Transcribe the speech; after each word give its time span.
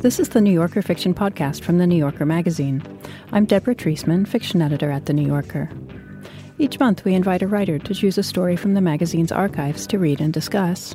This 0.00 0.20
is 0.20 0.28
the 0.28 0.40
New 0.40 0.52
Yorker 0.52 0.80
Fiction 0.80 1.12
Podcast 1.12 1.62
from 1.62 1.78
the 1.78 1.86
New 1.86 1.96
Yorker 1.96 2.24
magazine. 2.24 2.84
I'm 3.32 3.46
Deborah 3.46 3.74
Treisman, 3.74 4.28
fiction 4.28 4.62
editor 4.62 4.92
at 4.92 5.06
the 5.06 5.12
New 5.12 5.26
Yorker. 5.26 5.68
Each 6.56 6.78
month, 6.78 7.04
we 7.04 7.14
invite 7.14 7.42
a 7.42 7.48
writer 7.48 7.80
to 7.80 7.94
choose 7.94 8.16
a 8.16 8.22
story 8.22 8.54
from 8.54 8.74
the 8.74 8.80
magazine's 8.80 9.32
archives 9.32 9.88
to 9.88 9.98
read 9.98 10.20
and 10.20 10.32
discuss. 10.32 10.94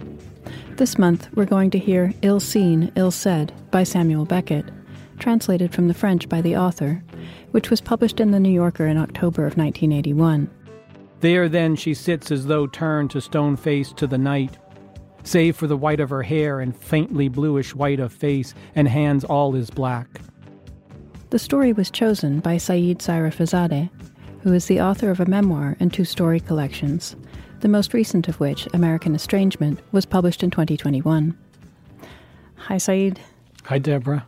This 0.78 0.98
month, 0.98 1.28
we're 1.36 1.44
going 1.44 1.70
to 1.72 1.80
hear 1.80 2.14
Ill 2.22 2.40
Seen, 2.40 2.94
Ill 2.96 3.12
Said 3.12 3.52
by 3.72 3.84
Samuel 3.84 4.24
Beckett, 4.24 4.72
translated 5.20 5.74
from 5.74 5.90
the 5.90 5.94
French 5.94 6.30
by 6.30 6.40
the 6.40 6.56
author, 6.56 7.04
which 7.52 7.70
was 7.70 7.82
published 7.82 8.22
in 8.22 8.32
the 8.32 8.40
New 8.40 8.54
Yorker 8.54 8.88
in 8.88 8.98
October 8.98 9.42
of 9.42 9.58
1981. 9.58 10.50
There 11.20 11.50
then 11.50 11.76
she 11.76 11.94
sits 11.94 12.32
as 12.32 12.46
though 12.46 12.68
turned 12.68 13.12
to 13.12 13.20
stone 13.20 13.58
face 13.58 13.92
to 13.98 14.08
the 14.08 14.18
night, 14.18 14.58
save 15.24 15.56
for 15.56 15.68
the 15.68 15.78
white 15.78 16.00
of 16.00 16.10
her 16.10 16.24
hair 16.24 16.60
and 16.60 16.76
faintly 16.76 17.28
bluish 17.28 17.74
white 17.74 18.00
of 18.00 18.14
face, 18.14 18.54
and 18.76 18.88
hands 18.88 19.24
all 19.24 19.56
is 19.56 19.70
black. 19.70 20.22
The 21.30 21.40
story 21.40 21.74
was 21.74 21.90
chosen 21.90 22.40
by 22.40 22.58
Said 22.58 23.00
Sayrafiezadeh, 23.00 23.90
who 24.42 24.54
is 24.54 24.68
the 24.68 24.82
author 24.82 25.10
of 25.10 25.20
a 25.20 25.26
memoir 25.26 25.76
and 25.80 25.92
two 25.92 26.06
story 26.06 26.40
collections, 26.40 27.16
the 27.62 27.68
most 27.68 27.94
recent 27.94 28.28
of 28.28 28.40
which, 28.40 28.68
American 28.74 29.16
Estrangement, 29.16 29.80
was 29.92 30.06
published 30.06 30.44
in 30.44 30.52
2021. 30.52 31.36
Hi, 32.56 32.78
Said. 32.78 33.20
Hi, 33.64 33.80
Deborah. 33.80 34.28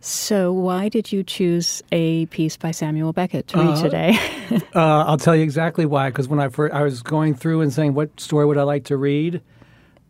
So, 0.00 0.52
why 0.52 0.90
did 0.90 1.10
you 1.12 1.22
choose 1.22 1.82
a 1.90 2.26
piece 2.26 2.58
by 2.58 2.72
Samuel 2.72 3.14
Beckett 3.14 3.46
to 3.48 3.58
read 3.58 3.68
uh, 3.68 3.82
today? 3.82 4.18
uh, 4.74 5.04
I'll 5.06 5.16
tell 5.16 5.34
you 5.34 5.42
exactly 5.42 5.86
why. 5.86 6.10
Because 6.10 6.28
when 6.28 6.40
I 6.40 6.48
first, 6.48 6.74
I 6.74 6.82
was 6.82 7.00
going 7.02 7.34
through 7.34 7.62
and 7.62 7.72
saying, 7.72 7.94
"What 7.94 8.20
story 8.20 8.44
would 8.44 8.58
I 8.58 8.64
like 8.64 8.84
to 8.84 8.98
read?" 8.98 9.40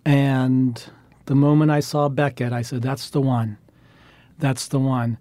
And 0.05 0.83
the 1.27 1.35
moment 1.35 1.71
I 1.71 1.81
saw 1.81 2.09
Beckett, 2.09 2.53
I 2.53 2.63
said, 2.63 2.83
"That's 2.83 3.11
the 3.11 3.21
one. 3.21 3.59
That's 4.39 4.69
the 4.69 4.81
one." 4.81 5.19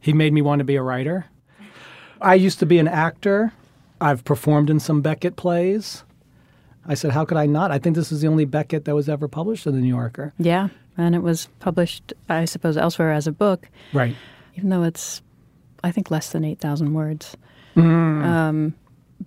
He 0.00 0.12
made 0.12 0.32
me 0.32 0.42
want 0.42 0.60
to 0.60 0.64
be 0.64 0.76
a 0.76 0.82
writer. 0.82 1.26
I 2.20 2.34
used 2.34 2.58
to 2.58 2.66
be 2.66 2.78
an 2.78 2.88
actor. 2.88 3.52
I've 4.00 4.24
performed 4.24 4.68
in 4.68 4.80
some 4.80 5.00
Beckett 5.00 5.36
plays. 5.36 6.04
I 6.86 6.94
said, 6.94 7.12
how 7.12 7.24
could 7.24 7.38
I 7.38 7.46
not? 7.46 7.70
I 7.70 7.78
think 7.78 7.96
this 7.96 8.12
is 8.12 8.20
the 8.20 8.28
only 8.28 8.44
Beckett 8.44 8.84
that 8.84 8.94
was 8.94 9.08
ever 9.08 9.28
published 9.28 9.66
in 9.66 9.74
the 9.74 9.80
New 9.80 9.88
Yorker. 9.88 10.34
Yeah, 10.38 10.68
and 10.98 11.14
it 11.14 11.22
was 11.22 11.48
published, 11.60 12.12
I 12.28 12.44
suppose, 12.44 12.76
elsewhere 12.76 13.12
as 13.12 13.26
a 13.26 13.32
book. 13.32 13.68
Right. 13.92 14.14
Even 14.56 14.70
though 14.70 14.82
it's, 14.82 15.22
I 15.82 15.90
think, 15.90 16.10
less 16.10 16.30
than 16.30 16.44
8,000 16.44 16.92
words. 16.92 17.36
Mm. 17.76 18.24
Um, 18.24 18.74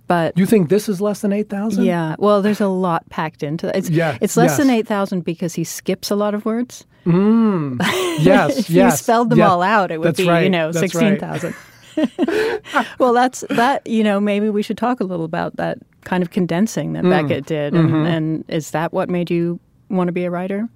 but 0.06 0.36
you 0.38 0.46
think 0.46 0.68
this 0.68 0.88
is 0.88 1.00
less 1.00 1.20
than 1.20 1.32
8,000? 1.32 1.84
Yeah. 1.84 2.16
Well, 2.18 2.42
there's 2.42 2.60
a 2.60 2.68
lot 2.68 3.08
packed 3.10 3.42
into 3.42 3.68
it. 3.68 3.76
It's, 3.76 3.90
yeah, 3.90 4.18
it's 4.20 4.36
less 4.36 4.50
yes. 4.50 4.58
than 4.58 4.70
8,000 4.70 5.24
because 5.24 5.54
he 5.54 5.64
skips 5.64 6.10
a 6.10 6.16
lot 6.16 6.34
of 6.34 6.44
words. 6.44 6.86
Mm. 7.04 7.78
Yes, 8.18 8.58
if 8.58 8.70
yes. 8.70 8.92
you 8.92 8.96
spelled 8.96 9.30
them 9.30 9.38
yeah. 9.38 9.48
all 9.48 9.62
out, 9.62 9.92
it 9.92 9.98
would 9.98 10.08
That's 10.08 10.18
be, 10.18 10.26
right. 10.26 10.42
you 10.42 10.50
know, 10.50 10.72
16,000. 10.72 11.54
Right. 11.96 12.84
well, 12.98 13.12
that's 13.12 13.44
that. 13.50 13.86
You 13.86 14.02
know, 14.02 14.18
maybe 14.18 14.50
we 14.50 14.60
should 14.60 14.76
talk 14.76 14.98
a 14.98 15.04
little 15.04 15.24
about 15.24 15.54
that 15.54 15.78
kind 16.02 16.20
of 16.20 16.30
condensing 16.30 16.94
that 16.94 17.04
mm. 17.04 17.10
Beckett 17.10 17.46
did, 17.46 17.74
mm-hmm. 17.74 17.94
and, 17.94 18.44
is 18.48 18.72
that 18.72 18.92
what 18.92 19.08
made 19.08 19.30
you 19.30 19.60
want 19.88 20.08
to 20.08 20.12
be 20.12 20.24
a 20.24 20.30
writer? 20.32 20.68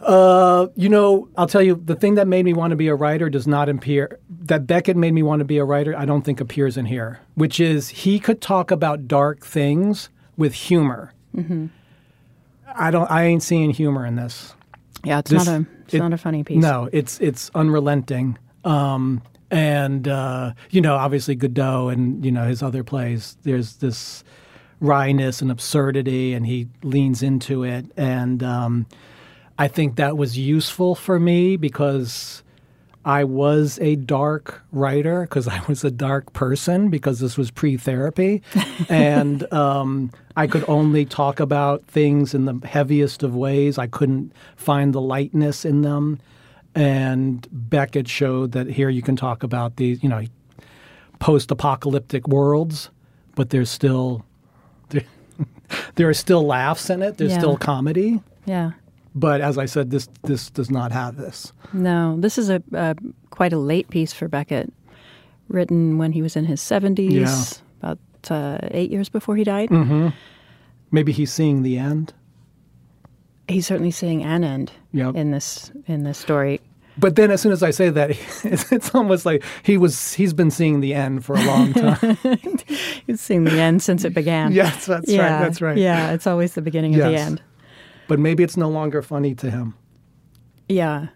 Uh, 0.00 0.68
you 0.76 0.88
know, 0.88 1.28
I'll 1.36 1.48
tell 1.48 1.62
you 1.62 1.80
the 1.84 1.96
thing 1.96 2.14
that 2.14 2.28
made 2.28 2.44
me 2.44 2.52
want 2.52 2.70
to 2.70 2.76
be 2.76 2.88
a 2.88 2.94
writer 2.94 3.28
does 3.28 3.46
not 3.46 3.68
appear. 3.68 4.18
That 4.28 4.66
Beckett 4.66 4.96
made 4.96 5.12
me 5.12 5.22
want 5.22 5.40
to 5.40 5.44
be 5.44 5.58
a 5.58 5.64
writer, 5.64 5.96
I 5.96 6.04
don't 6.04 6.22
think 6.22 6.40
appears 6.40 6.76
in 6.76 6.86
here. 6.86 7.20
Which 7.34 7.58
is 7.58 7.88
he 7.88 8.20
could 8.20 8.40
talk 8.40 8.70
about 8.70 9.08
dark 9.08 9.44
things 9.44 10.08
with 10.36 10.54
humor. 10.54 11.12
Mm-hmm. 11.34 11.66
I 12.74 12.90
don't. 12.90 13.10
I 13.10 13.24
ain't 13.24 13.42
seeing 13.42 13.70
humor 13.70 14.06
in 14.06 14.16
this. 14.16 14.54
Yeah, 15.04 15.18
it's 15.18 15.30
this, 15.30 15.46
not 15.46 15.60
a. 15.60 15.66
It's 15.84 15.94
it, 15.94 15.98
not 15.98 16.12
a 16.12 16.18
funny 16.18 16.44
piece. 16.44 16.62
No, 16.62 16.88
it's 16.92 17.18
it's 17.20 17.50
unrelenting. 17.54 18.38
Um, 18.64 19.22
and 19.50 20.06
uh, 20.06 20.52
you 20.70 20.80
know, 20.80 20.94
obviously 20.96 21.34
Godot 21.34 21.88
and 21.88 22.24
you 22.24 22.30
know 22.30 22.46
his 22.46 22.62
other 22.62 22.84
plays. 22.84 23.36
There's 23.42 23.76
this 23.76 24.22
wryness 24.80 25.42
and 25.42 25.50
absurdity, 25.50 26.34
and 26.34 26.46
he 26.46 26.68
leans 26.82 27.22
into 27.22 27.64
it. 27.64 27.86
And 27.96 28.42
um, 28.42 28.86
I 29.58 29.68
think 29.68 29.96
that 29.96 30.16
was 30.16 30.38
useful 30.38 30.94
for 30.94 31.18
me 31.18 31.56
because 31.56 32.42
I 33.04 33.24
was 33.24 33.78
a 33.80 33.96
dark 33.96 34.62
writer 34.70 35.22
because 35.22 35.48
I 35.48 35.60
was 35.66 35.82
a 35.82 35.90
dark 35.90 36.32
person 36.32 36.90
because 36.90 37.18
this 37.18 37.36
was 37.36 37.50
pre-therapy, 37.50 38.42
and 38.88 39.50
um, 39.52 40.12
I 40.36 40.46
could 40.46 40.64
only 40.68 41.04
talk 41.04 41.40
about 41.40 41.84
things 41.84 42.34
in 42.34 42.44
the 42.44 42.60
heaviest 42.66 43.22
of 43.22 43.34
ways. 43.34 43.78
I 43.78 43.86
couldn't 43.86 44.32
find 44.56 44.94
the 44.94 45.00
lightness 45.00 45.64
in 45.64 45.82
them 45.82 46.20
and 46.78 47.46
Beckett 47.50 48.08
showed 48.08 48.52
that 48.52 48.68
here 48.68 48.88
you 48.88 49.02
can 49.02 49.16
talk 49.16 49.42
about 49.42 49.76
these, 49.76 50.00
you 50.02 50.08
know, 50.08 50.24
post-apocalyptic 51.18 52.28
worlds, 52.28 52.90
but 53.34 53.50
there's 53.50 53.68
still 53.68 54.24
there, 54.90 55.02
there 55.96 56.08
are 56.08 56.14
still 56.14 56.46
laughs 56.46 56.88
in 56.88 57.02
it. 57.02 57.18
There's 57.18 57.32
yeah. 57.32 57.38
still 57.38 57.56
comedy. 57.56 58.22
Yeah. 58.44 58.72
But 59.18 59.40
as 59.40 59.58
I 59.58 59.66
said, 59.66 59.90
this 59.90 60.08
this 60.22 60.48
does 60.50 60.70
not 60.70 60.92
have 60.92 61.16
this. 61.16 61.52
No, 61.72 62.16
this 62.18 62.38
is 62.38 62.50
a 62.50 62.62
uh, 62.74 62.94
quite 63.30 63.52
a 63.52 63.58
late 63.58 63.90
piece 63.90 64.12
for 64.12 64.28
Beckett, 64.28 64.72
written 65.48 65.98
when 65.98 66.12
he 66.12 66.22
was 66.22 66.36
in 66.36 66.44
his 66.44 66.60
seventies, 66.60 67.12
yeah. 67.82 67.90
about 67.90 67.98
uh, 68.30 68.58
eight 68.70 68.90
years 68.90 69.08
before 69.08 69.36
he 69.36 69.42
died. 69.42 69.70
Mm-hmm. 69.70 70.08
Maybe 70.92 71.12
he's 71.12 71.32
seeing 71.32 71.62
the 71.62 71.78
end. 71.78 72.14
He's 73.48 73.66
certainly 73.66 73.90
seeing 73.90 74.22
an 74.22 74.44
end 74.44 74.72
yep. 74.92 75.16
in 75.16 75.32
this 75.32 75.72
in 75.86 76.04
this 76.04 76.18
story. 76.18 76.60
But 76.96 77.14
then, 77.14 77.30
as 77.30 77.40
soon 77.40 77.52
as 77.52 77.62
I 77.62 77.70
say 77.70 77.90
that, 77.90 78.10
it's, 78.44 78.72
it's, 78.72 78.94
almost 78.94 79.24
like 79.24 79.44
he 79.62 79.78
was 79.78 80.14
he's 80.14 80.32
been 80.32 80.50
seeing 80.50 80.80
the 80.80 80.94
end 80.94 81.24
for 81.24 81.34
a 81.34 81.42
long 81.42 81.72
time. 81.74 82.18
he's 83.06 83.20
seen 83.20 83.44
the 83.44 83.58
end 83.58 83.82
since 83.82 84.04
it 84.04 84.14
began. 84.14 84.52
yes, 84.52 84.86
that's 84.86 85.10
yeah, 85.10 85.22
right. 85.22 85.44
That's 85.44 85.60
right. 85.60 85.76
Yeah, 85.76 86.12
it's 86.12 86.26
always 86.26 86.54
the 86.54 86.62
beginning 86.62 86.92
yes. 86.92 87.02
of 87.02 87.12
the 87.12 87.18
end. 87.18 87.42
But 88.08 88.18
maybe 88.18 88.42
it's 88.42 88.56
no 88.56 88.68
longer 88.68 89.02
funny 89.02 89.34
to 89.36 89.50
him. 89.50 89.74
Yeah, 90.68 91.08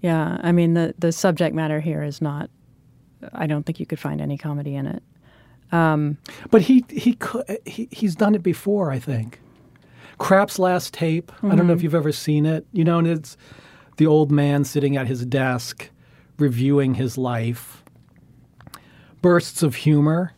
yeah. 0.00 0.38
I 0.42 0.52
mean, 0.52 0.74
the 0.74 0.94
the 0.98 1.12
subject 1.12 1.54
matter 1.54 1.80
here 1.80 2.02
is 2.02 2.22
not. 2.22 2.48
I 3.32 3.46
don't 3.46 3.64
think 3.64 3.80
you 3.80 3.86
could 3.86 3.98
find 3.98 4.20
any 4.20 4.38
comedy 4.38 4.74
in 4.74 4.86
it. 4.86 5.02
Um, 5.70 6.16
but 6.50 6.62
he 6.62 6.84
he 6.88 7.14
could 7.14 7.58
he, 7.66 7.88
he's 7.90 8.16
done 8.16 8.34
it 8.34 8.42
before. 8.42 8.90
I 8.90 8.98
think. 8.98 9.40
Krapp's 10.18 10.58
last 10.58 10.94
tape. 10.94 11.30
Mm-hmm. 11.30 11.52
I 11.52 11.56
don't 11.56 11.66
know 11.68 11.74
if 11.74 11.82
you've 11.82 11.94
ever 11.94 12.12
seen 12.12 12.46
it. 12.46 12.66
You 12.72 12.84
know, 12.84 12.98
and 12.98 13.06
it's 13.06 13.36
the 13.98 14.06
old 14.06 14.32
man 14.32 14.64
sitting 14.64 14.96
at 14.96 15.06
his 15.06 15.26
desk 15.26 15.90
reviewing 16.38 16.94
his 16.94 17.18
life. 17.18 17.82
Bursts 19.20 19.62
of 19.62 19.74
humor 19.74 20.34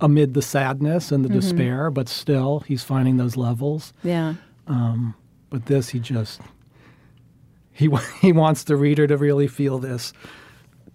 amid 0.00 0.34
the 0.34 0.42
sadness 0.42 1.12
and 1.12 1.24
the 1.24 1.28
mm-hmm. 1.28 1.38
despair, 1.38 1.90
but 1.90 2.08
still 2.08 2.60
he's 2.60 2.82
finding 2.82 3.18
those 3.18 3.36
levels. 3.36 3.92
Yeah. 4.02 4.34
Um, 4.66 5.14
but 5.52 5.66
this, 5.66 5.90
he 5.90 6.00
just 6.00 6.40
he 7.70 7.88
he 8.20 8.32
wants 8.32 8.64
the 8.64 8.74
reader 8.74 9.06
to 9.06 9.16
really 9.16 9.46
feel 9.46 9.78
this. 9.78 10.12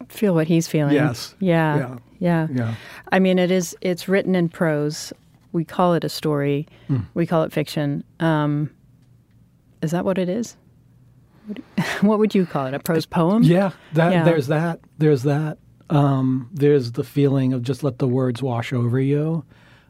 Feel 0.10 0.34
what 0.34 0.48
he's 0.48 0.68
feeling. 0.68 0.94
Yes. 0.94 1.34
Yeah. 1.40 1.78
Yeah. 1.78 1.98
Yeah. 2.20 2.48
yeah. 2.52 2.76
I 3.12 3.20
mean, 3.20 3.40
it 3.40 3.52
is. 3.52 3.76
It's 3.82 4.08
written 4.08 4.36
in 4.36 4.50
prose 4.50 5.14
we 5.58 5.66
call 5.66 5.94
it 5.94 6.04
a 6.04 6.10
story. 6.10 6.68
Mm. 6.90 7.06
We 7.16 7.26
call 7.26 7.44
it 7.44 7.52
fiction. 7.52 8.04
Um, 8.20 8.70
is 9.82 9.92
that 9.92 10.06
what 10.06 10.18
it 10.18 10.30
is? 10.30 10.56
What 12.02 12.20
would 12.20 12.36
you 12.36 12.46
call 12.46 12.68
it? 12.68 12.74
A 12.74 12.80
prose 12.80 13.06
poem? 13.06 13.44
Yeah, 13.44 13.72
that, 13.94 14.12
yeah. 14.12 14.24
there's 14.24 14.48
that. 14.48 14.80
There's 14.98 15.24
that. 15.24 15.58
Um, 15.90 16.50
there's 16.54 16.92
the 16.92 17.04
feeling 17.04 17.54
of 17.54 17.64
just 17.64 17.84
let 17.84 17.98
the 17.98 18.08
words 18.08 18.44
wash 18.44 18.74
over 18.74 19.00
you 19.00 19.46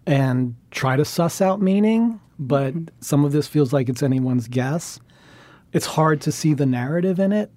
and 0.05 0.55
try 0.71 0.95
to 0.95 1.03
suss 1.03 1.41
out 1.41 1.61
meaning, 1.61 2.19
but 2.39 2.73
mm-hmm. 2.73 2.85
some 2.99 3.25
of 3.25 3.31
this 3.31 3.47
feels 3.47 3.73
like 3.73 3.89
it's 3.89 4.03
anyone's 4.03 4.47
guess. 4.47 4.99
It's 5.73 5.85
hard 5.85 6.21
to 6.21 6.31
see 6.31 6.53
the 6.53 6.65
narrative 6.65 7.19
in 7.19 7.31
it. 7.31 7.51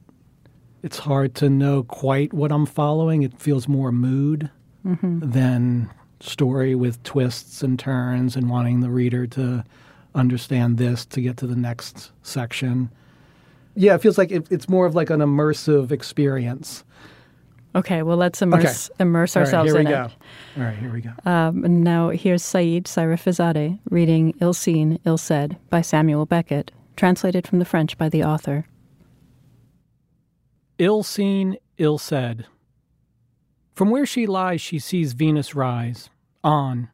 It's 0.82 0.99
hard 0.99 1.34
to 1.37 1.50
know 1.50 1.82
quite 1.82 2.32
what 2.32 2.50
I'm 2.50 2.66
following. 2.66 3.22
It 3.22 3.38
feels 3.38 3.69
more 3.69 3.93
mood 3.93 4.50
mm-hmm. 4.84 5.31
than 5.31 5.90
story 6.20 6.75
with 6.75 7.02
twists 7.02 7.62
and 7.62 7.78
turns 7.78 8.37
and 8.37 8.50
wanting 8.50 8.81
the 8.81 8.90
reader 8.90 9.26
to 9.26 9.64
understand 10.14 10.76
this 10.78 11.05
to 11.06 11.20
get 11.20 11.37
to 11.38 11.46
the 11.46 11.56
next 11.56 12.10
section. 12.22 12.90
Yeah, 13.75 13.94
it 13.94 14.02
feels 14.02 14.19
like 14.19 14.31
it, 14.31 14.46
it's 14.50 14.69
more 14.69 14.87
of 14.87 14.94
like 14.94 15.10
an 15.10 15.20
immersive 15.20 15.93
experience. 15.93 16.84
Okay, 17.75 18.02
well, 18.02 18.17
let's 18.17 18.43
immerse 18.43 18.90
okay. 18.90 19.02
immerse 19.02 19.37
ourselves 19.37 19.70
All 19.72 19.78
right, 19.78 19.87
in 19.87 19.87
here 19.87 19.94
we 19.96 20.05
it. 20.05 20.08
Go. 20.08 20.61
All 20.62 20.69
right, 20.69 20.76
here 20.76 20.93
we 20.93 21.00
go. 21.00 21.31
Um, 21.31 21.64
and 21.64 21.84
now 21.84 22.08
here's 22.08 22.43
Said 22.43 22.84
Sayrafiezadeh 22.84 23.78
reading 23.90 24.34
Ill 24.40 24.55
Seen, 24.55 24.99
Ill 25.05 25.19
Said 25.19 25.56
by 25.70 25.81
Samuel 25.81 26.26
Beckett, 26.26 26.72
translated 26.96 27.46
from 27.46 27.61
the 27.61 27.64
French 27.64 27.96
by 27.96 28.08
the 28.08 28.25
author. 28.25 28.67
Ill 30.81 31.02
seen, 31.02 31.58
ill 31.76 31.99
said. 31.99 32.46
From 33.75 33.90
where 33.90 34.06
she 34.06 34.26
lies, 34.26 34.62
she 34.62 34.78
sees 34.78 35.12
Venus 35.12 35.55
rise. 35.55 36.08
On. 36.43 36.88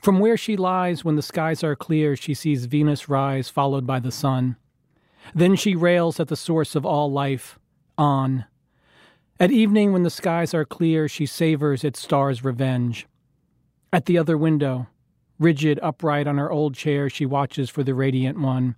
From 0.00 0.20
where 0.20 0.36
she 0.36 0.56
lies, 0.56 1.04
when 1.04 1.16
the 1.16 1.22
skies 1.22 1.64
are 1.64 1.74
clear, 1.74 2.14
she 2.14 2.32
sees 2.32 2.66
Venus 2.66 3.08
rise, 3.08 3.48
followed 3.48 3.88
by 3.88 3.98
the 3.98 4.12
sun. 4.12 4.56
Then 5.34 5.56
she 5.56 5.74
rails 5.74 6.20
at 6.20 6.28
the 6.28 6.36
source 6.36 6.76
of 6.76 6.86
all 6.86 7.10
life. 7.10 7.58
On. 7.98 8.44
At 9.40 9.50
evening, 9.50 9.92
when 9.92 10.04
the 10.04 10.10
skies 10.10 10.54
are 10.54 10.64
clear, 10.64 11.08
she 11.08 11.26
savors 11.26 11.82
its 11.82 11.98
star's 11.98 12.44
revenge. 12.44 13.08
At 13.92 14.06
the 14.06 14.16
other 14.16 14.38
window, 14.38 14.86
rigid 15.40 15.80
upright 15.82 16.28
on 16.28 16.38
her 16.38 16.52
old 16.52 16.76
chair, 16.76 17.10
she 17.10 17.26
watches 17.26 17.68
for 17.68 17.82
the 17.82 17.94
radiant 17.94 18.38
one. 18.38 18.76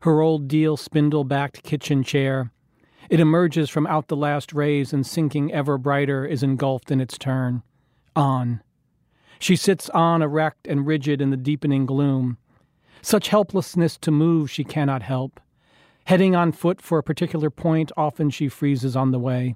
Her 0.00 0.20
old 0.20 0.48
deal 0.48 0.76
spindle 0.76 1.22
backed 1.22 1.62
kitchen 1.62 2.02
chair. 2.02 2.50
It 3.10 3.20
emerges 3.20 3.70
from 3.70 3.86
out 3.86 4.08
the 4.08 4.16
last 4.16 4.52
rays 4.52 4.92
and 4.92 5.06
sinking 5.06 5.52
ever 5.52 5.78
brighter 5.78 6.26
is 6.26 6.42
engulfed 6.42 6.90
in 6.90 7.00
its 7.00 7.16
turn. 7.16 7.62
On. 8.16 8.60
She 9.38 9.54
sits 9.54 9.88
on 9.90 10.20
erect 10.20 10.66
and 10.66 10.84
rigid 10.84 11.20
in 11.20 11.30
the 11.30 11.36
deepening 11.36 11.86
gloom. 11.86 12.38
Such 13.02 13.28
helplessness 13.28 13.98
to 13.98 14.10
move 14.10 14.50
she 14.50 14.64
cannot 14.64 15.02
help. 15.02 15.38
Heading 16.06 16.34
on 16.34 16.50
foot 16.50 16.82
for 16.82 16.98
a 16.98 17.04
particular 17.04 17.50
point, 17.50 17.92
often 17.96 18.30
she 18.30 18.48
freezes 18.48 18.96
on 18.96 19.12
the 19.12 19.20
way 19.20 19.54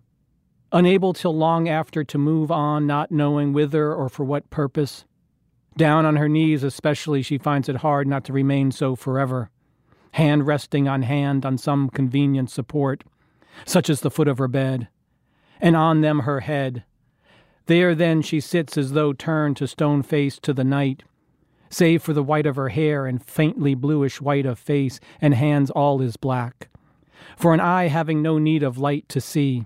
unable 0.76 1.14
till 1.14 1.34
long 1.34 1.70
after 1.70 2.04
to 2.04 2.18
move 2.18 2.50
on, 2.50 2.86
not 2.86 3.10
knowing 3.10 3.54
whither 3.54 3.94
or 3.94 4.10
for 4.10 4.24
what 4.24 4.50
purpose. 4.50 5.06
Down 5.74 6.04
on 6.04 6.16
her 6.16 6.28
knees, 6.28 6.62
especially, 6.62 7.22
she 7.22 7.38
finds 7.38 7.70
it 7.70 7.76
hard 7.76 8.06
not 8.06 8.26
to 8.26 8.34
remain 8.34 8.70
so 8.70 8.94
forever, 8.94 9.50
hand 10.12 10.46
resting 10.46 10.86
on 10.86 11.00
hand 11.00 11.46
on 11.46 11.56
some 11.56 11.88
convenient 11.88 12.50
support, 12.50 13.04
such 13.64 13.88
as 13.88 14.02
the 14.02 14.10
foot 14.10 14.28
of 14.28 14.36
her 14.36 14.48
bed, 14.48 14.88
and 15.62 15.76
on 15.76 16.02
them 16.02 16.20
her 16.20 16.40
head. 16.40 16.84
There 17.64 17.94
then 17.94 18.20
she 18.20 18.38
sits 18.38 18.76
as 18.76 18.92
though 18.92 19.14
turned 19.14 19.56
to 19.56 19.66
stone 19.66 20.02
face 20.02 20.38
to 20.40 20.52
the 20.52 20.62
night, 20.62 21.04
save 21.70 22.02
for 22.02 22.12
the 22.12 22.22
white 22.22 22.46
of 22.46 22.56
her 22.56 22.68
hair 22.68 23.06
and 23.06 23.24
faintly 23.24 23.74
bluish 23.74 24.20
white 24.20 24.44
of 24.44 24.58
face, 24.58 25.00
and 25.22 25.32
hands 25.32 25.70
all 25.70 26.02
is 26.02 26.18
black. 26.18 26.68
For 27.38 27.54
an 27.54 27.60
eye 27.60 27.88
having 27.88 28.20
no 28.20 28.36
need 28.36 28.62
of 28.62 28.76
light 28.76 29.08
to 29.08 29.22
see, 29.22 29.64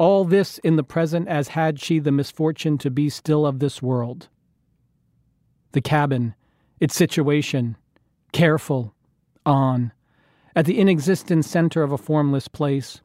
all 0.00 0.24
this 0.24 0.56
in 0.60 0.76
the 0.76 0.82
present 0.82 1.28
as 1.28 1.48
had 1.48 1.78
she 1.78 1.98
the 1.98 2.10
misfortune 2.10 2.78
to 2.78 2.90
be 2.90 3.10
still 3.10 3.44
of 3.44 3.58
this 3.58 3.82
world. 3.82 4.30
The 5.72 5.82
cabin, 5.82 6.34
its 6.80 6.94
situation, 6.94 7.76
careful, 8.32 8.94
on, 9.44 9.92
at 10.56 10.64
the 10.64 10.78
inexistent 10.78 11.44
center 11.44 11.82
of 11.82 11.92
a 11.92 11.98
formless 11.98 12.48
place, 12.48 13.02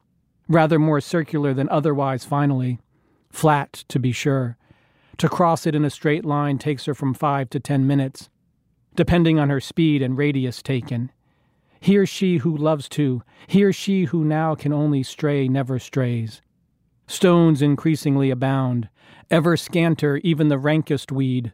rather 0.48 0.78
more 0.78 1.02
circular 1.02 1.52
than 1.52 1.68
otherwise 1.68 2.24
finally, 2.24 2.80
flat 3.28 3.84
to 3.88 3.98
be 3.98 4.10
sure. 4.10 4.56
To 5.18 5.28
cross 5.28 5.66
it 5.66 5.74
in 5.74 5.84
a 5.84 5.90
straight 5.90 6.24
line 6.24 6.56
takes 6.56 6.86
her 6.86 6.94
from 6.94 7.12
five 7.12 7.50
to 7.50 7.60
ten 7.60 7.86
minutes, 7.86 8.30
depending 8.94 9.38
on 9.38 9.50
her 9.50 9.60
speed 9.60 10.00
and 10.00 10.16
radius 10.16 10.62
taken. 10.62 11.12
Here 11.78 12.06
she 12.06 12.38
who 12.38 12.56
loves 12.56 12.88
to, 12.90 13.22
here 13.48 13.70
she 13.70 14.04
who 14.04 14.24
now 14.24 14.54
can 14.54 14.72
only 14.72 15.02
stray 15.02 15.46
never 15.46 15.78
strays. 15.78 16.40
Stones 17.06 17.62
increasingly 17.62 18.30
abound, 18.30 18.88
ever 19.30 19.56
scanter 19.56 20.16
even 20.18 20.48
the 20.48 20.58
rankest 20.58 21.12
weed. 21.12 21.52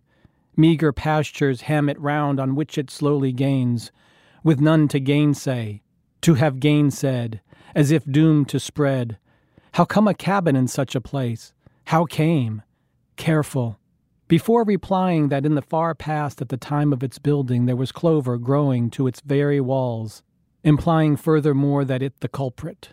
Meager 0.56 0.92
pastures 0.92 1.62
hem 1.62 1.88
it 1.88 2.00
round 2.00 2.40
on 2.40 2.54
which 2.54 2.78
it 2.78 2.90
slowly 2.90 3.32
gains, 3.32 3.92
with 4.42 4.60
none 4.60 4.88
to 4.88 4.98
gainsay, 4.98 5.82
to 6.22 6.34
have 6.34 6.60
gainsaid, 6.60 7.40
as 7.74 7.90
if 7.90 8.04
doomed 8.04 8.48
to 8.48 8.58
spread. 8.58 9.18
How 9.72 9.84
come 9.84 10.08
a 10.08 10.14
cabin 10.14 10.56
in 10.56 10.68
such 10.68 10.94
a 10.94 11.00
place? 11.00 11.52
How 11.86 12.06
came? 12.06 12.62
Careful. 13.16 13.78
Before 14.28 14.64
replying 14.64 15.28
that 15.28 15.44
in 15.44 15.54
the 15.54 15.62
far 15.62 15.94
past 15.94 16.40
at 16.40 16.48
the 16.48 16.56
time 16.56 16.92
of 16.92 17.02
its 17.02 17.18
building 17.18 17.66
there 17.66 17.76
was 17.76 17.92
clover 17.92 18.38
growing 18.38 18.88
to 18.90 19.06
its 19.06 19.20
very 19.20 19.60
walls, 19.60 20.22
implying 20.64 21.16
furthermore 21.16 21.84
that 21.84 22.02
it 22.02 22.20
the 22.20 22.28
culprit 22.28 22.90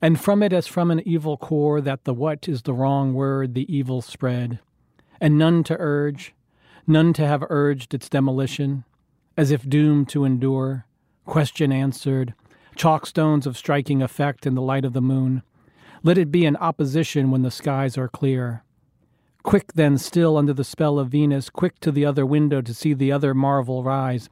and 0.00 0.20
from 0.20 0.42
it 0.42 0.52
as 0.52 0.66
from 0.66 0.90
an 0.90 1.02
evil 1.06 1.36
core 1.36 1.80
that 1.80 2.04
the 2.04 2.14
what 2.14 2.48
is 2.48 2.62
the 2.62 2.72
wrong 2.72 3.14
word 3.14 3.54
the 3.54 3.72
evil 3.74 4.00
spread, 4.00 4.58
and 5.20 5.38
none 5.38 5.64
to 5.64 5.76
urge, 5.78 6.34
none 6.86 7.12
to 7.12 7.26
have 7.26 7.44
urged 7.50 7.94
its 7.94 8.08
demolition, 8.08 8.84
as 9.36 9.50
if 9.50 9.68
doomed 9.68 10.08
to 10.08 10.24
endure, 10.24 10.86
question 11.26 11.72
answered, 11.72 12.34
chalk 12.76 13.06
stones 13.06 13.46
of 13.46 13.56
striking 13.56 14.00
effect 14.02 14.46
in 14.46 14.54
the 14.54 14.62
light 14.62 14.84
of 14.84 14.92
the 14.92 15.00
moon. 15.00 15.42
Let 16.02 16.18
it 16.18 16.30
be 16.30 16.46
in 16.46 16.56
opposition 16.56 17.30
when 17.30 17.42
the 17.42 17.50
skies 17.50 17.98
are 17.98 18.08
clear. 18.08 18.62
Quick 19.42 19.72
then, 19.74 19.98
still 19.98 20.36
under 20.36 20.52
the 20.52 20.64
spell 20.64 20.98
of 20.98 21.08
Venus, 21.08 21.50
quick 21.50 21.80
to 21.80 21.90
the 21.90 22.04
other 22.04 22.24
window 22.24 22.60
to 22.60 22.74
see 22.74 22.92
the 22.92 23.10
other 23.10 23.34
marvel 23.34 23.82
rise. 23.82 24.28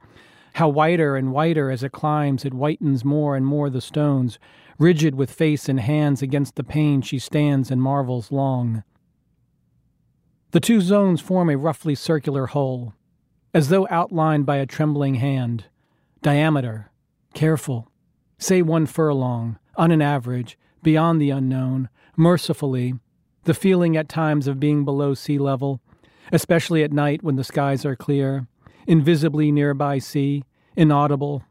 How 0.53 0.69
whiter 0.69 1.15
and 1.15 1.33
whiter 1.33 1.69
as 1.69 1.83
it 1.83 1.91
climbs, 1.91 2.45
it 2.45 2.53
whitens 2.53 3.03
more 3.03 3.35
and 3.35 3.45
more 3.45 3.69
the 3.69 3.81
stones, 3.81 4.39
Rigid 4.79 5.15
with 5.15 5.31
face 5.31 5.67
and 5.67 5.79
hands 5.79 6.21
against 6.21 6.55
the 6.55 6.63
pane, 6.63 7.01
she 7.01 7.17
stands 7.17 7.71
and 7.71 7.81
marvels 7.81 8.31
long. 8.31 8.83
The 10.51 10.59
two 10.59 10.81
zones 10.81 11.19
form 11.19 11.49
a 11.49 11.57
roughly 11.57 11.95
circular 11.95 12.47
whole, 12.47 12.93
as 13.53 13.69
though 13.69 13.87
outlined 13.89 14.45
by 14.45 14.57
a 14.57 14.65
trembling 14.65 15.15
hand. 15.15 15.65
Diameter, 16.21 16.91
careful, 17.33 17.91
say 18.37 18.61
one 18.61 18.85
furlong, 18.85 19.57
on 19.75 19.91
an 19.91 20.01
average, 20.01 20.57
beyond 20.83 21.19
the 21.19 21.31
unknown, 21.31 21.89
mercifully, 22.15 22.93
the 23.45 23.53
feeling 23.53 23.97
at 23.97 24.09
times 24.09 24.47
of 24.47 24.59
being 24.59 24.85
below 24.85 25.13
sea 25.13 25.39
level, 25.39 25.81
especially 26.31 26.83
at 26.83 26.91
night 26.91 27.23
when 27.23 27.35
the 27.35 27.43
skies 27.43 27.85
are 27.85 27.95
clear, 27.95 28.47
invisibly 28.85 29.51
nearby 29.51 29.97
sea, 29.97 30.43
inaudible, 30.75 31.43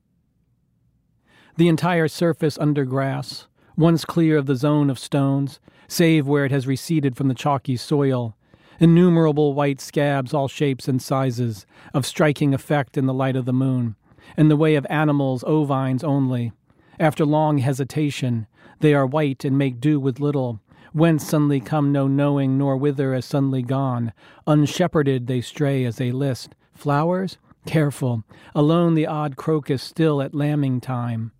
the 1.56 1.68
entire 1.68 2.06
surface 2.06 2.58
under 2.58 2.84
grass, 2.84 3.46
once 3.76 4.04
clear 4.04 4.36
of 4.36 4.46
the 4.46 4.56
zone 4.56 4.90
of 4.90 4.98
stones, 4.98 5.58
save 5.88 6.26
where 6.26 6.44
it 6.44 6.52
has 6.52 6.66
receded 6.66 7.16
from 7.16 7.28
the 7.28 7.34
chalky 7.34 7.76
soil. 7.76 8.36
Innumerable 8.78 9.54
white 9.54 9.80
scabs, 9.80 10.34
all 10.34 10.48
shapes 10.48 10.86
and 10.86 11.00
sizes, 11.00 11.64
of 11.94 12.04
striking 12.04 12.52
effect 12.52 12.98
in 12.98 13.06
the 13.06 13.14
light 13.14 13.36
of 13.36 13.46
the 13.46 13.52
moon, 13.52 13.96
in 14.36 14.48
the 14.48 14.56
way 14.56 14.74
of 14.74 14.86
animals 14.90 15.44
ovines 15.46 16.04
only. 16.04 16.52
After 17.00 17.24
long 17.24 17.58
hesitation, 17.58 18.46
they 18.80 18.92
are 18.92 19.06
white 19.06 19.44
and 19.44 19.56
make 19.56 19.80
do 19.80 19.98
with 19.98 20.20
little, 20.20 20.60
whence 20.92 21.26
suddenly 21.26 21.60
come 21.60 21.90
no 21.90 22.06
knowing, 22.06 22.58
nor 22.58 22.76
whither 22.76 23.14
as 23.14 23.24
suddenly 23.24 23.62
gone. 23.62 24.12
Unshepherded 24.46 25.26
they 25.26 25.40
stray 25.40 25.84
as 25.84 25.96
they 25.96 26.12
list. 26.12 26.54
Flowers? 26.74 27.38
Careful. 27.64 28.24
Alone 28.54 28.94
the 28.94 29.06
odd 29.06 29.36
crocus 29.36 29.82
still 29.82 30.20
at 30.20 30.34
lambing 30.34 30.80
time. 30.80 31.32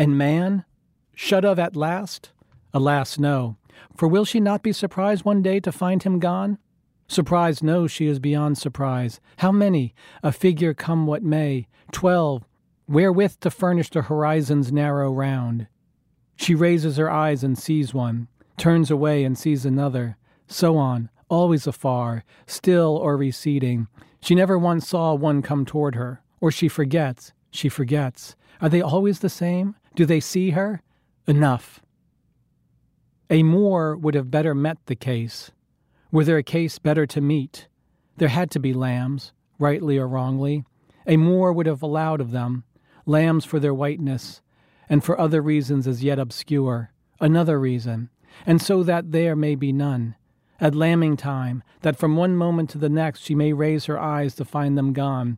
And 0.00 0.16
man, 0.16 0.64
shut 1.14 1.44
of 1.44 1.58
at 1.58 1.76
last? 1.76 2.30
Alas, 2.72 3.18
no. 3.18 3.58
For 3.94 4.08
will 4.08 4.24
she 4.24 4.40
not 4.40 4.62
be 4.62 4.72
surprised 4.72 5.26
one 5.26 5.42
day 5.42 5.60
to 5.60 5.70
find 5.70 6.02
him 6.02 6.18
gone? 6.18 6.56
Surprised, 7.06 7.62
no, 7.62 7.86
she 7.86 8.06
is 8.06 8.18
beyond 8.18 8.56
surprise. 8.56 9.20
How 9.36 9.52
many? 9.52 9.94
A 10.22 10.32
figure 10.32 10.72
come 10.72 11.06
what 11.06 11.22
may. 11.22 11.68
Twelve. 11.92 12.46
Wherewith 12.88 13.40
to 13.40 13.50
furnish 13.50 13.90
the 13.90 14.00
horizon's 14.00 14.72
narrow 14.72 15.12
round. 15.12 15.66
She 16.34 16.54
raises 16.54 16.96
her 16.96 17.10
eyes 17.10 17.44
and 17.44 17.58
sees 17.58 17.92
one, 17.92 18.28
turns 18.56 18.90
away 18.90 19.22
and 19.22 19.36
sees 19.36 19.66
another, 19.66 20.16
so 20.46 20.78
on, 20.78 21.10
always 21.28 21.66
afar, 21.66 22.24
still 22.46 22.96
or 22.96 23.18
receding. 23.18 23.86
She 24.22 24.34
never 24.34 24.58
once 24.58 24.88
saw 24.88 25.12
one 25.12 25.42
come 25.42 25.66
toward 25.66 25.94
her, 25.96 26.22
or 26.40 26.50
she 26.50 26.68
forgets, 26.68 27.34
she 27.50 27.68
forgets. 27.68 28.34
Are 28.62 28.70
they 28.70 28.80
always 28.80 29.18
the 29.18 29.28
same? 29.28 29.76
Do 30.00 30.06
they 30.06 30.20
see 30.20 30.52
her? 30.52 30.80
Enough. 31.26 31.82
A 33.28 33.42
Moor 33.42 33.94
would 33.94 34.14
have 34.14 34.30
better 34.30 34.54
met 34.54 34.78
the 34.86 34.96
case. 34.96 35.50
Were 36.10 36.24
there 36.24 36.38
a 36.38 36.42
case 36.42 36.78
better 36.78 37.06
to 37.08 37.20
meet? 37.20 37.68
There 38.16 38.28
had 38.28 38.50
to 38.52 38.58
be 38.58 38.72
lambs, 38.72 39.34
rightly 39.58 39.98
or 39.98 40.08
wrongly. 40.08 40.64
A 41.06 41.18
Moor 41.18 41.52
would 41.52 41.66
have 41.66 41.82
allowed 41.82 42.22
of 42.22 42.30
them, 42.30 42.64
lambs 43.04 43.44
for 43.44 43.60
their 43.60 43.74
whiteness, 43.74 44.40
and 44.88 45.04
for 45.04 45.20
other 45.20 45.42
reasons 45.42 45.86
as 45.86 46.02
yet 46.02 46.18
obscure, 46.18 46.92
another 47.20 47.60
reason, 47.60 48.08
and 48.46 48.62
so 48.62 48.82
that 48.82 49.12
there 49.12 49.36
may 49.36 49.54
be 49.54 49.70
none. 49.70 50.14
At 50.62 50.74
lambing 50.74 51.18
time, 51.18 51.62
that 51.82 51.98
from 51.98 52.16
one 52.16 52.36
moment 52.36 52.70
to 52.70 52.78
the 52.78 52.88
next 52.88 53.20
she 53.20 53.34
may 53.34 53.52
raise 53.52 53.84
her 53.84 54.00
eyes 54.00 54.34
to 54.36 54.46
find 54.46 54.78
them 54.78 54.94
gone. 54.94 55.36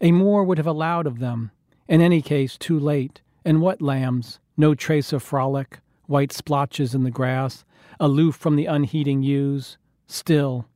A 0.00 0.10
Moor 0.10 0.42
would 0.42 0.58
have 0.58 0.66
allowed 0.66 1.06
of 1.06 1.20
them, 1.20 1.52
in 1.86 2.00
any 2.00 2.20
case 2.20 2.58
too 2.58 2.80
late, 2.80 3.22
and 3.44 3.60
what 3.60 3.82
lambs? 3.82 4.38
No 4.56 4.74
trace 4.74 5.12
of 5.12 5.22
frolic, 5.22 5.80
white 6.06 6.32
splotches 6.32 6.94
in 6.94 7.04
the 7.04 7.10
grass, 7.10 7.64
aloof 7.98 8.36
from 8.36 8.56
the 8.56 8.66
unheeding 8.66 9.22
ewes. 9.22 9.78
Still, 10.06 10.66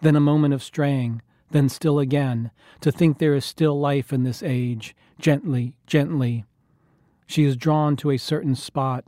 then 0.00 0.16
a 0.16 0.20
moment 0.20 0.54
of 0.54 0.62
straying, 0.62 1.22
then 1.50 1.68
still 1.68 1.98
again, 1.98 2.50
to 2.80 2.90
think 2.90 3.18
there 3.18 3.34
is 3.34 3.44
still 3.44 3.78
life 3.78 4.12
in 4.12 4.24
this 4.24 4.42
age, 4.42 4.94
gently, 5.18 5.76
gently. 5.86 6.44
She 7.26 7.44
is 7.44 7.56
drawn 7.56 7.96
to 7.96 8.10
a 8.10 8.18
certain 8.18 8.54
spot. 8.54 9.04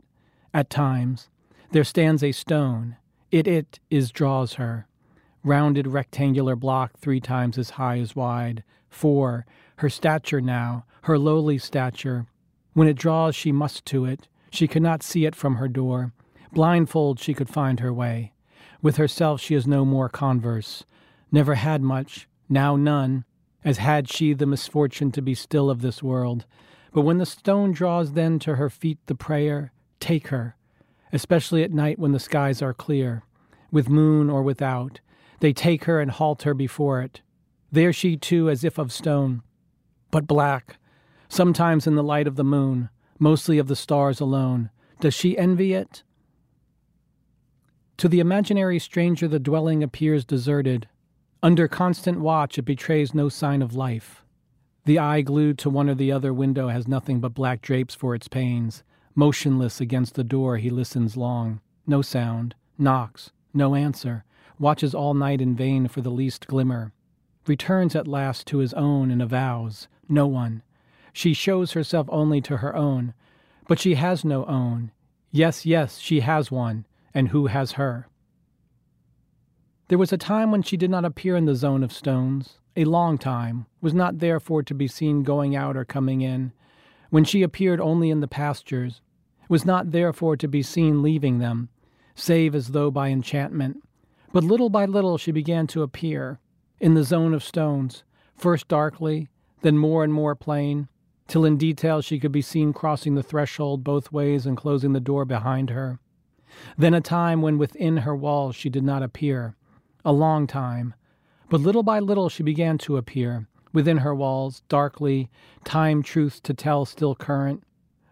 At 0.53 0.69
times, 0.69 1.29
there 1.71 1.83
stands 1.83 2.23
a 2.23 2.31
stone. 2.31 2.97
It, 3.31 3.47
it 3.47 3.79
is 3.89 4.11
draws 4.11 4.53
her. 4.53 4.87
Rounded 5.43 5.87
rectangular 5.87 6.55
block 6.55 6.97
three 6.97 7.19
times 7.19 7.57
as 7.57 7.71
high 7.71 7.99
as 7.99 8.15
wide. 8.15 8.63
Four, 8.89 9.45
her 9.77 9.89
stature 9.89 10.39
now, 10.39 10.85
her 11.03 11.17
lowly 11.17 11.57
stature, 11.57 12.27
when 12.73 12.87
it 12.87 12.97
draws, 12.97 13.35
she 13.35 13.51
must 13.51 13.85
to 13.87 14.05
it. 14.05 14.27
She 14.51 14.67
cannot 14.67 15.03
see 15.03 15.25
it 15.25 15.35
from 15.35 15.55
her 15.55 15.67
door. 15.67 16.13
Blindfold 16.51 17.19
she 17.19 17.33
could 17.33 17.49
find 17.49 17.79
her 17.79 17.93
way. 17.93 18.33
With 18.81 18.97
herself 18.97 19.41
she 19.41 19.53
has 19.53 19.65
no 19.65 19.85
more 19.85 20.09
converse. 20.09 20.83
Never 21.31 21.55
had 21.55 21.81
much, 21.81 22.27
now 22.49 22.75
none, 22.75 23.25
as 23.63 23.77
had 23.77 24.09
she 24.09 24.33
the 24.33 24.45
misfortune 24.45 25.11
to 25.13 25.21
be 25.21 25.33
still 25.33 25.69
of 25.69 25.81
this 25.81 26.03
world. 26.03 26.45
But 26.91 27.01
when 27.01 27.17
the 27.17 27.25
stone 27.25 27.71
draws 27.71 28.13
then 28.13 28.37
to 28.39 28.55
her 28.55 28.69
feet 28.69 28.99
the 29.07 29.15
prayer, 29.15 29.71
take 29.99 30.27
her, 30.27 30.55
especially 31.11 31.63
at 31.63 31.71
night 31.71 31.97
when 31.97 32.11
the 32.11 32.19
skies 32.19 32.61
are 32.61 32.73
clear, 32.73 33.23
with 33.71 33.89
moon 33.89 34.29
or 34.29 34.43
without. 34.43 34.99
They 35.39 35.53
take 35.53 35.85
her 35.85 35.99
and 35.99 36.11
halt 36.11 36.43
her 36.43 36.53
before 36.53 37.01
it. 37.01 37.21
There 37.71 37.91
she 37.91 38.17
too, 38.17 38.49
as 38.49 38.63
if 38.63 38.77
of 38.77 38.91
stone, 38.91 39.41
but 40.11 40.27
black, 40.27 40.77
sometimes 41.33 41.87
in 41.87 41.95
the 41.95 42.03
light 42.03 42.27
of 42.27 42.35
the 42.35 42.43
moon, 42.43 42.89
mostly 43.19 43.57
of 43.57 43.67
the 43.67 43.75
stars 43.75 44.19
alone. 44.19 44.69
Does 44.99 45.13
she 45.13 45.37
envy 45.37 45.73
it? 45.73 46.03
To 47.97 48.07
the 48.07 48.19
imaginary 48.19 48.79
stranger, 48.79 49.27
the 49.27 49.39
dwelling 49.39 49.83
appears 49.83 50.25
deserted. 50.25 50.87
Under 51.41 51.67
constant 51.67 52.19
watch, 52.19 52.57
it 52.57 52.63
betrays 52.63 53.13
no 53.13 53.29
sign 53.29 53.61
of 53.61 53.75
life. 53.75 54.23
The 54.85 54.99
eye 54.99 55.21
glued 55.21 55.57
to 55.59 55.69
one 55.69 55.89
or 55.89 55.95
the 55.95 56.11
other 56.11 56.33
window 56.33 56.67
has 56.67 56.87
nothing 56.87 57.19
but 57.19 57.33
black 57.33 57.61
drapes 57.61 57.95
for 57.95 58.13
its 58.13 58.27
panes. 58.27 58.83
Motionless 59.15 59.81
against 59.81 60.15
the 60.15 60.23
door, 60.23 60.57
he 60.57 60.69
listens 60.69 61.17
long. 61.17 61.61
No 61.87 62.01
sound. 62.01 62.55
Knocks. 62.77 63.31
No 63.53 63.75
answer. 63.75 64.23
Watches 64.59 64.93
all 64.93 65.13
night 65.13 65.41
in 65.41 65.55
vain 65.55 65.87
for 65.87 66.01
the 66.01 66.11
least 66.11 66.47
glimmer. 66.47 66.91
Returns 67.47 67.95
at 67.95 68.07
last 68.07 68.47
to 68.47 68.59
his 68.59 68.73
own 68.73 69.11
and 69.11 69.21
avows 69.21 69.87
no 70.09 70.27
one. 70.27 70.61
She 71.13 71.33
shows 71.33 71.71
herself 71.71 72.07
only 72.09 72.41
to 72.41 72.57
her 72.57 72.75
own. 72.75 73.13
But 73.67 73.79
she 73.79 73.95
has 73.95 74.25
no 74.25 74.45
own. 74.45 74.91
Yes, 75.31 75.65
yes, 75.65 75.99
she 75.99 76.19
has 76.19 76.51
one 76.51 76.85
and 77.13 77.29
who 77.29 77.47
has 77.47 77.73
her. 77.73 78.07
There 79.87 79.97
was 79.97 80.11
a 80.11 80.17
time 80.17 80.51
when 80.51 80.63
she 80.63 80.75
did 80.75 80.89
not 80.89 81.05
appear 81.05 81.35
in 81.35 81.45
the 81.45 81.55
zone 81.55 81.83
of 81.83 81.93
stones, 81.93 82.57
a 82.75 82.85
long 82.85 83.17
time, 83.17 83.67
was 83.81 83.93
not 83.93 84.19
therefore 84.19 84.63
to 84.63 84.73
be 84.73 84.87
seen 84.87 85.23
going 85.23 85.55
out 85.55 85.77
or 85.77 85.85
coming 85.85 86.21
in, 86.21 86.51
when 87.09 87.23
she 87.23 87.43
appeared 87.43 87.79
only 87.79 88.09
in 88.09 88.19
the 88.19 88.27
pastures, 88.27 89.01
was 89.47 89.65
not 89.65 89.91
therefore 89.91 90.35
to 90.37 90.47
be 90.47 90.63
seen 90.63 91.03
leaving 91.03 91.37
them, 91.37 91.69
save 92.15 92.55
as 92.55 92.69
though 92.69 92.89
by 92.89 93.09
enchantment. 93.09 93.83
But 94.31 94.43
little 94.43 94.69
by 94.69 94.85
little 94.85 95.19
she 95.19 95.31
began 95.31 95.67
to 95.67 95.83
appear, 95.83 96.39
in 96.79 96.95
the 96.95 97.03
zone 97.03 97.33
of 97.33 97.43
stones, 97.43 98.03
first 98.35 98.67
darkly, 98.67 99.29
then 99.61 99.77
more 99.77 100.03
and 100.03 100.11
more 100.11 100.33
plain, 100.33 100.87
till 101.27 101.45
in 101.45 101.57
detail 101.57 102.01
she 102.01 102.19
could 102.19 102.31
be 102.31 102.41
seen 102.41 102.73
crossing 102.73 103.15
the 103.15 103.23
threshold 103.23 103.83
both 103.83 104.11
ways 104.11 104.45
and 104.45 104.57
closing 104.57 104.93
the 104.93 104.99
door 104.99 105.25
behind 105.25 105.69
her. 105.69 105.99
Then 106.77 106.93
a 106.93 107.01
time 107.01 107.41
when 107.41 107.57
within 107.57 107.97
her 107.97 108.15
walls 108.15 108.55
she 108.55 108.69
did 108.69 108.83
not 108.83 109.03
appear, 109.03 109.55
a 110.05 110.11
long 110.11 110.47
time. 110.47 110.93
But 111.49 111.61
little 111.61 111.83
by 111.83 111.99
little 111.99 112.29
she 112.29 112.43
began 112.43 112.77
to 112.79 112.97
appear, 112.97 113.47
within 113.71 113.97
her 113.97 114.13
walls, 114.13 114.61
darkly, 114.69 115.29
time 115.63 116.03
truths 116.03 116.39
to 116.41 116.53
tell 116.53 116.85
still 116.85 117.15
current, 117.15 117.63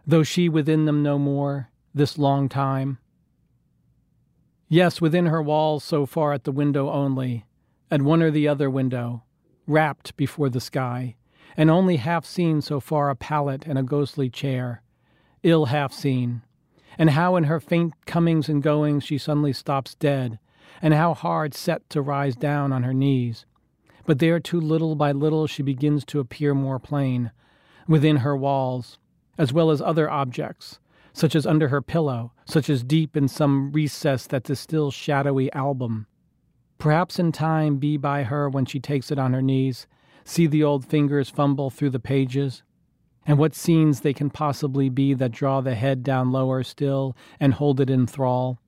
though 0.06 0.24
she 0.24 0.50
within 0.50 0.86
them 0.86 1.04
no 1.04 1.20
more, 1.20 1.70
this 1.94 2.18
long 2.18 2.50
time. 2.50 2.98
Yes, 4.68 5.02
within 5.02 5.26
her 5.26 5.42
walls, 5.42 5.84
so 5.84 6.06
far 6.06 6.34
at 6.34 6.46
the 6.46 6.52
window 6.52 6.90
only, 6.90 7.46
at 7.90 8.02
one 8.02 8.24
or 8.24 8.32
the 8.32 8.48
other 8.48 8.70
window, 8.70 9.24
wrapped 9.68 10.16
before 10.16 10.50
the 10.50 10.62
sky, 10.62 11.16
and 11.58 11.70
only 11.70 11.98
half 11.98 12.26
seen 12.26 12.62
so 12.62 12.80
far 12.80 13.10
a 13.10 13.16
pallet 13.16 13.66
and 13.66 13.78
a 13.78 13.84
ghostly 13.84 14.30
chair, 14.30 14.82
ill 15.44 15.66
half 15.66 15.92
seen, 15.94 16.42
and 16.98 17.12
how 17.12 17.36
in 17.36 17.46
her 17.46 17.60
faint 17.60 17.94
comings 18.06 18.50
and 18.50 18.64
goings 18.64 19.04
she 19.04 19.18
suddenly 19.18 19.54
stops 19.54 19.96
dead, 19.96 20.40
and 20.82 20.94
how 20.94 21.14
hard 21.14 21.54
set 21.54 21.90
to 21.90 22.02
rise 22.02 22.36
down 22.36 22.72
on 22.72 22.84
her 22.84 22.94
knees. 22.94 23.46
But 24.06 24.20
there 24.20 24.40
too 24.40 24.60
little 24.60 24.96
by 24.96 25.12
little 25.12 25.48
she 25.48 25.64
begins 25.64 26.06
to 26.06 26.20
appear 26.20 26.54
more 26.54 26.80
plain, 26.80 27.32
within 27.88 28.18
her 28.18 28.36
walls, 28.36 28.98
as 29.38 29.54
well 29.54 29.72
as 29.72 29.82
other 29.82 30.10
objects, 30.10 30.80
such 31.14 31.36
as 31.36 31.46
under 31.46 31.68
her 31.68 31.82
pillow, 31.82 32.32
such 32.46 32.70
as 32.70 32.84
deep 32.84 33.18
in 33.18 33.28
some 33.28 33.72
recess 33.72 34.28
that 34.28 34.46
the 34.46 34.56
still 34.56 34.92
shadowy 34.92 35.52
album. 35.54 36.08
Perhaps 36.78 37.20
in 37.20 37.32
time 37.32 37.78
be 37.78 37.98
by 37.98 38.24
her 38.24 38.50
when 38.50 38.66
she 38.66 38.80
takes 38.80 39.12
it 39.12 39.20
on 39.20 39.34
her 39.34 39.42
knees, 39.42 39.88
see 40.24 40.48
the 40.48 40.64
old 40.64 40.86
fingers 40.86 41.30
fumble 41.30 41.70
through 41.70 41.90
the 41.90 42.00
pages, 42.00 42.64
and 43.26 43.38
what 43.38 43.56
scenes 43.56 44.02
they 44.02 44.14
can 44.14 44.30
possibly 44.30 44.90
be 44.90 45.14
that 45.14 45.32
draw 45.32 45.62
the 45.62 45.76
head 45.76 46.04
down 46.04 46.32
lower 46.32 46.64
still 46.64 47.16
and 47.40 47.54
hold 47.54 47.80
it 47.80 47.90
in 47.90 48.08
thrall. 48.08 48.60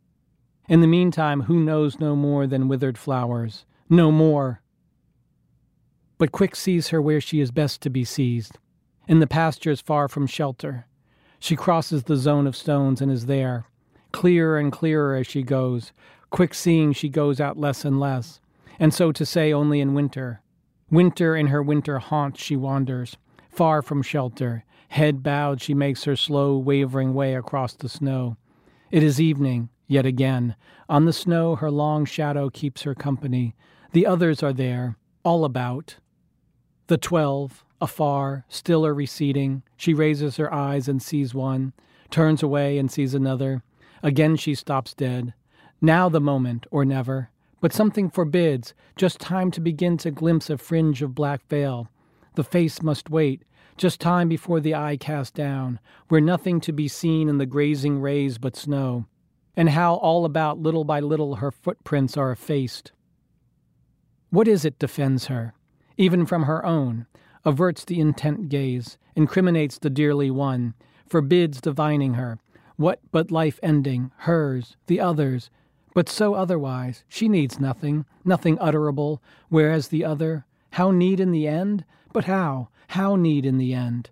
In 0.70 0.82
the 0.82 0.88
meantime, 0.88 1.42
who 1.42 1.60
knows 1.60 2.00
no 2.00 2.16
more 2.16 2.48
than 2.48 2.68
withered 2.68 2.98
flowers? 2.98 3.66
No 3.90 4.12
more. 4.12 4.62
But 6.18 6.32
quick 6.32 6.56
sees 6.56 6.90
her 6.90 7.02
where 7.02 7.20
she 7.20 7.40
is 7.40 7.52
best 7.52 7.82
to 7.82 7.90
be 7.90 8.06
seized, 8.06 8.58
in 9.08 9.20
the 9.20 9.28
pastures 9.28 9.82
far 9.82 10.08
from 10.08 10.28
shelter. 10.28 10.88
She 11.40 11.58
crosses 11.58 12.04
the 12.04 12.16
zone 12.16 12.48
of 12.48 12.56
stones 12.56 13.02
and 13.02 13.12
is 13.12 13.26
there. 13.26 13.66
Clearer 14.14 14.58
and 14.58 14.72
clearer 14.72 15.16
as 15.16 15.28
she 15.28 15.44
goes, 15.44 15.92
quick 16.30 16.54
seeing 16.54 16.94
she 16.94 17.10
goes 17.10 17.42
out 17.42 17.58
less 17.58 17.84
and 17.84 18.00
less, 18.00 18.40
and 18.80 18.94
so 18.94 19.12
to 19.12 19.26
say 19.26 19.52
only 19.52 19.82
in 19.82 19.94
winter. 19.94 20.42
Winter 20.94 21.36
in 21.36 21.48
her 21.48 21.64
winter 21.64 21.98
haunt 21.98 22.38
she 22.38 22.56
wanders, 22.56 23.18
Far 23.50 23.82
from 23.82 24.04
shelter, 24.04 24.64
head 24.90 25.24
bowed, 25.24 25.60
she 25.60 25.74
makes 25.74 26.04
her 26.04 26.16
slow, 26.16 26.56
wavering 26.56 27.16
way 27.16 27.34
across 27.34 27.74
the 27.74 27.90
snow. 27.90 28.38
It 28.92 29.02
is 29.02 29.20
evening, 29.20 29.70
yet 29.88 30.06
again. 30.06 30.56
On 30.88 31.06
the 31.06 31.12
snow, 31.12 31.56
her 31.56 31.72
long 31.72 32.06
shadow 32.06 32.52
keeps 32.52 32.84
her 32.84 32.94
company. 32.94 33.56
The 33.94 34.06
others 34.06 34.44
are 34.44 34.54
there, 34.54 34.96
all 35.24 35.46
about. 35.46 35.96
The 36.86 37.00
twelve, 37.00 37.66
afar, 37.82 38.46
still 38.48 38.86
or 38.86 38.94
receding. 38.94 39.64
She 39.76 39.96
raises 39.96 40.38
her 40.38 40.54
eyes 40.54 40.88
and 40.88 41.02
sees 41.02 41.34
one, 41.34 41.74
turns 42.12 42.44
away 42.44 42.78
and 42.78 42.92
sees 42.92 43.16
another. 43.16 43.64
Again 44.04 44.36
she 44.36 44.54
stops 44.54 44.94
dead. 44.94 45.34
Now 45.82 46.08
the 46.08 46.22
moment, 46.22 46.68
or 46.70 46.86
never. 46.86 47.32
But 47.64 47.72
something 47.72 48.10
forbids, 48.10 48.74
just 48.98 49.22
time 49.22 49.50
to 49.52 49.62
begin 49.62 49.96
to 50.00 50.12
glimpse 50.12 50.50
a 50.50 50.58
fringe 50.58 51.02
of 51.02 51.16
black 51.16 51.48
veil. 51.48 51.88
The 52.36 52.44
face 52.44 52.82
must 52.82 53.10
wait, 53.10 53.44
just 53.78 54.02
time 54.02 54.28
before 54.28 54.60
the 54.60 54.76
eye 54.76 54.98
cast 54.98 55.34
down, 55.34 55.80
where 56.10 56.20
nothing 56.20 56.60
to 56.60 56.74
be 56.74 56.90
seen 56.90 57.30
in 57.30 57.38
the 57.38 57.46
grazing 57.46 58.02
rays 58.02 58.38
but 58.38 58.58
snow, 58.58 59.06
and 59.56 59.70
how 59.70 59.94
all 59.94 60.26
about 60.26 60.60
little 60.60 60.84
by 60.84 61.00
little 61.00 61.36
her 61.36 61.52
footprints 61.52 62.18
are 62.18 62.34
effaced. 62.34 62.92
What 64.30 64.50
is 64.50 64.66
it 64.66 64.78
defends 64.78 65.28
her, 65.28 65.54
even 65.96 66.26
from 66.26 66.44
her 66.44 66.66
own, 66.66 67.08
averts 67.46 67.86
the 67.86 68.02
intent 68.02 68.50
gaze, 68.50 68.98
incriminates 69.16 69.80
the 69.80 69.90
dearly 69.90 70.30
one, 70.30 70.74
forbids 71.08 71.62
divining 71.62 72.16
her, 72.16 72.40
what 72.76 73.00
but 73.14 73.32
life 73.32 73.58
ending, 73.64 74.12
hers, 74.18 74.76
the 74.88 75.00
other's, 75.00 75.50
but 75.94 76.10
so 76.10 76.34
otherwise, 76.34 77.04
she 77.08 77.30
needs 77.30 77.60
nothing, 77.60 78.06
nothing 78.26 78.58
utterable, 78.58 79.20
whereas 79.50 79.90
the 79.90 80.04
other, 80.04 80.46
how 80.72 80.92
need 80.92 81.20
in 81.20 81.32
the 81.32 81.48
end? 81.48 81.86
But 82.12 82.26
how? 82.26 82.70
How 82.90 83.16
need 83.16 83.46
in 83.46 83.58
the 83.58 83.74
end? 83.74 84.10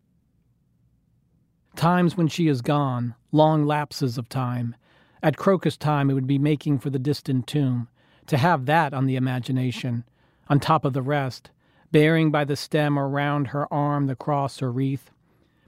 Times 1.76 2.16
when 2.16 2.28
she 2.28 2.48
is 2.48 2.62
gone, 2.62 3.16
long 3.32 3.66
lapses 3.66 4.18
of 4.18 4.30
time. 4.30 4.76
At 5.24 5.38
crocus 5.38 5.78
time, 5.78 6.10
it 6.10 6.14
would 6.14 6.28
be 6.28 6.38
making 6.38 6.80
for 6.80 6.90
the 6.90 7.00
distant 7.00 7.48
tomb. 7.48 7.88
To 8.28 8.38
have 8.38 8.66
that 8.68 8.94
on 8.94 9.08
the 9.08 9.16
imagination, 9.16 10.04
on 10.48 10.60
top 10.60 10.86
of 10.86 10.94
the 10.94 11.02
rest, 11.02 11.50
bearing 11.92 12.30
by 12.30 12.46
the 12.46 12.56
stem 12.56 12.98
or 12.98 13.10
round 13.10 13.48
her 13.48 13.72
arm 13.74 14.08
the 14.08 14.16
cross 14.16 14.62
or 14.62 14.72
wreath. 14.72 15.12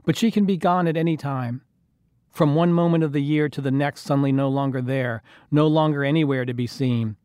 But 0.04 0.16
she 0.16 0.30
can 0.30 0.44
be 0.44 0.56
gone 0.56 0.86
at 0.86 0.96
any 0.96 1.16
time. 1.16 1.62
From 2.34 2.54
one 2.54 2.72
moment 2.72 3.02
of 3.02 3.12
the 3.12 3.22
year 3.22 3.48
to 3.48 3.62
the 3.62 3.70
next, 3.70 4.02
suddenly 4.02 4.32
no 4.32 4.50
longer 4.50 4.82
there, 4.82 5.22
no 5.50 5.66
longer 5.66 6.04
anywhere 6.04 6.44
to 6.44 6.52
be 6.52 6.66
seen. 6.66 7.16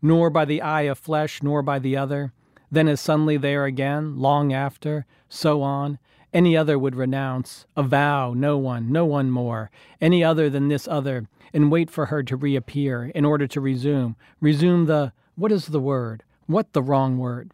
Nor 0.00 0.30
by 0.30 0.44
the 0.44 0.62
eye 0.62 0.82
of 0.82 0.98
flesh, 0.98 1.42
nor 1.42 1.62
by 1.62 1.80
the 1.80 1.96
other 1.96 2.32
then 2.70 2.88
is 2.88 3.00
suddenly 3.00 3.36
there 3.36 3.64
again, 3.64 4.18
long 4.18 4.52
after, 4.52 5.06
so 5.28 5.62
on. 5.62 5.98
Any 6.32 6.56
other 6.56 6.78
would 6.78 6.94
renounce, 6.94 7.66
avow 7.76 8.34
no 8.34 8.58
one, 8.58 8.90
no 8.92 9.06
one 9.06 9.30
more, 9.30 9.70
any 10.00 10.22
other 10.22 10.50
than 10.50 10.68
this 10.68 10.86
other, 10.88 11.28
and 11.52 11.70
wait 11.70 11.90
for 11.90 12.06
her 12.06 12.22
to 12.24 12.36
reappear 12.36 13.10
in 13.14 13.24
order 13.24 13.46
to 13.46 13.60
resume. 13.60 14.16
Resume 14.40 14.86
the, 14.86 15.12
what 15.36 15.52
is 15.52 15.66
the 15.66 15.80
word? 15.80 16.24
What 16.46 16.72
the 16.72 16.82
wrong 16.82 17.18
word? 17.18 17.52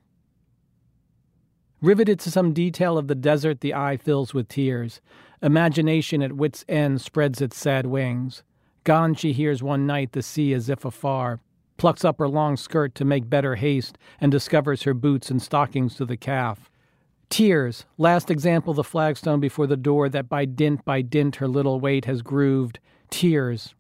Riveted 1.83 2.21
to 2.21 2.31
some 2.31 2.53
detail 2.53 2.97
of 2.97 3.09
the 3.09 3.17
desert, 3.17 3.61
the 3.61 3.75
eye 3.75 3.97
fills 3.97 4.33
with 4.33 4.47
tears. 4.47 5.01
Imagination 5.43 6.23
at 6.23 6.35
wit's 6.35 6.65
end 6.69 7.01
spreads 7.01 7.41
its 7.41 7.57
sad 7.57 7.87
wings. 7.87 8.45
Gone 8.85 9.17
she 9.17 9.33
hears 9.33 9.65
one 9.65 9.85
night 9.85 10.13
the 10.13 10.23
sea 10.23 10.55
as 10.55 10.69
if 10.69 10.85
afar, 10.85 11.41
plucks 11.79 12.05
up 12.05 12.21
her 12.21 12.29
long 12.29 12.57
skirt 12.57 12.95
to 12.95 13.05
make 13.05 13.29
better 13.29 13.57
haste, 13.57 13.99
and 14.21 14.31
discovers 14.31 14.85
her 14.85 14.95
boots 14.95 15.29
and 15.29 15.43
stockings 15.43 15.97
to 15.97 16.05
the 16.05 16.17
calf. 16.17 16.71
Tears, 17.29 17.85
last 17.99 18.31
example 18.31 18.75
the 18.75 18.85
flagstone 18.85 19.41
before 19.41 19.67
the 19.67 19.77
door 19.77 20.09
that 20.09 20.29
by 20.29 20.45
dint 20.45 20.85
by 20.85 21.03
dint 21.03 21.37
her 21.37 21.49
little 21.49 21.81
weight 21.81 22.05
has 22.05 22.23
grooved. 22.23 22.79
Tears. 23.11 23.75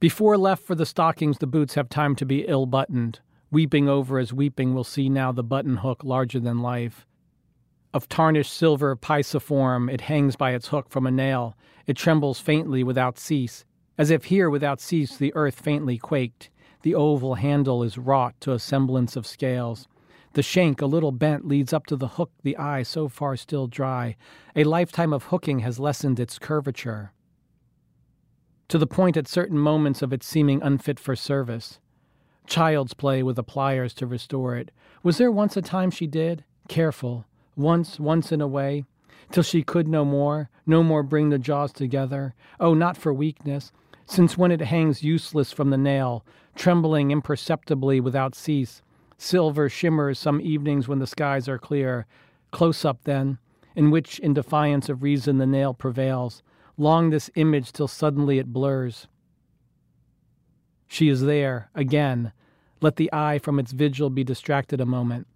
Before 0.00 0.36
left 0.36 0.64
for 0.64 0.74
the 0.74 0.86
stockings, 0.86 1.38
the 1.38 1.46
boots 1.46 1.74
have 1.74 1.88
time 1.88 2.16
to 2.16 2.26
be 2.26 2.44
ill 2.48 2.66
buttoned. 2.66 3.20
Weeping 3.54 3.88
over 3.88 4.18
as 4.18 4.32
weeping 4.32 4.74
we'll 4.74 4.82
see 4.82 5.08
now 5.08 5.30
the 5.30 5.44
button 5.44 5.76
hook 5.76 6.02
larger 6.02 6.40
than 6.40 6.58
life. 6.58 7.06
Of 7.92 8.08
tarnished 8.08 8.52
silver 8.52 8.96
pisiform, 8.96 9.88
it 9.88 10.00
hangs 10.00 10.34
by 10.34 10.54
its 10.54 10.66
hook 10.66 10.88
from 10.88 11.06
a 11.06 11.12
nail. 11.12 11.56
It 11.86 11.96
trembles 11.96 12.40
faintly 12.40 12.82
without 12.82 13.16
cease, 13.16 13.64
as 13.96 14.10
if 14.10 14.24
here 14.24 14.50
without 14.50 14.80
cease 14.80 15.16
the 15.16 15.32
earth 15.36 15.60
faintly 15.60 15.98
quaked. 15.98 16.50
The 16.82 16.96
oval 16.96 17.36
handle 17.36 17.84
is 17.84 17.96
wrought 17.96 18.34
to 18.40 18.50
a 18.50 18.58
semblance 18.58 19.14
of 19.14 19.24
scales. 19.24 19.86
The 20.32 20.42
shank, 20.42 20.82
a 20.82 20.86
little 20.86 21.12
bent, 21.12 21.46
leads 21.46 21.72
up 21.72 21.86
to 21.86 21.94
the 21.94 22.08
hook, 22.08 22.32
the 22.42 22.56
eye 22.56 22.82
so 22.82 23.06
far 23.06 23.36
still 23.36 23.68
dry. 23.68 24.16
A 24.56 24.64
lifetime 24.64 25.12
of 25.12 25.26
hooking 25.26 25.60
has 25.60 25.78
lessened 25.78 26.18
its 26.18 26.40
curvature. 26.40 27.12
To 28.66 28.78
the 28.78 28.88
point 28.88 29.16
at 29.16 29.28
certain 29.28 29.58
moments 29.58 30.02
of 30.02 30.12
its 30.12 30.26
seeming 30.26 30.60
unfit 30.60 30.98
for 30.98 31.14
service. 31.14 31.78
Child's 32.46 32.94
play 32.94 33.22
with 33.22 33.36
the 33.36 33.42
pliers 33.42 33.94
to 33.94 34.06
restore 34.06 34.56
it. 34.56 34.70
Was 35.02 35.18
there 35.18 35.32
once 35.32 35.56
a 35.56 35.62
time 35.62 35.90
she 35.90 36.06
did? 36.06 36.44
Careful. 36.68 37.24
Once, 37.56 37.98
once 37.98 38.32
in 38.32 38.40
a 38.40 38.46
way. 38.46 38.84
Till 39.30 39.42
she 39.42 39.62
could 39.62 39.88
no 39.88 40.04
more, 40.04 40.50
no 40.66 40.82
more 40.82 41.02
bring 41.02 41.30
the 41.30 41.38
jaws 41.38 41.72
together. 41.72 42.34
Oh, 42.60 42.74
not 42.74 42.96
for 42.96 43.12
weakness, 43.12 43.72
since 44.06 44.36
when 44.36 44.52
it 44.52 44.60
hangs 44.60 45.02
useless 45.02 45.52
from 45.52 45.70
the 45.70 45.78
nail, 45.78 46.24
trembling 46.54 47.10
imperceptibly 47.10 48.00
without 48.00 48.34
cease. 48.34 48.82
Silver 49.16 49.68
shimmers 49.68 50.18
some 50.18 50.40
evenings 50.40 50.88
when 50.88 50.98
the 50.98 51.06
skies 51.06 51.48
are 51.48 51.58
clear. 51.58 52.06
Close 52.50 52.84
up, 52.84 52.98
then, 53.04 53.38
in 53.74 53.90
which, 53.90 54.18
in 54.18 54.34
defiance 54.34 54.88
of 54.88 55.02
reason, 55.02 55.38
the 55.38 55.46
nail 55.46 55.72
prevails. 55.72 56.42
Long 56.76 57.10
this 57.10 57.30
image 57.34 57.72
till 57.72 57.88
suddenly 57.88 58.38
it 58.38 58.52
blurs. 58.52 59.08
She 60.94 61.08
is 61.08 61.22
there, 61.22 61.70
again. 61.74 62.30
Let 62.80 62.94
the 62.94 63.12
eye 63.12 63.40
from 63.40 63.58
its 63.58 63.72
vigil 63.72 64.10
be 64.10 64.22
distracted 64.22 64.80
a 64.80 64.86
moment. 64.86 65.26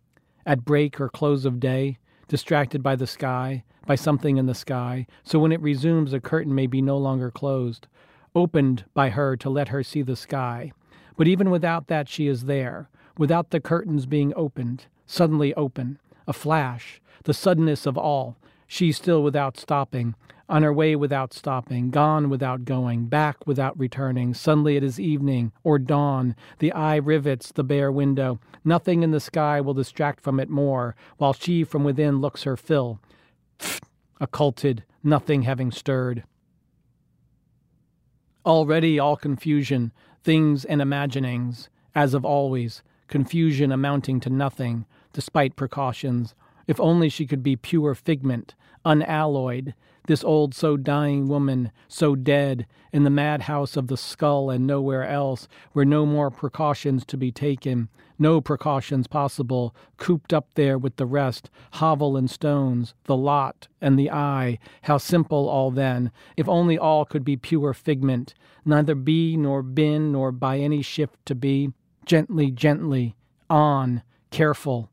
At 0.47 0.65
break 0.65 1.00
or 1.00 1.09
close 1.09 1.45
of 1.45 1.59
day, 1.59 1.99
distracted 2.29 2.81
by 2.81 2.95
the 2.95 3.09
sky, 3.09 3.65
by 3.85 3.97
something 3.97 4.37
in 4.37 4.47
the 4.47 4.55
sky, 4.55 5.09
so 5.25 5.41
when 5.41 5.50
it 5.50 5.61
resumes, 5.61 6.12
the 6.12 6.21
curtain 6.21 6.55
may 6.55 6.69
be 6.69 6.81
no 6.81 6.97
longer 6.97 7.33
closed, 7.33 7.88
opened 8.37 8.85
by 8.95 9.11
her 9.11 9.37
to 9.38 9.50
let 9.50 9.71
her 9.71 9.83
see 9.83 10.00
the 10.00 10.15
sky. 10.15 10.71
But 11.17 11.27
even 11.27 11.50
without 11.50 11.88
that, 11.88 12.09
she 12.09 12.29
is 12.29 12.45
there, 12.45 12.88
without 13.17 13.50
the 13.50 13.59
curtains 13.59 14.07
being 14.07 14.33
opened, 14.37 14.87
suddenly 15.07 15.53
open, 15.55 15.99
a 16.29 16.33
flash, 16.33 17.00
the 17.25 17.35
suddenness 17.35 17.85
of 17.85 17.99
all, 17.99 18.37
she 18.69 18.93
still 18.93 19.23
without 19.23 19.57
stopping, 19.57 20.15
on 20.49 20.63
her 20.63 20.73
way 20.73 20.95
without 20.95 21.33
stopping, 21.33 21.91
gone 21.91 22.31
without 22.31 22.65
going, 22.65 23.07
back 23.07 23.47
without 23.47 23.79
returning. 23.79 24.33
Suddenly 24.35 24.77
it 24.77 24.85
is 24.85 25.01
evening 25.01 25.53
or 25.65 25.79
dawn. 25.79 26.37
The 26.59 26.73
eye 26.73 26.97
rivets 26.97 27.51
the 27.51 27.65
bare 27.65 27.91
window. 27.91 28.39
Nothing 28.65 29.03
in 29.03 29.11
the 29.11 29.21
sky 29.21 29.61
will 29.61 29.75
distract 29.75 30.21
from 30.23 30.39
it 30.39 30.49
more, 30.49 30.95
while 31.17 31.33
she 31.33 31.65
from 31.65 31.83
within 31.83 32.21
looks 32.21 32.45
her 32.45 32.57
fill. 32.57 33.01
Occulted, 34.21 34.85
nothing 35.03 35.43
having 35.43 35.71
stirred. 35.71 36.25
Already 38.45 38.99
all 38.99 39.17
confusion, 39.17 39.93
things 40.23 40.65
and 40.65 40.81
imaginings, 40.81 41.69
as 41.95 42.15
of 42.15 42.25
always, 42.25 42.83
confusion 43.07 43.73
amounting 43.73 44.21
to 44.21 44.31
nothing, 44.31 44.87
despite 45.13 45.57
precautions. 45.57 46.35
If 46.67 46.79
only 46.81 47.09
she 47.09 47.27
could 47.27 47.43
be 47.43 47.57
pure 47.57 47.95
figment, 47.95 48.55
unalloyed, 48.85 49.75
this 50.06 50.25
old 50.25 50.54
so 50.54 50.76
dying 50.76 51.28
woman, 51.28 51.70
so 51.87 52.14
dead, 52.17 52.67
in 52.93 53.04
the 53.04 53.10
madhouse 53.10 53.76
of 53.76 53.88
the 53.88 53.97
skull 53.97 54.49
and 54.50 54.67
nowhere 54.67 55.06
else, 55.06 55.47
where 55.73 55.84
no 55.84 56.06
more 56.06 56.30
precautions 56.30 57.04
to 57.04 57.17
be 57.17 57.30
taken, 57.30 57.88
no 58.19 58.41
precautions 58.41 59.06
possible, 59.06 59.75
cooped 59.99 60.32
up 60.32 60.54
there 60.54 60.78
with 60.78 60.97
the 60.97 61.06
rest, 61.06 61.50
hovel 61.75 62.17
and 62.17 62.30
stones, 62.30 62.95
the 63.04 63.17
lot 63.17 63.69
and 63.80 63.99
the 63.99 64.10
eye, 64.10 64.58
how 64.82 64.97
simple 64.99 65.49
all 65.49 65.71
then, 65.71 66.10
if 66.36 66.49
only 66.49 66.78
all 66.78 67.04
could 67.04 67.25
be 67.25 67.36
pure 67.36 67.75
figment, 67.75 68.34
neither 68.64 68.95
be 68.95 69.36
nor 69.36 69.62
been 69.62 70.10
nor 70.10 70.32
by 70.32 70.58
any 70.58 70.82
shift 70.82 71.14
to 71.26 71.34
be, 71.34 71.73
gently, 72.06 72.50
gently, 72.50 73.14
on, 73.50 74.02
careful, 74.30 74.91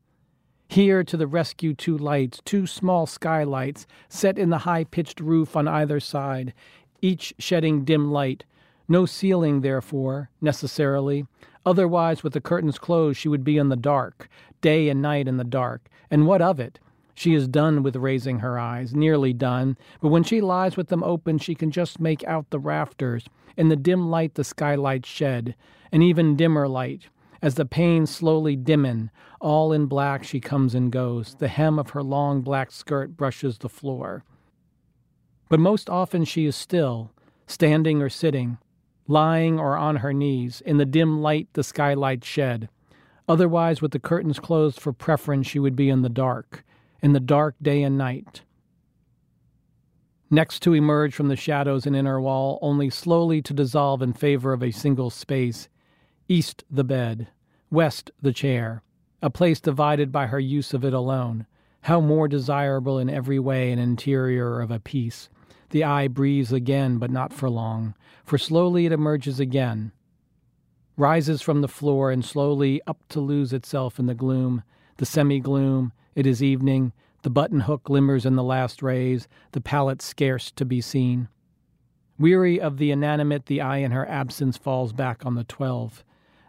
here 0.68 1.04
to 1.04 1.16
the 1.16 1.26
rescue 1.26 1.74
two 1.74 1.96
lights, 1.96 2.40
two 2.44 2.66
small 2.66 3.06
skylights, 3.06 3.86
set 4.08 4.38
in 4.38 4.50
the 4.50 4.58
high 4.58 4.84
pitched 4.84 5.20
roof 5.20 5.56
on 5.56 5.68
either 5.68 6.00
side, 6.00 6.52
each 7.00 7.34
shedding 7.38 7.84
dim 7.84 8.10
light. 8.10 8.44
No 8.88 9.06
ceiling, 9.06 9.60
therefore, 9.60 10.30
necessarily. 10.40 11.26
Otherwise, 11.64 12.22
with 12.22 12.32
the 12.32 12.40
curtains 12.40 12.78
closed, 12.78 13.18
she 13.18 13.28
would 13.28 13.44
be 13.44 13.58
in 13.58 13.68
the 13.68 13.76
dark, 13.76 14.28
day 14.60 14.88
and 14.88 15.02
night 15.02 15.26
in 15.26 15.36
the 15.36 15.44
dark. 15.44 15.88
And 16.10 16.26
what 16.26 16.40
of 16.40 16.60
it? 16.60 16.78
She 17.14 17.34
is 17.34 17.48
done 17.48 17.82
with 17.82 17.96
raising 17.96 18.40
her 18.40 18.58
eyes, 18.58 18.94
nearly 18.94 19.32
done, 19.32 19.78
but 20.00 20.08
when 20.08 20.22
she 20.22 20.40
lies 20.40 20.76
with 20.76 20.88
them 20.88 21.02
open, 21.02 21.38
she 21.38 21.54
can 21.54 21.70
just 21.70 21.98
make 21.98 22.22
out 22.24 22.50
the 22.50 22.58
rafters, 22.58 23.24
in 23.56 23.70
the 23.70 23.76
dim 23.76 24.10
light 24.10 24.34
the 24.34 24.44
skylights 24.44 25.08
shed, 25.08 25.56
an 25.90 26.02
even 26.02 26.36
dimmer 26.36 26.68
light, 26.68 27.08
as 27.40 27.54
the 27.54 27.64
panes 27.64 28.10
slowly 28.10 28.54
dimmen, 28.54 29.10
all 29.46 29.72
in 29.72 29.86
black 29.86 30.24
she 30.24 30.40
comes 30.40 30.74
and 30.74 30.90
goes. 30.90 31.36
The 31.36 31.46
hem 31.46 31.78
of 31.78 31.90
her 31.90 32.02
long 32.02 32.42
black 32.42 32.72
skirt 32.72 33.16
brushes 33.16 33.58
the 33.58 33.68
floor. 33.68 34.24
But 35.48 35.60
most 35.60 35.88
often 35.88 36.24
she 36.24 36.46
is 36.46 36.56
still, 36.56 37.12
standing 37.46 38.02
or 38.02 38.08
sitting, 38.08 38.58
lying 39.06 39.60
or 39.60 39.76
on 39.76 39.96
her 39.96 40.12
knees, 40.12 40.62
in 40.62 40.78
the 40.78 40.84
dim 40.84 41.20
light 41.22 41.46
the 41.52 41.62
skylight 41.62 42.24
shed. 42.24 42.68
Otherwise, 43.28 43.80
with 43.80 43.92
the 43.92 44.00
curtains 44.00 44.40
closed 44.40 44.80
for 44.80 44.92
preference, 44.92 45.46
she 45.46 45.60
would 45.60 45.76
be 45.76 45.90
in 45.90 46.02
the 46.02 46.08
dark, 46.08 46.64
in 47.00 47.12
the 47.12 47.20
dark 47.20 47.54
day 47.62 47.84
and 47.84 47.96
night. 47.96 48.42
Next 50.28 50.58
to 50.62 50.74
emerge 50.74 51.14
from 51.14 51.28
the 51.28 51.36
shadows 51.36 51.86
and 51.86 51.94
inner 51.94 52.20
wall, 52.20 52.58
only 52.62 52.90
slowly 52.90 53.40
to 53.42 53.54
dissolve 53.54 54.02
in 54.02 54.12
favor 54.12 54.52
of 54.52 54.64
a 54.64 54.72
single 54.72 55.10
space, 55.10 55.68
east 56.26 56.64
the 56.68 56.82
bed, 56.82 57.28
west 57.70 58.10
the 58.20 58.32
chair, 58.32 58.82
a 59.22 59.30
place 59.30 59.60
divided 59.60 60.12
by 60.12 60.26
her 60.26 60.40
use 60.40 60.74
of 60.74 60.84
it 60.84 60.92
alone. 60.92 61.46
How 61.82 62.00
more 62.00 62.28
desirable 62.28 62.98
in 62.98 63.08
every 63.08 63.38
way 63.38 63.72
an 63.72 63.78
interior 63.78 64.60
of 64.60 64.70
a 64.70 64.80
piece. 64.80 65.28
The 65.70 65.84
eye 65.84 66.08
breathes 66.08 66.52
again, 66.52 66.98
but 66.98 67.10
not 67.10 67.32
for 67.32 67.50
long, 67.50 67.94
for 68.24 68.38
slowly 68.38 68.86
it 68.86 68.92
emerges 68.92 69.40
again, 69.40 69.92
rises 70.96 71.42
from 71.42 71.60
the 71.60 71.68
floor 71.68 72.10
and 72.10 72.24
slowly 72.24 72.80
up 72.86 72.98
to 73.10 73.20
lose 73.20 73.52
itself 73.52 73.98
in 73.98 74.06
the 74.06 74.14
gloom, 74.14 74.62
the 74.96 75.06
semi 75.06 75.40
gloom. 75.40 75.92
It 76.14 76.26
is 76.26 76.42
evening. 76.42 76.92
The 77.22 77.30
button 77.30 77.60
hook 77.60 77.84
glimmers 77.84 78.24
in 78.24 78.36
the 78.36 78.44
last 78.44 78.82
rays, 78.82 79.28
the 79.52 79.60
pallet 79.60 80.00
scarce 80.00 80.50
to 80.52 80.64
be 80.64 80.80
seen. 80.80 81.28
Weary 82.18 82.60
of 82.60 82.78
the 82.78 82.90
inanimate, 82.90 83.46
the 83.46 83.60
eye 83.60 83.78
in 83.78 83.90
her 83.90 84.08
absence 84.08 84.56
falls 84.56 84.92
back 84.92 85.26
on 85.26 85.34
the 85.34 85.44
twelve. 85.44 86.04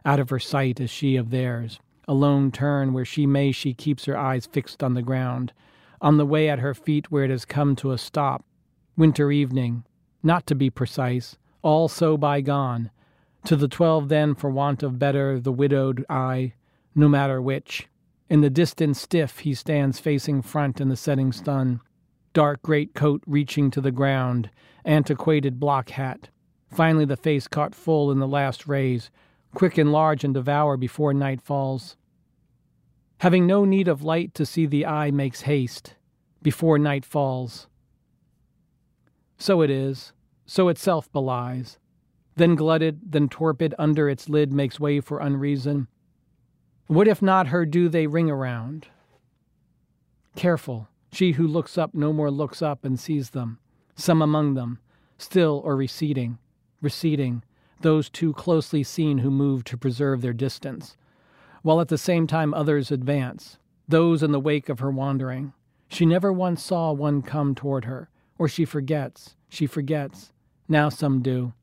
Out 0.05 0.19
of 0.19 0.29
her 0.29 0.39
sight 0.39 0.79
is 0.79 0.89
she 0.89 1.15
of 1.15 1.31
theirs. 1.31 1.79
A 2.07 2.13
lone 2.13 2.51
turn 2.51 2.93
where 2.93 3.05
she 3.05 3.25
may, 3.25 3.51
she 3.51 3.73
keeps 3.73 4.05
her 4.05 4.17
eyes 4.17 4.45
fixed 4.45 4.81
on 4.81 4.93
the 4.93 5.01
ground. 5.01 5.51
On 5.99 6.17
the 6.17 6.25
way 6.25 6.49
at 6.49 6.59
her 6.59 6.73
feet 6.73 7.11
where 7.11 7.25
it 7.25 7.29
has 7.29 7.43
come 7.43 7.75
to 7.77 7.91
a 7.91 7.97
stop. 7.97 8.45
Winter 8.95 9.31
evening. 9.31 9.83
Not 10.23 10.47
to 10.47 10.55
be 10.55 10.69
precise. 10.69 11.37
All 11.61 11.87
so 11.87 12.17
bygone. 12.17 12.91
To 13.45 13.55
the 13.55 13.67
twelve, 13.67 14.09
then, 14.09 14.35
for 14.35 14.49
want 14.49 14.83
of 14.83 14.99
better, 14.99 15.39
the 15.39 15.51
widowed 15.51 16.05
eye, 16.09 16.53
no 16.95 17.07
matter 17.07 17.41
which. 17.41 17.87
In 18.29 18.41
the 18.41 18.49
distance 18.49 19.01
stiff, 19.01 19.39
he 19.39 19.53
stands 19.53 19.99
facing 19.99 20.41
front 20.41 20.81
in 20.81 20.89
the 20.89 20.95
setting 20.95 21.31
sun. 21.31 21.81
Dark 22.33 22.61
great 22.61 22.93
coat 22.93 23.23
reaching 23.25 23.71
to 23.71 23.81
the 23.81 23.91
ground, 23.91 24.49
antiquated 24.85 25.59
block 25.59 25.89
hat. 25.91 26.29
Finally, 26.69 27.05
the 27.05 27.15
face 27.15 27.47
caught 27.47 27.73
full 27.73 28.11
in 28.11 28.19
the 28.19 28.27
last 28.27 28.67
rays, 28.67 29.09
quick 29.53 29.77
and 29.77 29.91
large 29.91 30.23
and 30.23 30.33
devour 30.33 30.77
before 30.77 31.13
night 31.13 31.41
falls. 31.41 31.97
Having 33.19 33.47
no 33.47 33.65
need 33.65 33.87
of 33.87 34.03
light 34.03 34.33
to 34.35 34.45
see 34.45 34.65
the 34.65 34.85
eye 34.85 35.11
makes 35.11 35.41
haste 35.41 35.95
before 36.43 36.77
night 36.77 37.03
falls. 37.05 37.67
So 39.37 39.61
it 39.61 39.69
is, 39.69 40.13
so 40.45 40.69
itself 40.69 41.11
belies. 41.11 41.79
Then 42.35 42.55
glutted, 42.55 43.11
then 43.11 43.29
torpid 43.29 43.73
under 43.79 44.07
its 44.07 44.29
lid 44.29 44.53
makes 44.53 44.79
way 44.79 44.99
for 45.01 45.19
unreason. 45.19 45.87
What 46.85 47.07
if 47.07 47.21
not 47.21 47.47
her 47.47 47.65
do 47.65 47.89
they 47.89 48.07
ring 48.07 48.29
around? 48.29 48.87
Careful, 50.35 50.87
she 51.11 51.31
who 51.31 51.47
looks 51.47 51.77
up 51.77 51.95
no 51.95 52.13
more 52.13 52.29
looks 52.29 52.61
up 52.61 52.85
and 52.85 52.99
sees 52.99 53.31
them, 53.31 53.59
some 53.95 54.21
among 54.21 54.53
them, 54.53 54.79
still 55.17 55.61
or 55.65 55.75
receding, 55.75 56.37
receding, 56.81 57.43
those 57.81 58.09
too 58.09 58.33
closely 58.33 58.83
seen 58.83 59.19
who 59.19 59.31
move 59.31 59.63
to 59.65 59.77
preserve 59.77 60.21
their 60.21 60.33
distance, 60.33 60.97
while 61.61 61.79
at 61.81 61.87
the 61.87 61.97
same 61.97 62.27
time 62.27 62.53
others 62.53 62.91
advance. 62.91 63.57
those 63.87 64.21
in 64.21 64.31
the 64.31 64.39
wake 64.39 64.69
of 64.69 64.79
her 64.79 64.91
wandering. 64.91 65.53
She 65.87 66.05
never 66.05 66.31
once 66.31 66.61
saw 66.61 66.91
one 66.91 67.21
come 67.21 67.55
toward 67.55 67.85
her, 67.85 68.09
or 68.37 68.47
she 68.47 68.65
forgets, 68.65 69.35
she 69.47 69.65
forgets. 69.65 70.33
Now 70.67 70.89
some 70.89 71.21
do. 71.21 71.53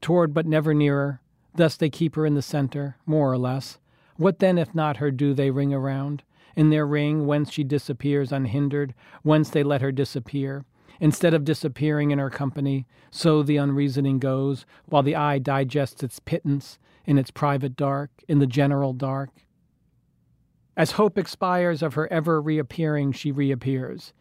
Toward 0.00 0.32
but 0.32 0.46
never 0.46 0.72
nearer, 0.72 1.20
thus 1.56 1.76
they 1.76 1.90
keep 1.90 2.14
her 2.14 2.24
in 2.24 2.34
the 2.34 2.42
center, 2.42 2.96
more 3.04 3.32
or 3.32 3.38
less. 3.38 3.78
What 4.16 4.38
then 4.38 4.58
if 4.58 4.74
not 4.74 4.98
her 4.98 5.10
do 5.10 5.34
they 5.34 5.50
ring 5.50 5.74
around? 5.74 6.22
In 6.54 6.70
their 6.70 6.86
ring, 6.86 7.26
whence 7.26 7.50
she 7.52 7.64
disappears 7.64 8.32
unhindered, 8.32 8.94
whence 9.22 9.50
they 9.50 9.64
let 9.64 9.80
her 9.82 9.92
disappear. 9.92 10.64
Instead 11.00 11.34
of 11.34 11.44
disappearing 11.44 12.10
in 12.10 12.18
her 12.18 12.30
company, 12.30 12.86
so 13.10 13.42
the 13.42 13.56
unreasoning 13.56 14.18
goes, 14.18 14.66
while 14.86 15.02
the 15.02 15.16
eye 15.16 15.38
digests 15.38 16.02
its 16.02 16.18
pittance 16.18 16.78
in 17.06 17.18
its 17.18 17.30
private 17.30 17.76
dark, 17.76 18.10
in 18.26 18.38
the 18.38 18.46
general 18.46 18.92
dark. 18.92 19.30
As 20.76 20.92
hope 20.92 21.18
expires 21.18 21.82
of 21.82 21.94
her 21.94 22.12
ever 22.12 22.40
reappearing, 22.40 23.12
she 23.12 23.32
reappears. 23.32 24.12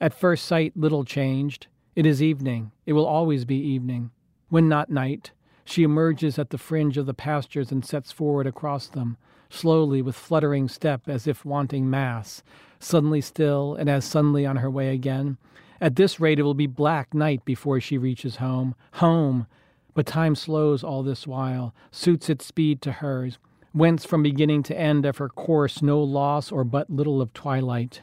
At 0.00 0.14
first 0.14 0.44
sight, 0.44 0.76
little 0.76 1.04
changed. 1.04 1.66
It 1.96 2.06
is 2.06 2.22
evening. 2.22 2.72
It 2.86 2.92
will 2.92 3.06
always 3.06 3.44
be 3.44 3.56
evening. 3.56 4.10
When 4.48 4.68
not 4.68 4.90
night, 4.90 5.32
she 5.64 5.82
emerges 5.82 6.38
at 6.38 6.50
the 6.50 6.58
fringe 6.58 6.98
of 6.98 7.06
the 7.06 7.14
pastures 7.14 7.72
and 7.72 7.84
sets 7.84 8.12
forward 8.12 8.46
across 8.46 8.86
them, 8.86 9.16
slowly 9.48 10.02
with 10.02 10.14
fluttering 10.14 10.68
step 10.68 11.08
as 11.08 11.26
if 11.26 11.44
wanting 11.44 11.88
mass, 11.88 12.42
suddenly 12.78 13.20
still 13.20 13.74
and 13.74 13.88
as 13.88 14.04
suddenly 14.04 14.44
on 14.44 14.56
her 14.56 14.70
way 14.70 14.94
again. 14.94 15.38
At 15.84 15.96
this 15.96 16.18
rate, 16.18 16.38
it 16.38 16.44
will 16.44 16.54
be 16.54 16.66
black 16.66 17.12
night 17.12 17.44
before 17.44 17.78
she 17.78 17.98
reaches 17.98 18.36
home. 18.36 18.74
Home! 18.94 19.46
But 19.92 20.06
time 20.06 20.34
slows 20.34 20.82
all 20.82 21.02
this 21.02 21.26
while, 21.26 21.74
suits 21.90 22.30
its 22.30 22.46
speed 22.46 22.80
to 22.82 22.92
hers 22.92 23.38
whence 23.74 24.06
from 24.06 24.22
beginning 24.22 24.62
to 24.62 24.78
end 24.78 25.04
of 25.04 25.18
her 25.18 25.28
course 25.28 25.82
no 25.82 26.00
loss 26.00 26.52
or 26.52 26.62
but 26.62 26.88
little 26.88 27.20
of 27.20 27.34
twilight, 27.34 28.02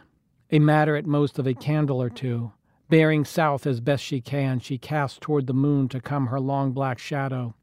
a 0.52 0.60
matter 0.60 0.98
at 0.98 1.06
most 1.06 1.40
of 1.40 1.48
a 1.48 1.54
candle 1.54 2.02
or 2.02 2.10
two. 2.10 2.52
Bearing 2.90 3.24
south 3.24 3.66
as 3.66 3.80
best 3.80 4.04
she 4.04 4.20
can, 4.20 4.60
she 4.60 4.78
casts 4.78 5.18
toward 5.20 5.48
the 5.48 5.54
moon 5.54 5.88
to 5.88 6.02
come 6.02 6.28
her 6.28 6.42
long 6.42 6.74
black 6.74 7.00
shadow. 7.00 7.56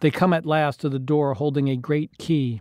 They 0.00 0.10
come 0.10 0.34
at 0.34 0.44
last 0.44 0.80
to 0.82 0.90
the 0.90 0.98
door 0.98 1.32
holding 1.32 1.70
a 1.70 1.76
great 1.76 2.18
key. 2.18 2.60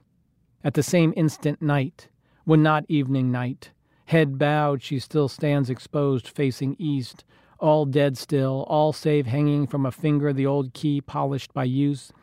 At 0.64 0.76
the 0.76 0.82
same 0.82 1.14
instant, 1.18 1.62
night, 1.62 2.08
when 2.46 2.64
not 2.64 2.86
evening 2.88 3.32
night. 3.34 3.72
Head 4.14 4.38
bowed, 4.38 4.84
she 4.84 5.00
still 5.00 5.28
stands 5.28 5.72
exposed, 5.72 6.28
facing 6.28 6.76
east, 6.78 7.26
all 7.58 7.88
dead 7.88 8.16
still, 8.16 8.64
all 8.70 8.94
save 8.94 9.26
hanging 9.26 9.66
from 9.66 9.88
a 9.88 9.92
finger 9.92 10.32
the 10.32 10.46
old 10.46 10.72
key 10.76 11.02
polished 11.02 11.52
by 11.52 11.64
use 11.64 12.14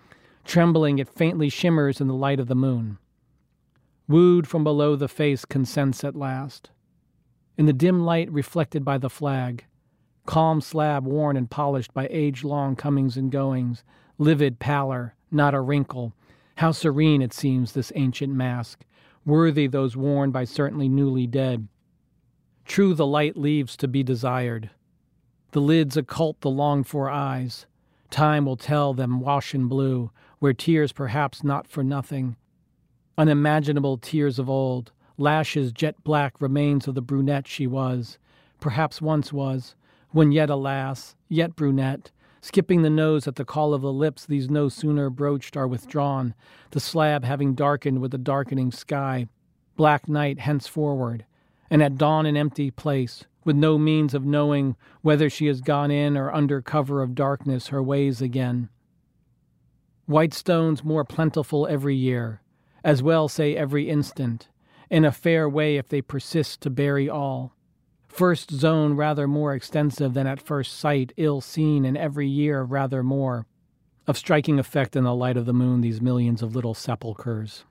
Trembling, 0.44 1.00
it 1.00 1.08
faintly 1.08 1.48
shimmers 1.48 2.00
in 2.00 2.06
the 2.06 2.14
light 2.14 2.38
of 2.38 2.46
the 2.46 2.54
moon. 2.54 2.98
Wooed 4.06 4.46
from 4.46 4.62
below 4.62 4.94
the 4.94 5.08
face 5.08 5.44
consents 5.44 6.04
at 6.04 6.14
last. 6.14 6.70
In 7.58 7.66
the 7.66 7.72
dim 7.72 8.04
light 8.04 8.30
reflected 8.30 8.84
by 8.84 8.96
the 8.96 9.10
flag, 9.10 9.64
calm 10.26 10.60
slab 10.60 11.04
worn 11.04 11.36
and 11.36 11.50
polished 11.50 11.92
by 11.92 12.06
age 12.08 12.44
long 12.44 12.76
comings 12.76 13.16
and 13.16 13.32
goings, 13.32 13.82
livid 14.16 14.60
pallor, 14.60 15.16
not 15.32 15.54
a 15.54 15.60
wrinkle. 15.60 16.12
How 16.58 16.70
serene 16.70 17.20
it 17.20 17.32
seems, 17.32 17.72
this 17.72 17.90
ancient 17.96 18.32
mask, 18.32 18.84
worthy 19.26 19.66
those 19.66 19.96
worn 19.96 20.30
by 20.30 20.44
certainly 20.44 20.88
newly 20.88 21.26
dead. 21.26 21.66
True, 22.70 22.94
the 22.94 23.04
light 23.04 23.36
leaves 23.36 23.76
to 23.78 23.88
be 23.88 24.04
desired. 24.04 24.70
The 25.50 25.60
lids 25.60 25.96
occult 25.96 26.40
the 26.40 26.50
longed 26.50 26.86
for 26.86 27.10
eyes. 27.10 27.66
Time 28.10 28.44
will 28.44 28.56
tell 28.56 28.94
them 28.94 29.18
wash 29.18 29.56
in 29.56 29.66
blue, 29.66 30.12
where 30.38 30.52
tears 30.52 30.92
perhaps 30.92 31.42
not 31.42 31.66
for 31.66 31.82
nothing, 31.82 32.36
unimaginable 33.18 33.98
tears 33.98 34.38
of 34.38 34.48
old, 34.48 34.92
lashes 35.18 35.72
jet 35.72 35.96
black 36.04 36.40
remains 36.40 36.86
of 36.86 36.94
the 36.94 37.02
brunette 37.02 37.48
she 37.48 37.66
was, 37.66 38.20
perhaps 38.60 39.02
once 39.02 39.32
was, 39.32 39.74
when 40.10 40.30
yet 40.30 40.48
alas, 40.48 41.16
yet 41.28 41.56
brunette, 41.56 42.12
skipping 42.40 42.82
the 42.82 42.88
nose 42.88 43.26
at 43.26 43.34
the 43.34 43.44
call 43.44 43.74
of 43.74 43.82
the 43.82 43.92
lips 43.92 44.26
these 44.26 44.48
no 44.48 44.68
sooner 44.68 45.10
broached 45.10 45.56
are 45.56 45.66
withdrawn, 45.66 46.36
the 46.70 46.78
slab 46.78 47.24
having 47.24 47.52
darkened 47.52 48.00
with 48.00 48.12
the 48.12 48.16
darkening 48.16 48.70
sky, 48.70 49.26
black 49.74 50.08
night 50.08 50.38
henceforward, 50.38 51.24
and 51.70 51.82
at 51.82 51.96
dawn 51.96 52.26
an 52.26 52.36
empty 52.36 52.70
place, 52.70 53.24
with 53.44 53.56
no 53.56 53.78
means 53.78 54.12
of 54.12 54.26
knowing 54.26 54.76
whether 55.00 55.30
she 55.30 55.46
has 55.46 55.60
gone 55.60 55.90
in 55.90 56.16
or 56.16 56.32
under 56.32 56.60
cover 56.60 57.00
of 57.02 57.14
darkness 57.14 57.68
her 57.68 57.82
ways 57.82 58.20
again. 58.20 58.68
White 60.06 60.34
stones 60.34 60.82
more 60.82 61.04
plentiful 61.04 61.68
every 61.68 61.94
year, 61.94 62.42
as 62.82 63.02
well 63.02 63.28
say 63.28 63.54
every 63.54 63.88
instant, 63.88 64.48
in 64.90 65.04
a 65.04 65.12
fair 65.12 65.48
way 65.48 65.76
if 65.76 65.88
they 65.88 66.02
persist 66.02 66.60
to 66.62 66.70
bury 66.70 67.08
all. 67.08 67.54
First 68.08 68.50
zone 68.50 68.94
rather 68.94 69.28
more 69.28 69.54
extensive 69.54 70.14
than 70.14 70.26
at 70.26 70.42
first 70.42 70.76
sight, 70.76 71.12
ill 71.16 71.40
seen, 71.40 71.84
and 71.84 71.96
every 71.96 72.26
year 72.26 72.62
rather 72.62 73.04
more. 73.04 73.46
Of 74.08 74.18
striking 74.18 74.58
effect 74.58 74.96
in 74.96 75.04
the 75.04 75.14
light 75.14 75.36
of 75.36 75.46
the 75.46 75.52
moon, 75.52 75.80
these 75.80 76.00
millions 76.00 76.42
of 76.42 76.56
little 76.56 76.74
sepulchres. 76.74 77.64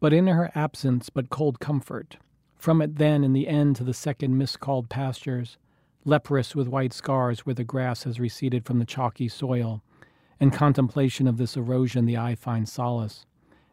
But 0.00 0.14
in 0.14 0.26
her 0.28 0.50
absence, 0.54 1.10
but 1.10 1.28
cold 1.28 1.60
comfort. 1.60 2.16
From 2.62 2.80
it 2.80 2.94
then, 2.94 3.24
in 3.24 3.32
the 3.32 3.48
end, 3.48 3.74
to 3.74 3.82
the 3.82 3.92
second 3.92 4.38
miscalled 4.38 4.88
pastures, 4.88 5.58
leprous 6.04 6.54
with 6.54 6.68
white 6.68 6.92
scars 6.92 7.40
where 7.40 7.56
the 7.56 7.64
grass 7.64 8.04
has 8.04 8.20
receded 8.20 8.64
from 8.64 8.78
the 8.78 8.84
chalky 8.84 9.26
soil 9.26 9.82
in 10.38 10.52
contemplation 10.52 11.26
of 11.26 11.38
this 11.38 11.56
erosion, 11.56 12.06
the 12.06 12.16
eye 12.16 12.36
finds 12.36 12.70
solace. 12.70 13.26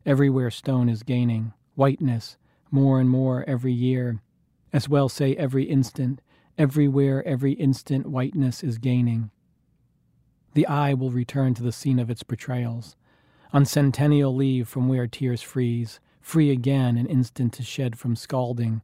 Everywhere 0.08 0.50
stone 0.50 0.90
is 0.90 1.04
gaining 1.04 1.54
whiteness, 1.76 2.36
more 2.72 3.00
and 3.00 3.12
more 3.12 3.48
every 3.48 3.74
year. 3.74 4.24
As 4.74 4.90
well 4.90 5.08
say 5.08 5.36
every 5.36 5.66
instant, 5.66 6.20
everywhere, 6.58 7.24
every 7.28 7.52
instant, 7.52 8.08
whiteness 8.08 8.64
is 8.64 8.80
gaining. 8.80 9.30
The 10.56 10.66
eye 10.66 10.96
will 10.96 11.12
return 11.12 11.54
to 11.54 11.64
the 11.64 11.72
scene 11.72 12.00
of 12.00 12.10
its 12.10 12.24
betrayals. 12.24 12.96
On 13.54 13.66
centennial 13.66 14.34
leave 14.34 14.68
from 14.68 14.90
where 14.90 15.06
tears 15.06 15.44
freeze, 15.44 16.00
free 16.30 16.52
again 16.52 16.98
an 16.98 17.08
instant 17.08 17.54
to 17.54 17.64
shed 17.64 17.98
from 17.98 18.16
scalding, 18.16 18.82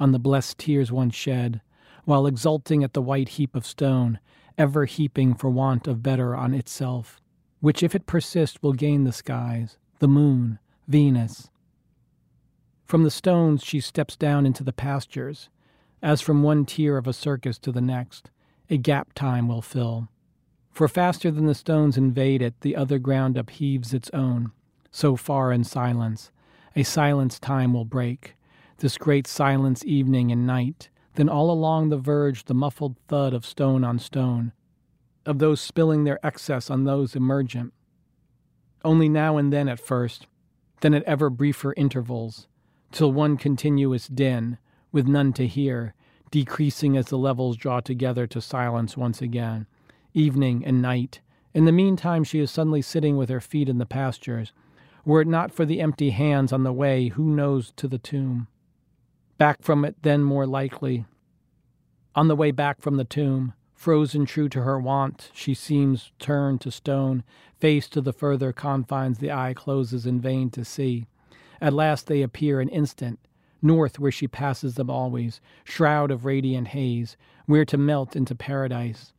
on 0.00 0.12
the 0.12 0.18
blessed 0.18 0.58
tears 0.58 0.90
once 0.90 1.14
shed, 1.14 1.60
while 2.04 2.26
exulting 2.26 2.82
at 2.82 2.92
the 2.92 3.02
white 3.02 3.30
heap 3.30 3.54
of 3.54 3.64
stone, 3.64 4.18
ever 4.58 4.84
heaping 4.84 5.34
for 5.34 5.48
want 5.48 5.86
of 5.86 6.02
better 6.02 6.34
on 6.34 6.52
itself 6.52 7.20
which, 7.60 7.82
if 7.82 7.94
it 7.94 8.06
persist, 8.06 8.62
will 8.62 8.72
gain 8.72 9.04
the 9.04 9.12
skies, 9.12 9.78
the 9.98 10.08
moon, 10.08 10.58
Venus. 10.86 11.50
From 12.84 13.02
the 13.02 13.10
stones 13.10 13.62
she 13.62 13.80
steps 13.80 14.16
down 14.16 14.46
into 14.46 14.64
the 14.64 14.72
pastures, 14.72 15.48
as 16.00 16.20
from 16.20 16.42
one 16.42 16.64
tier 16.64 16.96
of 16.96 17.06
a 17.06 17.12
circus 17.12 17.58
to 17.58 17.72
the 17.72 17.80
next, 17.80 18.30
a 18.70 18.76
gap 18.76 19.12
time 19.14 19.48
will 19.48 19.62
fill. 19.62 20.08
For 20.70 20.88
faster 20.88 21.30
than 21.30 21.46
the 21.46 21.54
stones 21.54 21.96
invade 21.96 22.40
it, 22.40 22.60
the 22.60 22.76
other 22.76 22.98
ground 22.98 23.36
upheaves 23.36 23.92
its 23.92 24.10
own. 24.10 24.52
So 24.90 25.16
far 25.16 25.52
in 25.52 25.64
silence, 25.64 26.30
a 26.78 26.84
silence 26.84 27.40
time 27.40 27.72
will 27.72 27.84
break, 27.84 28.36
this 28.76 28.96
great 28.96 29.26
silence 29.26 29.84
evening 29.84 30.30
and 30.30 30.46
night. 30.46 30.90
Then 31.16 31.28
all 31.28 31.50
along 31.50 31.88
the 31.88 31.96
verge 31.96 32.44
the 32.44 32.54
muffled 32.54 32.94
thud 33.08 33.34
of 33.34 33.44
stone 33.44 33.82
on 33.82 33.98
stone, 33.98 34.52
of 35.26 35.40
those 35.40 35.60
spilling 35.60 36.04
their 36.04 36.24
excess 36.24 36.70
on 36.70 36.84
those 36.84 37.16
emergent. 37.16 37.74
Only 38.84 39.08
now 39.08 39.38
and 39.38 39.52
then 39.52 39.68
at 39.68 39.80
first, 39.80 40.28
then 40.80 40.94
at 40.94 41.02
ever 41.02 41.28
briefer 41.30 41.74
intervals, 41.76 42.46
till 42.92 43.10
one 43.10 43.36
continuous 43.36 44.06
din, 44.06 44.58
with 44.92 45.08
none 45.08 45.32
to 45.32 45.48
hear, 45.48 45.94
decreasing 46.30 46.96
as 46.96 47.06
the 47.06 47.18
levels 47.18 47.56
draw 47.56 47.80
together 47.80 48.28
to 48.28 48.40
silence 48.40 48.96
once 48.96 49.20
again, 49.20 49.66
evening 50.14 50.64
and 50.64 50.80
night. 50.80 51.20
In 51.52 51.64
the 51.64 51.72
meantime, 51.72 52.22
she 52.22 52.38
is 52.38 52.52
suddenly 52.52 52.82
sitting 52.82 53.16
with 53.16 53.30
her 53.30 53.40
feet 53.40 53.68
in 53.68 53.78
the 53.78 53.86
pastures. 53.86 54.52
Were 55.08 55.22
it 55.22 55.26
not 55.26 55.50
for 55.50 55.64
the 55.64 55.80
empty 55.80 56.10
hands 56.10 56.52
on 56.52 56.64
the 56.64 56.72
way, 56.72 57.08
who 57.08 57.34
knows 57.34 57.72
to 57.76 57.88
the 57.88 57.96
tomb? 57.96 58.46
Back 59.38 59.62
from 59.62 59.86
it, 59.86 59.96
then 60.02 60.22
more 60.22 60.46
likely. 60.46 61.06
On 62.14 62.28
the 62.28 62.36
way 62.36 62.50
back 62.50 62.82
from 62.82 62.98
the 62.98 63.06
tomb, 63.06 63.54
Frozen 63.72 64.26
true 64.26 64.50
to 64.50 64.64
her 64.64 64.78
wont, 64.78 65.30
she 65.32 65.54
seems 65.54 66.12
turned 66.18 66.60
to 66.60 66.70
stone, 66.70 67.24
face 67.56 67.88
to 67.88 68.02
the 68.02 68.12
further 68.12 68.52
confines 68.52 69.16
the 69.16 69.32
eye 69.32 69.54
closes 69.54 70.04
in 70.04 70.20
vain 70.20 70.50
to 70.50 70.62
see. 70.62 71.06
At 71.58 71.72
last 71.72 72.06
they 72.06 72.20
appear 72.20 72.60
an 72.60 72.68
instant, 72.68 73.18
north 73.62 73.98
where 73.98 74.12
she 74.12 74.28
passes 74.28 74.74
them 74.74 74.90
always, 74.90 75.40
shroud 75.64 76.10
of 76.10 76.26
radiant 76.26 76.68
haze, 76.68 77.16
where 77.46 77.64
to 77.64 77.78
melt 77.78 78.14
into 78.14 78.34
paradise. 78.34 79.14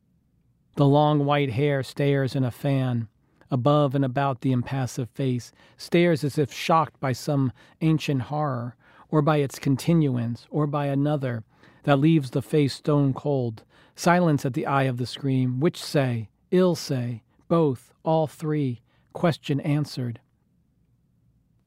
The 0.76 0.86
long 0.86 1.24
white 1.24 1.50
hair 1.50 1.82
stares 1.82 2.36
in 2.36 2.44
a 2.44 2.52
fan, 2.52 3.08
above 3.50 3.94
and 3.94 4.04
about 4.04 4.40
the 4.40 4.52
impassive 4.52 5.10
face, 5.10 5.52
stares 5.76 6.24
as 6.24 6.38
if 6.38 6.52
shocked 6.52 6.98
by 7.00 7.12
some 7.12 7.52
ancient 7.80 8.22
horror, 8.22 8.76
or 9.08 9.22
by 9.22 9.38
its 9.38 9.58
continuance, 9.58 10.46
or 10.50 10.66
by 10.66 10.86
another, 10.86 11.42
that 11.84 11.98
leaves 11.98 12.30
the 12.30 12.42
face 12.42 12.74
stone 12.74 13.12
cold, 13.12 13.64
Silence 14.00 14.46
at 14.46 14.54
the 14.54 14.64
eye 14.64 14.84
of 14.84 14.96
the 14.96 15.04
scream. 15.04 15.60
Which 15.60 15.76
say? 15.76 16.30
Ill 16.50 16.74
say? 16.74 17.22
Both? 17.48 17.92
All 18.02 18.26
three? 18.26 18.80
Question 19.12 19.60
answered. 19.60 20.20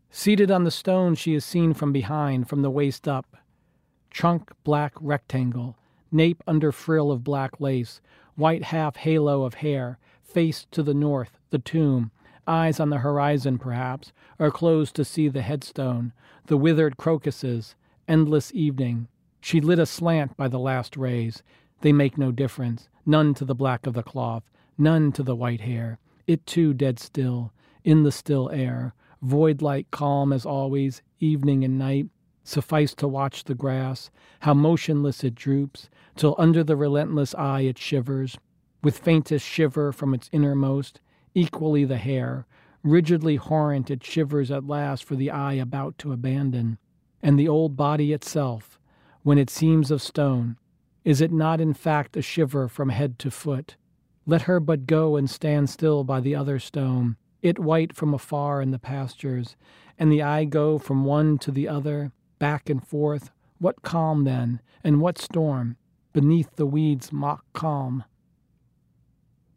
Seated 0.09 0.49
on 0.49 0.63
the 0.63 0.71
stone, 0.71 1.13
she 1.13 1.35
is 1.35 1.45
seen 1.45 1.75
from 1.75 1.91
behind, 1.91 2.49
from 2.49 2.63
the 2.63 2.71
waist 2.71 3.07
up. 3.07 3.37
Trunk 4.09 4.51
black 4.63 4.93
rectangle, 4.99 5.77
nape 6.11 6.43
under 6.47 6.71
frill 6.71 7.11
of 7.11 7.23
black 7.23 7.59
lace, 7.59 8.01
white 8.33 8.63
half 8.63 8.95
halo 8.95 9.43
of 9.43 9.53
hair, 9.53 9.99
face 10.23 10.65
to 10.71 10.81
the 10.81 10.95
north, 10.95 11.37
the 11.53 11.59
tomb, 11.59 12.11
eyes 12.47 12.79
on 12.79 12.89
the 12.89 12.97
horizon 12.97 13.59
perhaps, 13.59 14.11
or 14.39 14.49
closed 14.49 14.95
to 14.95 15.05
see 15.05 15.29
the 15.29 15.43
headstone, 15.43 16.11
the 16.47 16.57
withered 16.57 16.97
crocuses, 16.97 17.75
endless 18.07 18.51
evening. 18.55 19.07
She 19.39 19.61
lit 19.61 19.77
aslant 19.77 20.35
by 20.35 20.47
the 20.47 20.57
last 20.57 20.97
rays. 20.97 21.43
They 21.81 21.93
make 21.93 22.17
no 22.17 22.31
difference, 22.31 22.89
none 23.05 23.35
to 23.35 23.45
the 23.45 23.53
black 23.53 23.85
of 23.85 23.93
the 23.93 24.01
cloth, 24.01 24.43
none 24.79 25.11
to 25.11 25.21
the 25.21 25.35
white 25.35 25.61
hair. 25.61 25.99
It 26.25 26.45
too 26.47 26.73
dead 26.73 26.97
still, 26.99 27.53
in 27.83 28.01
the 28.01 28.11
still 28.11 28.49
air, 28.49 28.95
void 29.21 29.61
like 29.61 29.91
calm 29.91 30.33
as 30.33 30.47
always, 30.47 31.03
evening 31.19 31.63
and 31.63 31.77
night, 31.77 32.07
suffice 32.43 32.95
to 32.95 33.07
watch 33.07 33.43
the 33.43 33.53
grass, 33.53 34.09
how 34.39 34.55
motionless 34.55 35.23
it 35.23 35.35
droops, 35.35 35.87
till 36.15 36.33
under 36.39 36.63
the 36.63 36.75
relentless 36.75 37.35
eye 37.35 37.61
it 37.61 37.77
shivers, 37.77 38.39
with 38.81 38.97
faintest 38.97 39.45
shiver 39.45 39.91
from 39.91 40.15
its 40.15 40.31
innermost, 40.33 40.99
equally 41.33 41.85
the 41.85 41.97
hair, 41.97 42.45
rigidly 42.83 43.37
horrent 43.37 43.89
it 43.89 44.03
shivers 44.03 44.51
at 44.51 44.67
last 44.67 45.03
for 45.03 45.15
the 45.15 45.31
eye 45.31 45.53
about 45.53 45.97
to 45.97 46.11
abandon, 46.11 46.77
and 47.21 47.39
the 47.39 47.47
old 47.47 47.75
body 47.77 48.11
itself, 48.13 48.79
when 49.23 49.37
it 49.37 49.49
seems 49.49 49.89
of 49.89 50.01
stone, 50.01 50.57
is 51.03 51.21
it 51.21 51.31
not 51.31 51.61
in 51.61 51.73
fact 51.73 52.17
a 52.17 52.21
shiver 52.21 52.67
from 52.67 52.89
head 52.89 53.19
to 53.19 53.31
foot? 53.31 53.75
Let 54.25 54.43
her 54.43 54.59
but 54.59 54.85
go 54.85 55.15
and 55.15 55.29
stand 55.29 55.69
still 55.69 56.03
by 56.03 56.21
the 56.21 56.35
other 56.35 56.59
stone, 56.59 57.17
it 57.41 57.59
white 57.59 57.93
from 57.93 58.13
afar 58.13 58.61
in 58.61 58.71
the 58.71 58.79
pastures, 58.79 59.57
and 59.99 60.11
the 60.11 60.21
eye 60.21 60.45
go 60.45 60.77
from 60.77 61.03
one 61.03 61.37
to 61.39 61.51
the 61.51 61.67
other, 61.67 62.11
back 62.39 62.69
and 62.69 62.85
forth. 62.85 63.31
What 63.59 63.81
calm 63.81 64.23
then, 64.23 64.61
and 64.83 65.01
what 65.01 65.17
storm, 65.17 65.77
beneath 66.11 66.55
the 66.55 66.65
weeds' 66.65 67.11
mock 67.11 67.45
calm? 67.53 68.03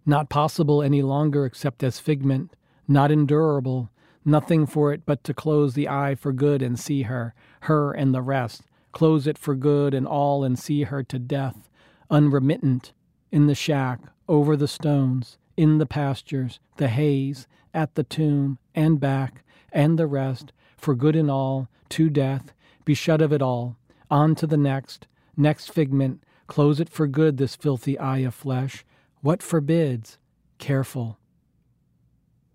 Not 0.08 0.28
possible 0.28 0.82
any 0.82 1.02
longer 1.02 1.44
except 1.44 1.82
as 1.82 1.98
figment, 1.98 2.54
not 2.86 3.10
endurable, 3.10 3.90
nothing 4.24 4.64
for 4.64 4.92
it 4.92 5.02
but 5.04 5.24
to 5.24 5.34
close 5.34 5.74
the 5.74 5.88
eye 5.88 6.14
for 6.14 6.32
good 6.32 6.62
and 6.62 6.78
see 6.78 7.02
her, 7.02 7.34
her 7.62 7.92
and 7.92 8.14
the 8.14 8.22
rest, 8.22 8.62
close 8.92 9.26
it 9.26 9.36
for 9.36 9.56
good 9.56 9.92
and 9.92 10.06
all 10.06 10.44
and 10.44 10.56
see 10.56 10.84
her 10.84 11.02
to 11.02 11.18
death, 11.18 11.68
unremittent, 12.08 12.92
in 13.32 13.48
the 13.48 13.54
shack, 13.54 14.00
over 14.28 14.56
the 14.56 14.68
stones, 14.68 15.38
in 15.56 15.78
the 15.78 15.86
pastures, 15.86 16.60
the 16.76 16.88
haze, 16.88 17.48
at 17.74 17.96
the 17.96 18.04
tomb, 18.04 18.58
and 18.74 19.00
back, 19.00 19.42
and 19.72 19.98
the 19.98 20.06
rest, 20.06 20.52
for 20.76 20.94
good 20.94 21.16
and 21.16 21.30
all, 21.30 21.68
to 21.88 22.08
death, 22.08 22.52
be 22.84 22.94
shut 22.94 23.20
of 23.20 23.32
it 23.32 23.42
all, 23.42 23.76
on 24.10 24.34
to 24.36 24.46
the 24.46 24.56
next, 24.56 25.08
next 25.36 25.72
figment, 25.72 26.22
close 26.46 26.78
it 26.78 26.88
for 26.88 27.06
good, 27.06 27.38
this 27.38 27.56
filthy 27.56 27.98
eye 27.98 28.18
of 28.18 28.34
flesh. 28.34 28.84
What 29.22 29.42
forbids? 29.42 30.18
Careful. 30.58 31.18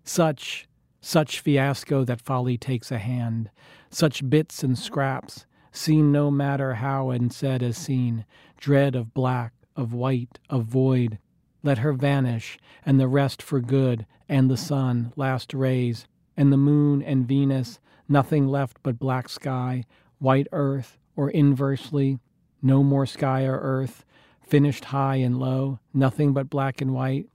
Such, 0.04 0.68
such 1.00 1.40
fiasco 1.40 2.04
that 2.04 2.20
folly 2.20 2.56
takes 2.56 2.90
a 2.90 2.98
hand, 2.98 3.50
such 3.90 4.28
bits 4.28 4.62
and 4.62 4.78
scraps, 4.78 5.46
seen 5.70 6.12
no 6.12 6.30
matter 6.30 6.74
how 6.74 7.10
and 7.10 7.32
said 7.32 7.62
as 7.62 7.76
seen, 7.76 8.24
dread 8.58 8.94
of 8.94 9.14
black, 9.14 9.52
of 9.76 9.92
white, 9.92 10.38
of 10.48 10.64
void, 10.64 11.18
let 11.62 11.78
her 11.78 11.92
vanish, 11.92 12.58
and 12.84 12.98
the 12.98 13.08
rest 13.08 13.42
for 13.42 13.60
good, 13.60 14.06
and 14.28 14.50
the 14.50 14.56
sun, 14.56 15.12
last 15.16 15.54
rays, 15.54 16.06
and 16.36 16.52
the 16.52 16.56
moon 16.56 17.02
and 17.02 17.26
Venus, 17.26 17.80
nothing 18.08 18.46
left 18.46 18.78
but 18.82 18.98
black 18.98 19.28
sky, 19.28 19.84
white 20.18 20.46
earth, 20.52 20.98
or 21.16 21.30
inversely, 21.30 22.18
no 22.62 22.82
more 22.82 23.06
sky 23.06 23.44
or 23.44 23.58
earth, 23.60 24.04
finished 24.52 24.84
high 24.84 25.16
and 25.16 25.40
low, 25.40 25.78
nothing 25.94 26.34
but 26.34 26.50
black 26.50 26.82
and 26.82 26.92
white, 26.92 27.26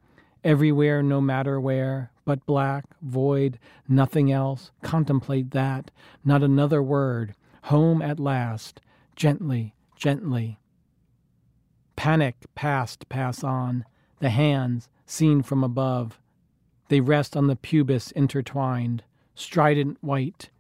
everywhere, 0.43 1.01
no 1.01 1.19
matter 1.19 1.59
where, 1.59 2.11
but 2.25 2.45
black, 2.45 2.85
void, 3.01 3.57
nothing 3.89 4.31
else. 4.31 4.69
Contemplate 4.83 5.49
that, 5.49 5.89
not 6.23 6.43
another 6.43 6.83
word. 6.83 7.33
Home 7.63 8.03
at 8.03 8.19
last, 8.19 8.81
gently, 9.15 9.73
gently. 9.95 10.59
Panic 11.95 12.35
past, 12.53 13.09
pass 13.09 13.43
on 13.43 13.83
the 14.19 14.29
hands, 14.29 14.87
seen 15.07 15.41
from 15.41 15.63
above. 15.63 16.19
They 16.87 16.99
rest 16.99 17.35
on 17.35 17.47
the 17.47 17.55
pubis 17.55 18.11
intertwined, 18.11 19.03
strident 19.33 19.97
white, 20.01 20.51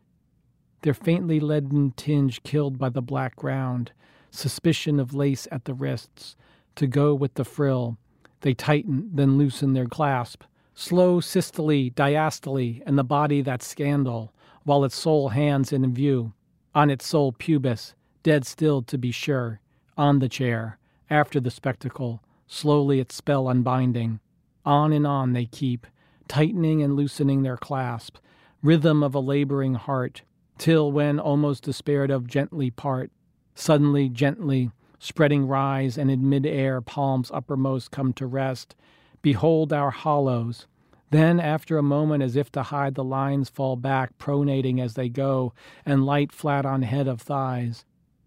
their 0.81 0.95
faintly 0.95 1.39
leaden 1.39 1.93
tinge 1.95 2.41
killed 2.41 2.79
by 2.79 2.89
the 2.89 3.03
black 3.03 3.35
ground, 3.35 3.91
suspicion 4.31 4.99
of 4.99 5.13
lace 5.13 5.47
at 5.51 5.65
the 5.65 5.75
wrists, 5.75 6.35
to 6.77 6.87
go 6.87 7.13
with 7.13 7.33
the 7.35 7.45
frill. 7.45 7.97
They 8.41 8.53
tighten, 8.53 9.09
then 9.13 9.37
loosen 9.37 9.73
their 9.73 9.87
clasp. 9.87 10.43
Slow 10.73 11.19
systole, 11.19 11.89
diastole, 11.89 12.81
and 12.85 12.97
the 12.97 13.03
body 13.03 13.41
that 13.41 13.63
scandal, 13.63 14.33
while 14.63 14.83
its 14.83 14.95
sole 14.95 15.29
hands 15.29 15.73
in 15.73 15.93
view, 15.93 16.33
on 16.75 16.89
its 16.89 17.07
sole 17.07 17.31
pubis, 17.31 17.95
dead 18.21 18.45
still 18.45 18.81
to 18.83 18.97
be 18.97 19.11
sure, 19.11 19.59
on 19.97 20.19
the 20.19 20.29
chair, 20.29 20.77
after 21.09 21.39
the 21.39 21.49
spectacle, 21.49 22.21
slowly 22.45 22.99
its 22.99 23.15
spell 23.15 23.49
unbinding. 23.49 24.19
On 24.65 24.93
and 24.93 25.07
on 25.07 25.33
they 25.33 25.45
keep, 25.45 25.87
tightening 26.27 26.83
and 26.83 26.95
loosening 26.95 27.41
their 27.41 27.57
clasp, 27.57 28.17
rhythm 28.61 29.01
of 29.01 29.15
a 29.15 29.19
laboring 29.19 29.75
heart, 29.75 30.21
till 30.57 30.91
when 30.91 31.19
almost 31.19 31.63
despaired 31.63 32.11
of 32.11 32.27
gently 32.27 32.69
part, 32.69 33.11
suddenly, 33.55 34.09
gently, 34.09 34.69
spreading 34.99 35.47
rise, 35.47 35.97
and 35.97 36.09
in 36.09 36.29
mid-air 36.29 36.81
palms 36.81 37.31
uppermost 37.31 37.91
come 37.91 38.13
to 38.13 38.25
rest. 38.25 38.75
Behold 39.21 39.73
our 39.73 39.91
hollows. 39.91 40.67
Then, 41.09 41.39
after 41.39 41.77
a 41.77 41.83
moment, 41.83 42.23
as 42.23 42.35
if 42.35 42.51
to 42.51 42.63
hide 42.63 42.95
the 42.95 43.03
lines, 43.03 43.49
fall 43.49 43.75
back, 43.75 44.17
pronating 44.17 44.81
as 44.81 44.95
they 44.95 45.07
go, 45.07 45.53
and 45.85 46.05
light 46.05 46.31
flat 46.31 46.65
on 46.65 46.81
head 46.81 47.07
of 47.07 47.21
thighs. 47.21 47.85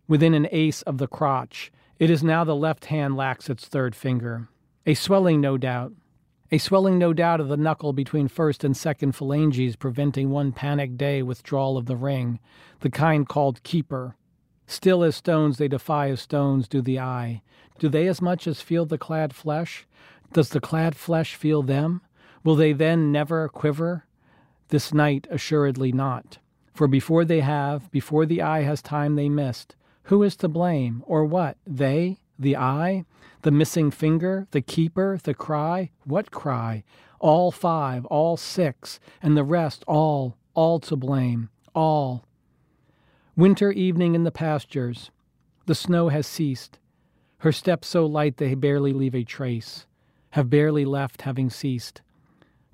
Within 0.09 0.35
an 0.35 0.49
ace 0.51 0.83
of 0.83 0.99
the 0.99 1.07
crotch, 1.07 1.71
it 1.99 2.09
is 2.09 2.25
now 2.25 2.43
the 2.43 2.57
left 2.57 2.87
hand 2.87 3.17
lacks 3.17 3.51
its 3.51 3.67
third 3.67 3.95
finger. 3.95 4.49
A 4.87 4.95
swelling, 4.95 5.41
no 5.41 5.59
doubt. 5.59 5.93
A 6.51 6.59
swelling, 6.59 6.99
no 6.99 7.13
doubt, 7.13 7.41
of 7.41 7.49
the 7.49 7.57
knuckle 7.57 7.93
between 7.93 8.27
first 8.27 8.65
and 8.65 8.77
second 8.77 9.13
phalanges, 9.13 9.77
preventing 9.77 10.31
one 10.31 10.51
panic 10.51 10.97
day 10.97 11.23
withdrawal 11.23 11.77
of 11.77 11.87
the 11.87 11.97
ring, 11.97 12.41
the 12.81 12.91
kind 12.91 13.29
called 13.29 13.63
keeper. 13.63 14.17
Still 14.71 15.03
as 15.03 15.17
stones, 15.17 15.59
they 15.59 15.67
defy 15.67 16.11
as 16.11 16.21
stones 16.21 16.69
do 16.69 16.81
the 16.81 17.01
eye. 17.01 17.43
Do 17.81 17.89
they 17.89 18.07
as 18.07 18.23
much 18.23 18.47
as 18.47 18.61
feel 18.61 18.87
the 18.87 18.99
clad 18.99 19.35
flesh? 19.35 19.85
Does 20.33 20.51
the 20.51 20.61
clad 20.61 20.95
flesh 20.95 21.35
feel 21.35 21.65
them? 21.65 22.03
Will 22.45 22.55
they 22.55 22.73
then 22.73 23.11
never 23.11 23.49
quiver? 23.49 24.05
This 24.69 24.95
night, 24.95 25.27
assuredly 25.29 25.91
not. 25.91 26.39
For 26.73 26.87
before 26.87 27.25
they 27.25 27.41
have, 27.41 27.91
before 27.91 28.25
the 28.25 28.43
eye 28.43 28.63
has 28.63 28.81
time 28.81 29.17
they 29.17 29.29
missed, 29.29 29.75
who 30.05 30.23
is 30.23 30.37
to 30.37 30.47
blame, 30.47 31.03
or 31.05 31.25
what? 31.25 31.57
They? 31.67 32.21
The 32.39 32.57
eye? 32.57 33.07
The 33.43 33.51
missing 33.51 33.91
finger? 33.91 34.47
The 34.53 34.61
keeper? 34.61 35.19
The 35.21 35.35
cry? 35.35 35.91
What 36.05 36.31
cry? 36.31 36.85
All 37.19 37.51
five, 37.51 38.07
all 38.07 38.37
six, 38.37 39.01
and 39.21 39.37
the 39.37 39.43
rest 39.43 39.83
all, 39.89 40.37
all 40.55 40.79
to 40.79 40.95
blame. 40.95 41.49
All. 41.75 42.25
Winter 43.41 43.73
evening 43.73 44.15
in 44.15 44.25
the 44.25 44.31
pastures. 44.31 45.11
The 45.65 45.75
snow 45.75 46.11
has 46.11 46.27
ceased. 46.27 46.79
Her 47.39 47.53
steps 47.53 47.89
so 47.89 48.05
light 48.05 48.37
they 48.37 48.55
barely 48.55 48.93
leave 48.93 49.15
a 49.15 49.25
trace, 49.25 49.87
have 50.33 50.51
barely 50.51 50.85
left 50.85 51.23
having 51.23 51.49
ceased. 51.49 52.03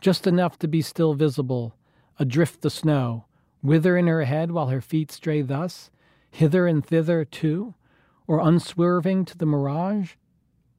Just 0.01 0.27
enough 0.27 0.59
to 0.59 0.67
be 0.67 0.83
still 0.83 1.15
visible, 1.15 1.77
adrift 2.19 2.63
the 2.63 2.71
snow, 2.71 3.27
whither 3.61 3.97
in 3.97 4.09
her 4.09 4.25
head 4.25 4.51
while 4.51 4.67
her 4.67 4.81
feet 4.81 5.13
stray 5.13 5.41
thus, 5.41 5.93
hither 6.33 6.67
and 6.67 6.85
thither 6.85 7.25
too, 7.25 7.75
or 8.27 8.41
unswerving 8.41 9.25
to 9.27 9.39
the 9.39 9.47
mirage? 9.47 10.15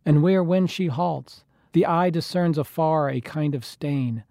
And 0.05 0.21
where, 0.21 0.43
when 0.43 0.67
she 0.67 0.87
halts, 0.87 1.45
the 1.71 1.85
eye 1.85 2.09
discerns 2.09 2.57
afar 2.57 3.09
a 3.09 3.21
kind 3.21 3.55
of 3.55 3.63
stain. 3.63 4.25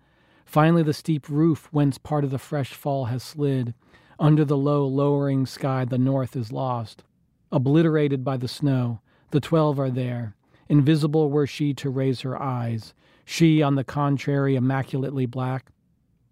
Finally, 0.44 0.82
the 0.82 0.92
steep 0.92 1.30
roof 1.30 1.70
whence 1.70 1.96
part 1.96 2.24
of 2.24 2.30
the 2.30 2.38
fresh 2.38 2.74
fall 2.74 3.06
has 3.06 3.22
slid. 3.22 3.72
Under 4.18 4.44
the 4.44 4.56
low, 4.56 4.86
lowering 4.86 5.46
sky, 5.46 5.84
the 5.84 5.98
north 5.98 6.36
is 6.36 6.52
lost. 6.52 7.04
Obliterated 7.52 8.24
by 8.24 8.36
the 8.36 8.48
snow, 8.48 9.00
the 9.30 9.40
twelve 9.40 9.78
are 9.78 9.90
there. 9.90 10.34
Invisible 10.68 11.30
were 11.30 11.46
she 11.46 11.74
to 11.74 11.90
raise 11.90 12.22
her 12.22 12.40
eyes. 12.40 12.94
She, 13.24 13.62
on 13.62 13.74
the 13.74 13.84
contrary, 13.84 14.56
immaculately 14.56 15.26
black, 15.26 15.70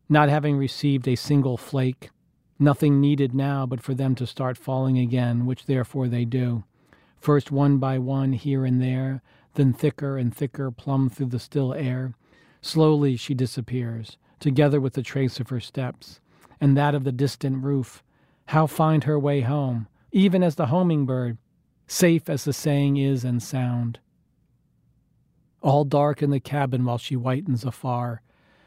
not 0.09 0.29
having 0.29 0.57
received 0.57 1.07
a 1.07 1.17
single 1.17 1.57
flake, 1.57 2.11
Nothing 2.59 3.01
needed 3.01 3.35
now 3.35 3.67
but 3.67 3.81
for 3.81 3.95
them 3.95 4.15
to 4.15 4.27
start 4.27 4.57
falling 4.57 4.99
again, 4.99 5.45
which 5.45 5.67
therefore 5.67 6.09
they 6.09 6.25
do. 6.25 6.65
First 7.19 7.51
one 7.51 7.79
by 7.79 7.99
one 7.99 8.33
here 8.33 8.65
and 8.65 8.81
there, 8.81 9.23
then 9.55 9.73
thicker 9.73 10.17
and 10.17 10.35
thicker 10.35 10.71
plumb 10.71 11.09
through 11.09 11.27
the 11.27 11.39
still 11.39 11.75
air. 11.75 12.15
Slowly 12.61 13.17
she 13.17 13.35
disappears, 13.35 14.17
together 14.39 14.81
with 14.81 14.95
the 14.95 15.03
trace 15.03 15.41
of 15.41 15.49
her 15.51 15.61
steps. 15.61 16.21
And 16.65 16.79
that 16.79 16.95
of 16.95 17.05
the 17.05 17.13
distant 17.13 17.63
roof. 17.63 18.03
How 18.47 18.67
find 18.67 19.05
her 19.05 19.19
way 19.19 19.43
home, 19.43 19.87
even 20.13 20.43
as 20.43 20.55
the 20.55 20.69
homing 20.69 21.05
bird, 21.05 21.37
safe 21.87 22.31
as 22.31 22.45
the 22.45 22.55
saying 22.55 22.97
is 22.97 23.23
and 23.23 23.43
sound. 23.43 23.99
All 25.61 25.85
dark 25.85 26.23
in 26.23 26.31
the 26.31 26.41
cabin 26.41 26.87
while 26.87 26.97
she 26.97 27.17
whitens 27.17 27.67
afar, 27.67 28.23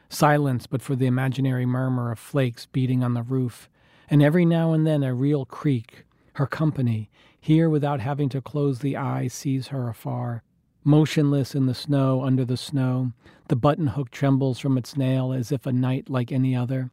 silence 0.09 0.67
but 0.67 0.83
for 0.83 0.95
the 0.95 1.07
imaginary 1.07 1.65
murmur 1.65 2.11
of 2.11 2.19
flakes 2.19 2.67
beating 2.67 3.03
on 3.03 3.15
the 3.15 3.23
roof, 3.23 3.67
and 4.07 4.21
every 4.21 4.45
now 4.45 4.73
and 4.73 4.85
then 4.85 5.01
a 5.01 5.15
real 5.15 5.45
creak, 5.45 6.05
her 6.33 6.45
company, 6.45 7.09
here 7.41 7.67
without 7.67 7.99
having 7.99 8.29
to 8.29 8.41
close 8.41 8.77
the 8.77 8.95
eye, 8.95 9.27
sees 9.27 9.69
her 9.69 9.89
afar. 9.89 10.43
Motionless 10.83 11.55
in 11.55 11.65
the 11.65 11.73
snow 11.73 12.21
under 12.21 12.45
the 12.45 12.57
snow, 12.57 13.13
the 13.47 13.55
button 13.55 13.87
hook 13.87 14.11
trembles 14.11 14.59
from 14.59 14.77
its 14.77 14.95
nail 14.95 15.33
as 15.33 15.51
if 15.51 15.65
a 15.65 15.73
night 15.73 16.11
like 16.11 16.31
any 16.31 16.55
other. 16.55 16.91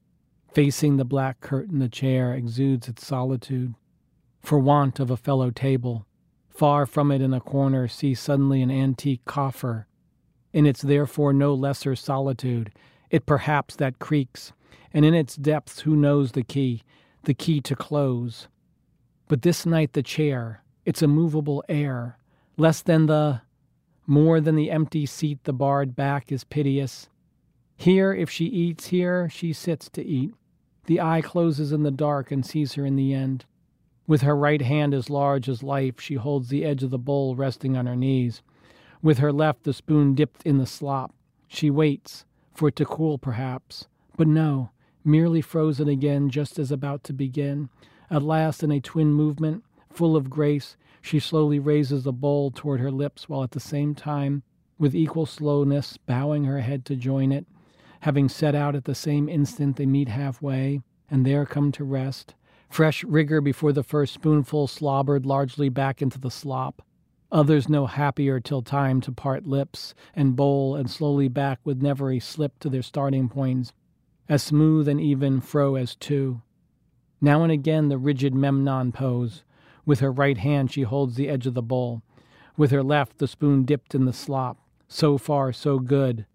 Facing 0.55 0.99
the 0.99 1.05
black 1.05 1.41
curtain, 1.41 1.81
the 1.81 1.89
chair 1.89 2.33
exudes 2.33 2.87
its 2.87 3.05
solitude. 3.05 3.75
For 4.41 4.57
want 4.57 5.01
of 5.01 5.11
a 5.11 5.17
fellow 5.17 5.51
table, 5.51 6.07
far 6.49 6.87
from 6.87 7.11
it 7.11 7.21
in 7.21 7.35
a 7.35 7.41
corner, 7.41 7.89
see 7.89 8.15
suddenly 8.15 8.63
an 8.63 8.71
antique 8.71 9.25
coffer. 9.25 9.89
In 10.53 10.65
its 10.65 10.81
therefore 10.81 11.33
no 11.33 11.53
lesser 11.55 11.97
solitude, 11.97 12.71
it 13.11 13.27
perhaps 13.27 13.75
that 13.77 13.99
creaks, 13.99 14.53
and 14.93 15.05
in 15.05 15.13
its 15.13 15.35
depths 15.35 15.81
who 15.81 15.97
knows 15.97 16.31
the 16.31 16.45
key, 16.45 16.85
the 17.25 17.35
key 17.35 17.61
to 17.63 17.75
close. 17.75 18.47
But 19.27 19.43
this 19.43 19.67
night 19.67 19.93
the 19.93 20.05
chair, 20.05 20.63
its 20.85 21.03
immovable 21.03 21.65
air, 21.69 22.17
less 22.57 22.81
than 22.81 23.07
the, 23.07 23.41
more 24.07 24.41
than 24.41 24.55
the 24.55 24.71
empty 24.71 25.05
seat 25.05 25.43
the 25.43 25.53
barred 25.53 25.97
back 25.97 26.31
is 26.31 26.45
piteous. 26.45 27.09
Here, 27.77 28.15
if 28.15 28.31
she 28.31 28.45
eats, 28.45 28.87
here 28.87 29.29
she 29.29 29.53
sits 29.53 29.89
to 29.89 30.05
eat. 30.05 30.33
The 30.87 31.01
eye 31.01 31.23
closes 31.23 31.73
in 31.73 31.83
the 31.83 31.91
dark 31.91 32.31
and 32.31 32.45
sees 32.45 32.75
her 32.75 32.85
in 32.85 32.97
the 32.97 33.15
end. 33.15 33.45
With 34.07 34.21
her 34.23 34.37
right 34.37 34.61
hand 34.61 34.93
as 34.93 35.09
large 35.09 35.49
as 35.49 35.63
life, 35.63 36.01
she 36.01 36.15
holds 36.15 36.49
the 36.49 36.65
edge 36.65 36.83
of 36.83 36.91
the 36.91 36.99
bowl 36.99 37.35
resting 37.35 37.77
on 37.77 37.87
her 37.87 37.97
knees. 37.97 38.43
With 39.03 39.19
her 39.19 39.33
left, 39.33 39.65
the 39.65 39.73
spoon 39.73 40.15
dipped 40.15 40.43
in 40.45 40.59
the 40.59 40.67
slop. 40.67 41.15
She 41.49 41.71
waits, 41.71 42.27
for 42.55 42.69
it 42.69 42.77
to 42.77 42.85
cool 42.85 43.17
perhaps. 43.17 43.87
But 44.17 44.29
no, 44.29 44.71
merely 45.05 45.41
frozen 45.41 45.89
again, 45.89 46.29
just 46.29 46.59
as 46.59 46.71
about 46.71 47.03
to 47.05 47.13
begin. 47.13 47.71
At 48.11 48.23
last, 48.23 48.63
in 48.63 48.71
a 48.71 48.81
twin 48.81 49.13
movement, 49.13 49.65
full 49.91 50.17
of 50.17 50.29
grace, 50.29 50.77
she 51.01 51.19
slowly 51.19 51.59
raises 51.59 52.05
the 52.05 52.13
bowl 52.13 52.51
toward 52.51 52.81
her 52.81 52.91
lips 52.91 53.29
while 53.29 53.43
at 53.43 53.53
the 53.53 53.61
same 53.61 53.95
time, 53.95 54.43
with 54.79 54.95
equal 54.95 55.27
slowness, 55.27 55.97
bowing 55.97 56.45
her 56.45 56.61
head 56.61 56.85
to 56.87 56.97
join 56.97 57.33
it, 57.33 57.47
having 58.05 58.29
set 58.29 58.55
out 58.55 58.75
at 58.75 58.85
the 58.85 58.95
same 58.95 59.31
instant 59.31 59.77
they 59.77 59.87
meet 59.87 60.11
halfway, 60.11 60.79
and 61.11 61.25
there 61.25 61.47
come 61.47 61.73
to 61.73 61.83
rest, 61.83 62.35
fresh 62.69 63.03
rigor 63.03 63.41
before 63.41 63.73
the 63.73 63.83
first 63.83 64.13
spoonful 64.13 64.67
slobbered 64.67 65.25
largely 65.25 65.71
back 65.71 66.03
into 66.03 66.21
the 66.21 66.31
slop. 66.31 66.83
Others 67.33 67.67
no 67.67 67.87
happier 67.87 68.41
till 68.41 68.61
time 68.61 69.01
to 69.01 69.11
part 69.11 69.47
lips 69.47 69.95
and 70.15 70.37
bowl 70.37 70.77
and 70.77 70.91
slowly 70.91 71.29
back 71.29 71.61
with 71.65 71.81
never 71.81 72.13
a 72.13 72.19
slip 72.19 72.59
to 72.59 72.69
their 72.69 72.83
starting 72.83 73.27
points, 73.27 73.73
as 74.29 74.43
smooth 74.43 74.87
and 74.87 75.01
even 75.01 75.41
fro 75.41 75.75
as 75.75 75.97
two. 75.97 76.43
Now 77.23 77.43
and 77.43 77.51
again 77.51 77.89
the 77.89 77.97
rigid 77.97 78.35
Memnon 78.35 78.93
pose. 78.93 79.45
With 79.87 80.01
her 80.01 80.13
right 80.13 80.37
hand 80.37 80.71
she 80.71 80.83
holds 80.83 81.15
the 81.15 81.31
edge 81.31 81.47
of 81.47 81.55
the 81.55 81.63
bowl. 81.63 82.03
With 82.55 82.71
her 82.71 82.83
left 82.83 83.17
the 83.17 83.27
spoon 83.27 83.65
dipped 83.65 83.95
in 83.95 84.05
the 84.05 84.13
slop. 84.13 84.59
So 84.89 85.17
far, 85.17 85.55
so 85.55 85.79
good. 85.79 86.27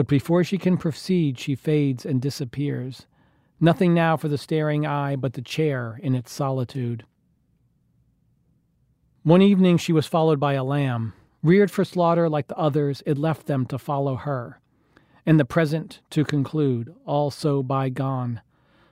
But 0.00 0.08
before 0.08 0.42
she 0.44 0.56
can 0.56 0.78
proceed, 0.78 1.38
she 1.38 1.54
fades 1.54 2.06
and 2.06 2.22
disappears. 2.22 3.04
Nothing 3.60 3.92
now 3.92 4.16
for 4.16 4.28
the 4.28 4.38
staring 4.38 4.86
eye 4.86 5.14
but 5.14 5.34
the 5.34 5.42
chair 5.42 6.00
in 6.02 6.14
its 6.14 6.32
solitude. 6.32 7.04
One 9.24 9.42
evening 9.42 9.76
she 9.76 9.92
was 9.92 10.06
followed 10.06 10.40
by 10.40 10.54
a 10.54 10.64
lamb. 10.64 11.12
Reared 11.42 11.70
for 11.70 11.84
slaughter 11.84 12.30
like 12.30 12.48
the 12.48 12.56
others, 12.56 13.02
it 13.04 13.18
left 13.18 13.44
them 13.46 13.66
to 13.66 13.76
follow 13.76 14.16
her. 14.16 14.58
And 15.26 15.38
the 15.38 15.44
present 15.44 16.00
to 16.08 16.24
conclude, 16.24 16.94
all 17.04 17.30
so 17.30 17.62
bygone. 17.62 18.40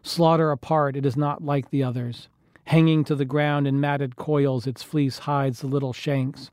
Slaughter 0.03 0.51
apart, 0.51 0.95
it 0.95 1.07
is 1.07 1.17
not 1.17 1.43
like 1.43 1.71
the 1.71 1.83
others. 1.83 2.29
Hanging 2.65 3.03
to 3.05 3.15
the 3.15 3.25
ground 3.25 3.67
in 3.67 3.81
matted 3.81 4.17
coils, 4.17 4.67
its 4.67 4.83
fleece 4.83 5.21
hides 5.21 5.63
the 5.63 5.69
little 5.69 5.95
shanks. 5.95 6.51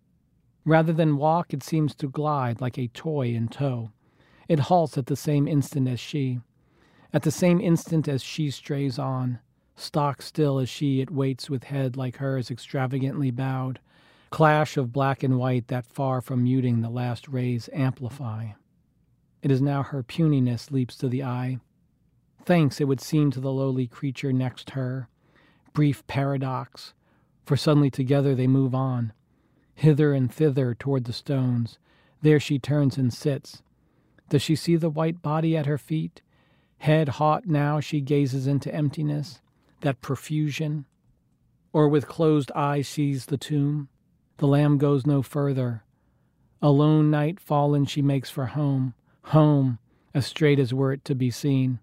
Rather 0.64 0.94
than 0.94 1.18
walk, 1.18 1.54
it 1.54 1.62
seems 1.62 1.94
to 1.96 2.08
glide 2.08 2.62
like 2.62 2.78
a 2.78 2.88
toy 2.88 3.34
in 3.34 3.50
tow. 3.50 3.92
It 4.48 4.60
halts 4.60 4.98
at 4.98 5.08
the 5.08 5.16
same 5.16 5.48
instant 5.48 5.88
as 5.88 6.00
she. 6.00 6.40
At 7.14 7.24
the 7.24 7.32
same 7.32 7.60
instant 7.60 8.08
as 8.08 8.24
she 8.24 8.52
strays 8.52 9.00
on. 9.00 9.40
Stock 9.76 10.22
still 10.22 10.60
as 10.60 10.70
she, 10.70 11.02
it 11.02 11.12
waits 11.12 11.50
with 11.50 11.66
head 11.66 11.98
like 11.98 12.18
hers 12.18 12.52
extravagantly 12.52 13.32
bowed. 13.32 13.80
Clash 14.30 14.78
of 14.78 14.92
black 14.94 15.24
and 15.24 15.38
white 15.38 15.68
that 15.68 15.86
far 15.86 16.22
from 16.22 16.44
muting 16.44 16.82
the 16.82 16.90
last 16.90 17.28
rays 17.28 17.70
amplify. 17.74 18.50
It 19.42 19.52
is 19.52 19.62
now 19.62 19.84
her 19.84 20.04
puniness 20.04 20.72
leaps 20.72 20.96
to 20.98 21.08
the 21.08 21.24
eye. 21.24 21.60
Thanks, 22.46 22.80
it 22.80 22.86
would 22.86 23.02
seem 23.02 23.32
to 23.32 23.40
the 23.40 23.52
lowly 23.52 23.88
creature 23.88 24.32
next 24.32 24.72
her. 24.72 25.10
Brief 25.74 26.06
paradox, 26.08 26.94
for 27.46 27.58
suddenly 27.58 27.90
together 27.90 28.36
they 28.36 28.48
move 28.48 28.74
on, 28.74 29.14
hither 29.74 30.14
and 30.14 30.32
thither 30.32 30.74
toward 30.74 31.06
the 31.06 31.14
stones. 31.14 31.80
There 32.22 32.40
she 32.40 32.60
turns 32.60 32.98
and 32.98 33.14
sits, 33.14 33.62
does 34.30 34.42
she 34.42 34.56
see 34.56 34.76
the 34.76 34.90
white 34.90 35.22
body 35.22 35.56
at 35.56 35.66
her 35.66 35.78
feet? 35.78 36.22
Head 36.80 37.10
hot 37.10 37.46
now, 37.48 37.80
she 37.80 38.02
gazes 38.02 38.48
into 38.48 38.74
emptiness, 38.74 39.42
that 39.82 40.02
profusion. 40.02 40.86
Or 41.74 41.88
with 41.88 42.08
closed 42.08 42.52
eyes 42.54 42.88
sees 42.88 43.26
the 43.28 43.38
tomb. 43.38 43.90
The 44.38 44.48
lamb 44.48 44.78
goes 44.78 45.06
no 45.06 45.22
further. 45.22 45.84
Alone 46.62 47.12
night 47.12 47.40
fallen, 47.40 47.86
she 47.86 48.02
makes 48.02 48.30
for 48.30 48.48
home, 48.48 48.94
home, 49.24 49.80
as 50.14 50.26
straight 50.26 50.60
as 50.60 50.74
were 50.74 50.94
it 50.94 51.06
to 51.06 51.16
be 51.16 51.30
seen. 51.30 51.80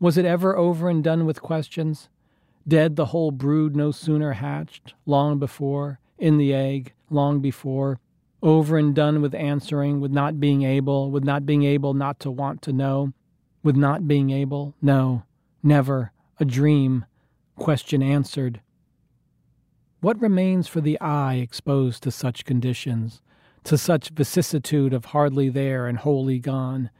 Was 0.00 0.16
it 0.16 0.24
ever 0.24 0.56
over 0.56 0.88
and 0.88 1.02
done 1.02 1.26
with 1.26 1.42
questions? 1.42 2.08
Dead 2.66 2.96
the 2.96 3.06
whole 3.06 3.30
brood 3.30 3.74
no 3.74 3.90
sooner 3.90 4.32
hatched, 4.32 4.94
long 5.06 5.38
before, 5.38 5.98
in 6.18 6.36
the 6.36 6.54
egg, 6.54 6.92
long 7.10 7.40
before, 7.40 7.98
over 8.42 8.78
and 8.78 8.94
done 8.94 9.20
with 9.20 9.34
answering, 9.34 10.00
with 10.00 10.12
not 10.12 10.38
being 10.38 10.62
able, 10.62 11.10
with 11.10 11.24
not 11.24 11.44
being 11.44 11.64
able 11.64 11.94
not 11.94 12.20
to 12.20 12.30
want 12.30 12.62
to 12.62 12.72
know, 12.72 13.12
with 13.62 13.76
not 13.76 14.06
being 14.06 14.30
able, 14.30 14.74
no, 14.80 15.24
never, 15.62 16.12
a 16.38 16.44
dream, 16.44 17.04
question 17.56 18.02
answered. 18.02 18.60
What 20.00 20.20
remains 20.20 20.68
for 20.68 20.80
the 20.80 21.00
eye 21.00 21.34
exposed 21.34 22.04
to 22.04 22.12
such 22.12 22.44
conditions, 22.44 23.20
to 23.64 23.76
such 23.76 24.10
vicissitude 24.10 24.92
of 24.94 25.06
hardly 25.06 25.48
there 25.48 25.88
and 25.88 25.98
wholly 25.98 26.38
gone? 26.38 26.90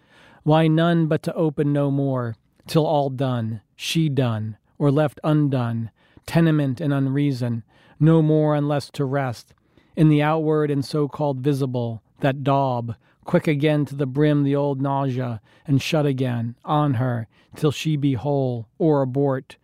Why 0.42 0.66
none 0.66 1.06
but 1.06 1.22
to 1.24 1.34
open 1.34 1.72
no 1.72 1.90
more, 1.90 2.34
till 2.66 2.86
all 2.86 3.10
done, 3.10 3.60
she 3.76 4.08
done, 4.08 4.56
or 4.78 4.90
left 4.90 5.20
undone, 5.22 5.90
tenement 6.26 6.80
and 6.80 6.92
unreason, 6.92 7.62
no 8.00 8.20
more 8.22 8.54
unless 8.56 8.90
to 8.90 9.04
rest, 9.04 9.54
in 9.98 10.08
the 10.08 10.22
outward 10.22 10.70
and 10.70 10.84
so 10.84 11.08
called 11.08 11.40
visible, 11.40 12.00
that 12.20 12.44
daub, 12.44 12.94
quick 13.24 13.48
again 13.48 13.84
to 13.84 13.96
the 13.96 14.06
brim 14.06 14.44
the 14.44 14.54
old 14.54 14.80
nausea, 14.80 15.40
and 15.66 15.82
shut 15.82 16.06
again, 16.06 16.54
on 16.64 16.94
her, 16.94 17.26
till 17.56 17.72
she 17.72 17.96
be 17.96 18.12
whole, 18.12 18.68
or 18.78 19.02
abort. 19.02 19.56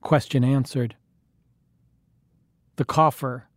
Question 0.00 0.44
answered. 0.44 0.94
The 2.76 2.84
coffer, 2.84 3.48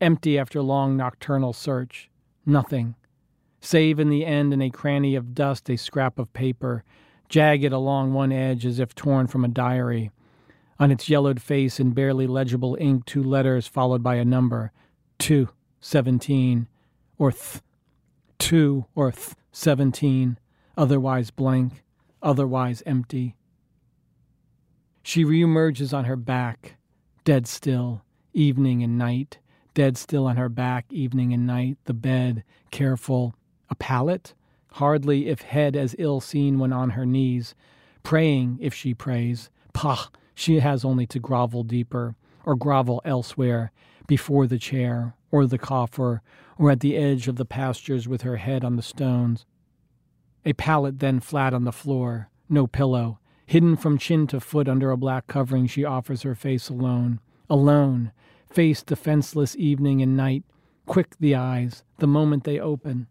empty 0.00 0.36
after 0.36 0.60
long 0.62 0.96
nocturnal 0.96 1.52
search, 1.52 2.10
nothing, 2.44 2.96
save 3.60 4.00
in 4.00 4.10
the 4.10 4.26
end 4.26 4.52
in 4.52 4.60
a 4.60 4.70
cranny 4.70 5.14
of 5.14 5.32
dust 5.32 5.70
a 5.70 5.76
scrap 5.76 6.18
of 6.18 6.32
paper, 6.32 6.82
jagged 7.28 7.72
along 7.72 8.12
one 8.12 8.32
edge 8.32 8.66
as 8.66 8.80
if 8.80 8.96
torn 8.96 9.28
from 9.28 9.44
a 9.44 9.48
diary. 9.48 10.10
On 10.80 10.90
its 10.90 11.08
yellowed 11.08 11.40
face 11.40 11.78
in 11.78 11.92
barely 11.92 12.26
legible 12.26 12.76
ink, 12.80 13.06
two 13.06 13.22
letters 13.22 13.68
followed 13.68 14.02
by 14.02 14.16
a 14.16 14.24
number, 14.24 14.72
two. 15.20 15.50
17, 15.80 16.66
or 17.18 17.32
th, 17.32 17.62
2 18.38 18.86
or 18.94 19.12
th, 19.12 19.34
17, 19.52 20.38
otherwise 20.76 21.30
blank, 21.30 21.82
otherwise 22.22 22.82
empty. 22.86 23.34
She 25.02 25.24
reemerges 25.24 25.96
on 25.96 26.04
her 26.04 26.16
back, 26.16 26.76
dead 27.24 27.46
still, 27.46 28.02
evening 28.32 28.82
and 28.82 28.98
night, 28.98 29.38
dead 29.74 29.96
still 29.96 30.26
on 30.26 30.36
her 30.36 30.48
back, 30.48 30.86
evening 30.90 31.32
and 31.32 31.46
night, 31.46 31.78
the 31.84 31.94
bed, 31.94 32.44
careful, 32.70 33.34
a 33.70 33.74
pallet, 33.74 34.34
hardly 34.72 35.28
if 35.28 35.42
head 35.42 35.76
as 35.76 35.94
ill 35.98 36.20
seen 36.20 36.58
when 36.58 36.72
on 36.72 36.90
her 36.90 37.06
knees, 37.06 37.54
praying 38.02 38.58
if 38.60 38.74
she 38.74 38.94
prays. 38.94 39.50
Pah, 39.72 40.08
she 40.34 40.60
has 40.60 40.84
only 40.84 41.06
to 41.06 41.18
grovel 41.18 41.62
deeper, 41.62 42.16
or 42.44 42.54
grovel 42.54 43.00
elsewhere, 43.04 43.72
before 44.06 44.46
the 44.46 44.58
chair, 44.58 45.14
or 45.30 45.46
the 45.46 45.58
coffer, 45.58 46.22
or 46.58 46.70
at 46.70 46.80
the 46.80 46.96
edge 46.96 47.28
of 47.28 47.36
the 47.36 47.44
pastures 47.44 48.08
with 48.08 48.22
her 48.22 48.36
head 48.36 48.64
on 48.64 48.76
the 48.76 48.82
stones. 48.82 49.46
A 50.44 50.52
pallet 50.52 50.98
then 50.98 51.20
flat 51.20 51.52
on 51.52 51.64
the 51.64 51.72
floor, 51.72 52.30
no 52.48 52.66
pillow. 52.66 53.18
Hidden 53.46 53.76
from 53.76 53.98
chin 53.98 54.26
to 54.28 54.40
foot 54.40 54.68
under 54.68 54.90
a 54.90 54.96
black 54.96 55.26
covering, 55.26 55.66
she 55.66 55.84
offers 55.84 56.22
her 56.22 56.34
face 56.34 56.68
alone. 56.68 57.20
Alone, 57.48 58.12
face 58.50 58.82
defenseless 58.82 59.56
evening 59.56 60.02
and 60.02 60.16
night, 60.16 60.44
quick 60.86 61.16
the 61.18 61.34
eyes, 61.34 61.82
the 61.98 62.06
moment 62.06 62.44
they 62.44 62.58
open. 62.58 63.06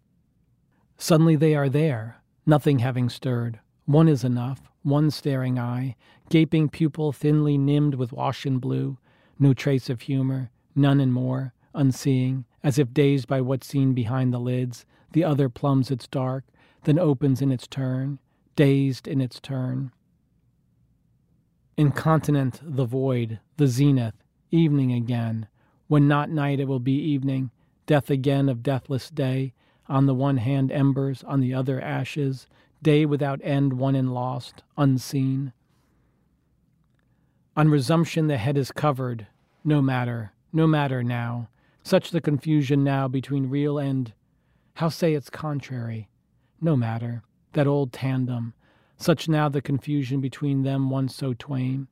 Suddenly 0.97 1.35
they 1.35 1.55
are 1.55 1.69
there, 1.69 2.21
nothing 2.45 2.79
having 2.79 3.09
stirred. 3.09 3.59
One 3.85 4.07
is 4.07 4.23
enough, 4.23 4.69
one 4.83 5.11
staring 5.11 5.57
eye, 5.57 5.95
gaping 6.29 6.69
pupil 6.69 7.11
thinly 7.11 7.57
nimmed 7.57 7.95
with 7.95 8.11
wash 8.11 8.45
washen 8.45 8.59
blue, 8.59 8.97
no 9.39 9.53
trace 9.53 9.89
of 9.89 10.01
humor, 10.01 10.51
none 10.75 10.99
and 10.99 11.13
more, 11.13 11.53
unseeing, 11.77 12.45
as 12.63 12.77
if 12.77 12.93
dazed 12.93 13.27
by 13.27 13.39
what's 13.39 13.67
seen 13.67 13.93
behind 13.93 14.33
the 14.33 14.39
lids, 14.39 14.85
the 15.13 15.23
other 15.23 15.47
plumbs 15.47 15.89
its 15.91 16.07
dark, 16.07 16.43
then 16.83 16.99
opens 16.99 17.41
in 17.41 17.51
its 17.51 17.67
turn, 17.67 18.19
dazed 18.55 19.07
in 19.07 19.21
its 19.21 19.39
turn. 19.39 19.91
Incontinent 21.77 22.59
the 22.63 22.85
void, 22.85 23.39
the 23.57 23.67
zenith, 23.67 24.15
evening 24.51 24.91
again. 24.91 25.47
When 25.87 26.07
not 26.07 26.29
night, 26.29 26.59
it 26.59 26.67
will 26.67 26.79
be 26.79 26.99
evening, 26.99 27.51
death 27.85 28.09
again 28.09 28.49
of 28.49 28.63
deathless 28.63 29.09
day, 29.09 29.53
on 29.87 30.05
the 30.05 30.15
one 30.15 30.37
hand 30.37 30.71
embers, 30.71 31.23
on 31.23 31.39
the 31.39 31.53
other 31.53 31.79
ashes, 31.79 32.47
day 32.81 33.05
without 33.05 33.39
end 33.43 33.73
won 33.73 33.95
and 33.95 34.13
lost, 34.13 34.63
unseen. 34.77 35.53
On 37.55 37.69
resumption, 37.69 38.27
the 38.27 38.37
head 38.37 38.57
is 38.57 38.71
covered. 38.71 39.27
No 39.63 39.81
matter, 39.81 40.33
no 40.53 40.67
matter 40.67 41.03
now. 41.03 41.49
Such 41.87 42.11
the 42.11 42.19
confusion 42.19 42.83
now 42.83 43.07
between 43.07 43.49
real 43.49 43.77
and, 43.77 44.13
how 44.73 44.89
say 44.89 45.13
its 45.13 45.29
contrary? 45.29 46.09
No 46.59 46.75
matter, 46.75 47.23
that 47.53 47.65
old 47.65 47.93
tandem. 47.93 48.53
Such 48.97 49.29
now 49.29 49.47
the 49.47 49.61
confusion 49.61 50.19
between 50.19 50.63
them 50.63 50.89
once 50.89 51.15
so 51.15 51.33
twain. 51.33 51.87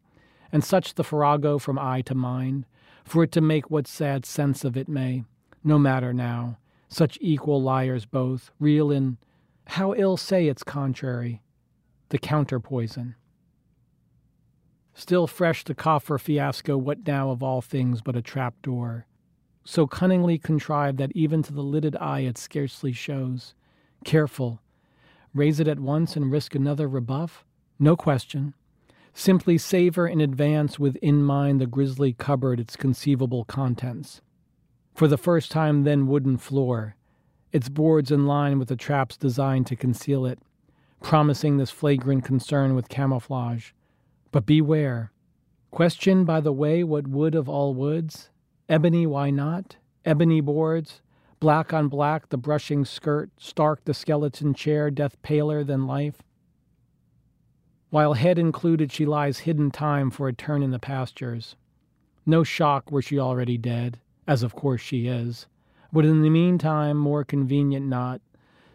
And 0.51 0.65
such 0.65 0.95
the 0.95 1.03
farrago 1.05 1.59
from 1.59 1.79
eye 1.79 2.01
to 2.07 2.13
mind, 2.13 2.65
for 3.05 3.23
it 3.23 3.31
to 3.31 3.39
make 3.39 3.71
what 3.71 3.87
sad 3.87 4.25
sense 4.25 4.65
of 4.65 4.75
it 4.75 4.89
may. 4.89 5.23
No 5.63 5.79
matter 5.79 6.11
now, 6.11 6.57
such 6.89 7.17
equal 7.21 7.61
liars 7.61 8.05
both, 8.05 8.51
real 8.59 8.91
in, 8.91 9.17
how 9.65 9.93
ill 9.93 10.17
say 10.17 10.49
its 10.49 10.61
contrary, 10.61 11.41
the 12.09 12.19
counterpoison. 12.19 13.15
Still 14.93 15.25
fresh 15.25 15.63
the 15.63 15.73
coffer 15.73 16.17
fiasco, 16.17 16.75
what 16.75 17.07
now 17.07 17.29
of 17.29 17.41
all 17.41 17.61
things 17.61 18.01
but 18.01 18.17
a 18.17 18.21
trap 18.21 18.55
door? 18.61 19.07
So 19.65 19.87
cunningly 19.87 20.37
contrived 20.37 20.99
that 20.99 21.11
even 21.13 21.41
to 21.43 21.51
the 21.51 21.63
lidded 21.63 21.95
eye 21.97 22.21
it 22.21 22.37
scarcely 22.37 22.91
shows. 22.91 23.55
Careful. 24.05 24.61
Raise 25.33 25.59
it 25.59 25.67
at 25.67 25.79
once 25.79 26.15
and 26.15 26.31
risk 26.31 26.53
another 26.55 26.87
rebuff? 26.87 27.43
No 27.79 27.95
question. 27.95 28.53
Simply 29.13 29.57
savor 29.57 30.07
in 30.07 30.21
advance 30.21 30.77
with 30.77 30.95
in 30.97 31.23
mind 31.23 31.59
the 31.59 31.65
grisly 31.65 32.13
cupboard 32.13 32.59
its 32.59 32.75
conceivable 32.75 33.43
contents. 33.43 34.21
For 34.93 35.07
the 35.07 35.17
first 35.17 35.51
time, 35.51 35.83
then 35.83 36.07
wooden 36.07 36.37
floor, 36.37 36.95
its 37.51 37.67
boards 37.67 38.11
in 38.11 38.27
line 38.27 38.59
with 38.59 38.67
the 38.67 38.75
traps 38.75 39.17
designed 39.17 39.67
to 39.67 39.75
conceal 39.75 40.25
it, 40.25 40.39
promising 41.01 41.57
this 41.57 41.71
flagrant 41.71 42.23
concern 42.23 42.75
with 42.75 42.87
camouflage. 42.87 43.71
But 44.31 44.45
beware. 44.45 45.11
Question 45.71 46.23
by 46.23 46.39
the 46.39 46.53
way 46.53 46.83
what 46.83 47.07
wood 47.07 47.35
of 47.35 47.49
all 47.49 47.73
woods? 47.73 48.29
Ebony, 48.67 49.05
why 49.05 49.29
not? 49.29 49.75
Ebony 50.05 50.41
boards, 50.41 51.01
black 51.39 51.71
on 51.71 51.87
black, 51.87 52.29
the 52.29 52.37
brushing 52.37 52.83
skirt, 52.83 53.29
stark 53.37 53.85
the 53.85 53.93
skeleton 53.93 54.55
chair, 54.55 54.89
death 54.89 55.21
paler 55.21 55.63
than 55.63 55.85
life. 55.85 56.23
While 57.91 58.13
head 58.13 58.39
included, 58.39 58.91
she 58.91 59.05
lies 59.05 59.39
hidden 59.39 59.69
time 59.69 60.09
for 60.09 60.27
a 60.27 60.33
turn 60.33 60.63
in 60.63 60.71
the 60.71 60.79
pastures. 60.79 61.55
No 62.25 62.43
shock 62.43 62.91
were 62.91 63.03
she 63.03 63.19
already 63.19 63.57
dead, 63.57 63.99
as 64.27 64.41
of 64.41 64.55
course 64.55 64.81
she 64.81 65.05
is, 65.05 65.45
but 65.93 66.03
in 66.03 66.23
the 66.23 66.29
meantime, 66.31 66.97
more 66.97 67.23
convenient 67.23 67.85
not. 67.85 68.19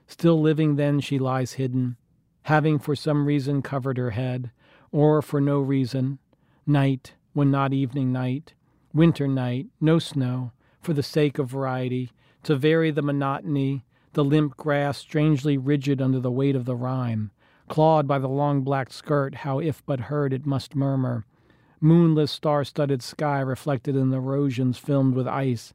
Still 0.07 0.41
living, 0.41 0.77
then 0.77 1.01
she 1.01 1.19
lies 1.19 1.55
hidden, 1.55 1.97
having 2.43 2.79
for 2.79 2.95
some 2.95 3.27
reason 3.27 3.61
covered 3.61 3.99
her 3.99 4.11
head, 4.11 4.53
or 4.93 5.21
for 5.21 5.41
no 5.41 5.59
reason, 5.59 6.21
night, 6.65 7.15
when 7.33 7.51
not 7.51 7.73
evening 7.73 8.13
night, 8.13 8.55
winter 8.93 9.29
night, 9.29 9.67
no 9.81 9.99
snow, 9.99 10.53
for 10.81 10.93
the 10.93 11.03
sake 11.03 11.39
of 11.39 11.49
variety, 11.49 12.11
to 12.43 12.57
vary 12.57 12.91
the 12.91 13.03
monotony, 13.03 13.85
the 14.13 14.25
limp 14.25 14.57
grass 14.57 14.99
strangely 14.99 15.57
rigid 15.57 16.01
under 16.01 16.19
the 16.19 16.31
weight 16.31 16.57
of 16.57 16.65
the 16.65 16.75
rime, 16.75 17.31
clawed 17.69 18.09
by 18.09 18.19
the 18.19 18.29
long 18.29 18.63
black 18.63 18.93
skirt, 18.93 19.37
how 19.37 19.59
if 19.59 19.85
but 19.87 20.01
heard 20.01 20.33
it 20.33 20.47
must 20.47 20.75
murmur. 20.75 21.25
Moonless, 21.81 22.31
star 22.31 22.65
studded 22.65 23.03
sky 23.03 23.41
reflected 23.41 23.97
in 23.97 24.11
the 24.11 24.17
erosions 24.17 24.77
filmed 24.77 25.15
with 25.15 25.27
ice. 25.27 25.73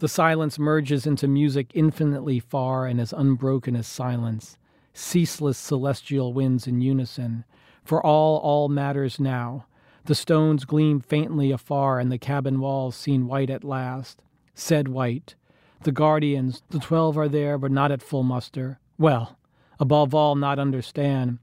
The 0.00 0.08
silence 0.08 0.58
merges 0.58 1.06
into 1.06 1.28
music 1.28 1.70
infinitely 1.74 2.40
far 2.40 2.86
and 2.86 3.00
as 3.00 3.12
unbroken 3.12 3.76
as 3.76 3.86
silence. 3.86 4.58
Ceaseless 4.92 5.56
celestial 5.56 6.32
winds 6.32 6.66
in 6.66 6.80
unison. 6.80 7.44
For 7.84 8.04
all, 8.04 8.38
all 8.38 8.68
matters 8.68 9.20
now. 9.20 9.66
The 10.04 10.14
stones 10.14 10.64
gleam 10.64 11.00
faintly 11.00 11.50
afar, 11.50 12.00
and 12.00 12.10
the 12.10 12.18
cabin 12.18 12.60
walls 12.60 12.96
seen 12.96 13.26
white 13.26 13.50
at 13.50 13.64
last. 13.64 14.22
Said 14.54 14.88
white. 14.88 15.34
The 15.82 15.92
guardians, 15.92 16.62
the 16.70 16.78
twelve 16.78 17.16
are 17.16 17.28
there, 17.28 17.56
but 17.58 17.70
not 17.70 17.92
at 17.92 18.02
full 18.02 18.22
muster. 18.22 18.78
Well, 18.98 19.38
above 19.78 20.14
all, 20.14 20.34
not 20.36 20.58
understand. 20.58 21.38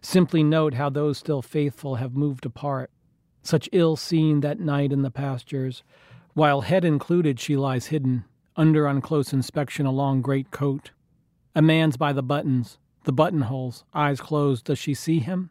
Simply 0.00 0.42
note 0.42 0.74
how 0.74 0.88
those 0.90 1.18
still 1.18 1.42
faithful 1.42 1.96
have 1.96 2.16
moved 2.16 2.46
apart. 2.46 2.90
Such 3.42 3.68
ill 3.72 3.96
seen 3.96 4.40
that 4.40 4.60
night 4.60 4.92
in 4.92 5.02
the 5.02 5.10
pastures. 5.10 5.82
While 6.34 6.62
head 6.62 6.84
included, 6.84 7.38
she 7.38 7.56
lies 7.56 7.86
hidden, 7.86 8.24
under 8.56 8.88
on 8.88 9.00
close 9.00 9.32
inspection 9.32 9.84
a 9.84 9.90
long 9.90 10.22
great 10.22 10.50
coat. 10.50 10.92
A 11.54 11.60
man's 11.60 11.96
by 11.96 12.12
the 12.12 12.22
buttons, 12.22 12.78
the 13.04 13.12
buttonholes, 13.12 13.84
eyes 13.92 14.20
closed. 14.20 14.64
Does 14.64 14.78
she 14.78 14.94
see 14.94 15.18
him? 15.18 15.50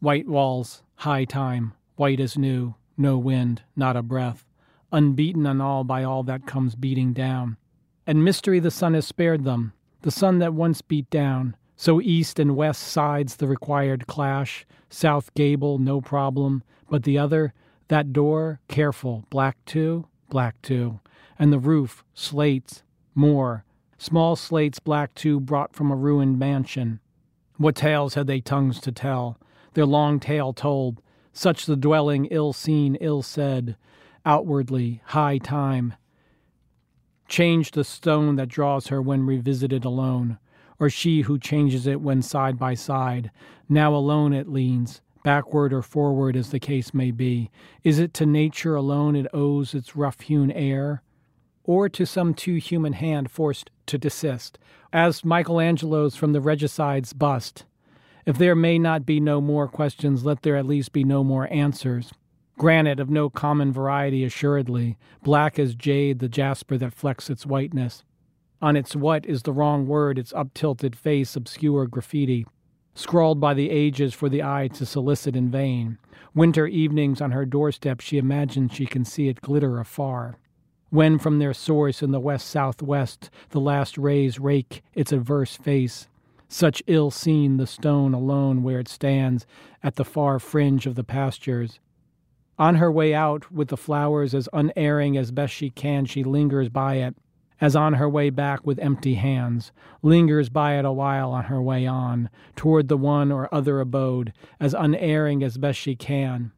White 0.00 0.26
walls, 0.26 0.82
high 0.96 1.26
time, 1.26 1.74
white 1.96 2.20
as 2.20 2.38
new, 2.38 2.74
no 2.96 3.18
wind, 3.18 3.60
not 3.76 3.96
a 3.96 4.02
breath, 4.02 4.46
unbeaten 4.90 5.46
on 5.46 5.60
all 5.60 5.84
by 5.84 6.04
all 6.04 6.22
that 6.22 6.46
comes 6.46 6.74
beating 6.74 7.12
down. 7.12 7.58
And 8.06 8.24
mystery 8.24 8.60
the 8.60 8.70
sun 8.70 8.94
has 8.94 9.06
spared 9.06 9.44
them, 9.44 9.74
the 10.00 10.10
sun 10.10 10.38
that 10.38 10.54
once 10.54 10.80
beat 10.80 11.10
down. 11.10 11.54
So 11.76 12.00
east 12.00 12.38
and 12.38 12.56
west 12.56 12.80
sides 12.80 13.36
the 13.36 13.46
required 13.46 14.06
clash, 14.06 14.66
south 14.88 15.34
gable, 15.34 15.78
no 15.78 16.00
problem, 16.00 16.62
but 16.88 17.02
the 17.02 17.18
other, 17.18 17.52
that 17.88 18.14
door, 18.14 18.60
careful, 18.68 19.26
black 19.28 19.58
too, 19.66 20.06
black 20.30 20.60
too, 20.62 21.00
and 21.38 21.52
the 21.52 21.58
roof, 21.58 22.04
slates, 22.14 22.82
more, 23.14 23.66
small 23.98 24.34
slates 24.34 24.78
black 24.78 25.14
too 25.14 25.40
brought 25.40 25.74
from 25.74 25.90
a 25.90 25.96
ruined 25.96 26.38
mansion. 26.38 27.00
What 27.58 27.76
tales 27.76 28.14
had 28.14 28.26
they 28.26 28.40
tongues 28.40 28.80
to 28.80 28.92
tell? 28.92 29.38
Their 29.74 29.86
long 29.86 30.20
tale 30.20 30.52
told, 30.52 31.00
such 31.32 31.66
the 31.66 31.76
dwelling 31.76 32.26
ill 32.26 32.52
seen, 32.52 32.96
ill 32.96 33.22
said, 33.22 33.76
outwardly, 34.24 35.02
high 35.06 35.38
time. 35.38 35.94
Change 37.28 37.70
the 37.70 37.84
stone 37.84 38.36
that 38.36 38.48
draws 38.48 38.88
her 38.88 39.00
when 39.00 39.24
revisited 39.24 39.84
alone, 39.84 40.38
or 40.78 40.90
she 40.90 41.22
who 41.22 41.38
changes 41.38 41.86
it 41.86 42.00
when 42.00 42.22
side 42.22 42.58
by 42.58 42.74
side. 42.74 43.30
Now 43.68 43.94
alone 43.94 44.32
it 44.32 44.48
leans, 44.48 45.00
backward 45.22 45.72
or 45.72 45.82
forward 45.82 46.34
as 46.34 46.50
the 46.50 46.58
case 46.58 46.92
may 46.92 47.10
be. 47.10 47.50
Is 47.84 47.98
it 47.98 48.12
to 48.14 48.26
nature 48.26 48.74
alone 48.74 49.14
it 49.14 49.28
owes 49.32 49.74
its 49.74 49.94
rough 49.94 50.22
hewn 50.22 50.50
air? 50.50 51.02
Or 51.62 51.88
to 51.90 52.04
some 52.04 52.34
too 52.34 52.56
human 52.56 52.94
hand 52.94 53.30
forced 53.30 53.70
to 53.86 53.98
desist, 53.98 54.58
as 54.92 55.24
Michelangelo's 55.24 56.16
from 56.16 56.32
the 56.32 56.40
regicide's 56.40 57.12
bust? 57.12 57.64
If 58.30 58.38
there 58.38 58.54
may 58.54 58.78
not 58.78 59.04
be 59.04 59.18
no 59.18 59.40
more 59.40 59.66
questions, 59.66 60.24
let 60.24 60.42
there 60.42 60.54
at 60.54 60.64
least 60.64 60.92
be 60.92 61.02
no 61.02 61.24
more 61.24 61.52
answers. 61.52 62.12
Granite 62.56 63.00
of 63.00 63.10
no 63.10 63.28
common 63.28 63.72
variety, 63.72 64.22
assuredly, 64.22 64.96
black 65.24 65.58
as 65.58 65.74
jade, 65.74 66.20
the 66.20 66.28
jasper 66.28 66.78
that 66.78 66.94
flecks 66.94 67.28
its 67.28 67.44
whiteness. 67.44 68.04
On 68.62 68.76
its 68.76 68.94
what 68.94 69.26
is 69.26 69.42
the 69.42 69.52
wrong 69.52 69.84
word, 69.84 70.16
its 70.16 70.32
uptilted 70.32 70.94
face 70.94 71.34
obscure 71.34 71.88
graffiti, 71.88 72.46
scrawled 72.94 73.40
by 73.40 73.52
the 73.52 73.68
ages 73.68 74.14
for 74.14 74.28
the 74.28 74.44
eye 74.44 74.68
to 74.74 74.86
solicit 74.86 75.34
in 75.34 75.50
vain. 75.50 75.98
Winter 76.32 76.68
evenings 76.68 77.20
on 77.20 77.32
her 77.32 77.44
doorstep, 77.44 77.98
she 77.98 78.16
imagines 78.16 78.72
she 78.72 78.86
can 78.86 79.04
see 79.04 79.26
it 79.26 79.40
glitter 79.40 79.80
afar. 79.80 80.38
When 80.90 81.18
from 81.18 81.40
their 81.40 81.52
source 81.52 82.00
in 82.00 82.12
the 82.12 82.20
west 82.20 82.46
southwest 82.46 83.28
the 83.48 83.58
last 83.58 83.98
rays 83.98 84.38
rake 84.38 84.84
its 84.94 85.10
averse 85.10 85.56
face, 85.56 86.06
such 86.52 86.82
ill 86.88 87.10
seen 87.10 87.56
the 87.56 87.66
stone 87.66 88.12
alone 88.12 88.62
where 88.62 88.80
it 88.80 88.88
stands 88.88 89.46
at 89.82 89.94
the 89.94 90.04
far 90.04 90.40
fringe 90.40 90.84
of 90.84 90.96
the 90.96 91.04
pastures. 91.04 91.78
On 92.58 92.74
her 92.74 92.90
way 92.90 93.14
out 93.14 93.50
with 93.52 93.68
the 93.68 93.76
flowers 93.76 94.34
as 94.34 94.48
unerring 94.52 95.16
as 95.16 95.30
best 95.30 95.54
she 95.54 95.70
can, 95.70 96.04
she 96.04 96.24
lingers 96.24 96.68
by 96.68 96.96
it, 96.96 97.14
as 97.60 97.76
on 97.76 97.94
her 97.94 98.08
way 98.08 98.30
back 98.30 98.66
with 98.66 98.80
empty 98.80 99.14
hands, 99.14 99.70
lingers 100.02 100.48
by 100.48 100.76
it 100.78 100.84
a 100.84 100.92
while 100.92 101.30
on 101.30 101.44
her 101.44 101.62
way 101.62 101.86
on, 101.86 102.28
toward 102.56 102.88
the 102.88 102.96
one 102.96 103.30
or 103.30 103.48
other 103.54 103.80
abode, 103.80 104.32
as 104.58 104.74
unerring 104.74 105.42
as 105.44 105.56
best 105.56 105.78
she 105.78 105.94
can. 105.94 106.52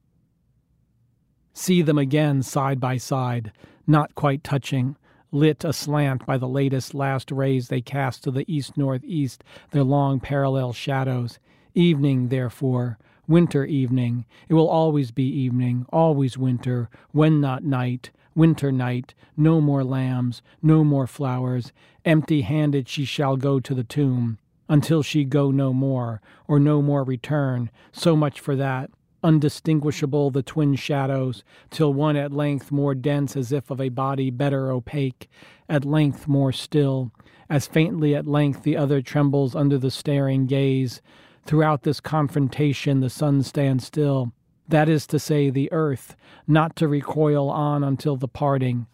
See 1.52 1.82
them 1.82 1.98
again 1.98 2.42
side 2.42 2.80
by 2.80 2.96
side, 2.96 3.52
not 3.86 4.14
quite 4.14 4.42
touching, 4.42 4.96
lit 5.32 5.64
aslant 5.64 6.24
by 6.26 6.36
the 6.36 6.46
latest 6.46 6.94
last 6.94 7.32
rays 7.32 7.68
they 7.68 7.80
cast 7.80 8.22
to 8.22 8.30
the 8.30 8.44
east 8.46 8.76
northeast, 8.76 9.42
their 9.70 9.82
long 9.82 10.20
parallel 10.20 10.72
shadows. 10.72 11.38
Evening, 11.74 12.28
therefore, 12.28 12.98
winter 13.26 13.64
evening. 13.64 14.26
It 14.48 14.54
will 14.54 14.68
always 14.68 15.10
be 15.10 15.24
evening, 15.24 15.86
always 15.90 16.36
winter, 16.36 16.90
when 17.12 17.40
not 17.40 17.64
night, 17.64 18.10
winter 18.34 18.70
night, 18.70 19.14
no 19.36 19.60
more 19.60 19.82
lambs, 19.82 20.42
no 20.62 20.84
more 20.84 21.06
flowers. 21.06 21.72
Empty 22.04 22.42
handed 22.42 22.88
she 22.88 23.06
shall 23.06 23.36
go 23.36 23.58
to 23.58 23.74
the 23.74 23.84
tomb, 23.84 24.38
until 24.68 25.02
she 25.02 25.24
go 25.24 25.50
no 25.50 25.72
more, 25.72 26.20
or 26.46 26.60
no 26.60 26.82
more 26.82 27.04
return. 27.04 27.70
So 27.90 28.14
much 28.14 28.38
for 28.38 28.54
that 28.56 28.90
undistinguishable 29.22 30.30
the 30.30 30.42
twin 30.42 30.74
shadows, 30.74 31.44
till 31.70 31.92
one 31.92 32.16
at 32.16 32.32
length 32.32 32.72
more 32.72 32.94
dense 32.94 33.36
as 33.36 33.52
if 33.52 33.70
of 33.70 33.80
a 33.80 33.88
body 33.88 34.30
better 34.30 34.70
opaque, 34.70 35.28
at 35.68 35.84
length 35.84 36.26
more 36.26 36.52
still, 36.52 37.10
as 37.48 37.66
faintly 37.66 38.14
at 38.14 38.26
length 38.26 38.62
the 38.62 38.76
other 38.76 39.00
trembles 39.00 39.54
under 39.54 39.78
the 39.78 39.90
staring 39.90 40.46
gaze. 40.46 41.00
Throughout 41.44 41.82
this 41.82 42.00
confrontation 42.00 43.00
the 43.00 43.10
sun 43.10 43.42
stands 43.42 43.86
still, 43.86 44.32
that 44.68 44.88
is 44.88 45.06
to 45.08 45.18
say, 45.18 45.50
the 45.50 45.70
earth, 45.72 46.16
not 46.46 46.76
to 46.76 46.88
recoil 46.88 47.50
on 47.50 47.84
until 47.84 48.16
the 48.16 48.28
parting. 48.28 48.86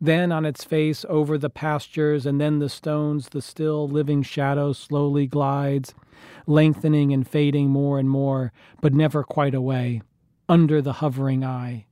Then 0.00 0.30
on 0.30 0.44
its 0.44 0.64
face 0.64 1.04
over 1.08 1.36
the 1.36 1.50
pastures 1.50 2.24
and 2.24 2.40
then 2.40 2.60
the 2.60 2.68
stones, 2.68 3.30
the 3.30 3.42
still 3.42 3.88
living 3.88 4.22
shadow 4.22 4.72
slowly 4.72 5.26
glides 5.26 5.92
lengthening 6.48 7.12
and 7.12 7.28
fading 7.28 7.68
more 7.68 7.98
and 7.98 8.08
more, 8.08 8.52
but 8.80 8.94
never 8.94 9.22
quite 9.22 9.54
away, 9.54 10.00
under 10.48 10.80
the 10.80 10.94
hovering 10.94 11.44
eye. 11.44 11.84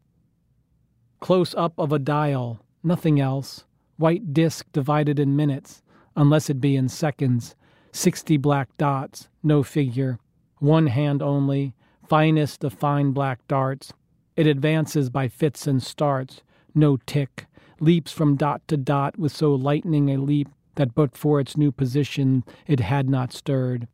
Close 1.20 1.54
up 1.54 1.74
of 1.78 1.92
a 1.92 1.98
dial, 1.98 2.58
nothing 2.82 3.20
else, 3.20 3.64
white 3.98 4.32
disk 4.32 4.66
divided 4.72 5.18
in 5.18 5.36
minutes, 5.36 5.82
unless 6.16 6.48
it 6.48 6.60
be 6.60 6.74
in 6.74 6.88
seconds, 6.88 7.54
sixty 7.92 8.36
black 8.36 8.74
dots, 8.78 9.28
no 9.42 9.62
figure, 9.62 10.18
one 10.58 10.86
hand 10.86 11.22
only, 11.22 11.74
finest 12.08 12.64
of 12.64 12.72
fine 12.72 13.12
black 13.12 13.46
darts. 13.48 13.92
It 14.36 14.46
advances 14.46 15.10
by 15.10 15.28
fits 15.28 15.66
and 15.66 15.82
starts, 15.82 16.42
no 16.74 16.96
tick, 17.06 17.46
leaps 17.78 18.12
from 18.12 18.36
dot 18.36 18.62
to 18.68 18.76
dot 18.76 19.18
with 19.18 19.32
so 19.32 19.54
lightning 19.54 20.10
a 20.10 20.16
leap 20.16 20.48
that 20.76 20.94
but 20.94 21.16
for 21.16 21.40
its 21.40 21.56
new 21.56 21.72
position 21.72 22.44
it 22.66 22.80
had 22.80 23.08
not 23.08 23.32
stirred. 23.32 23.88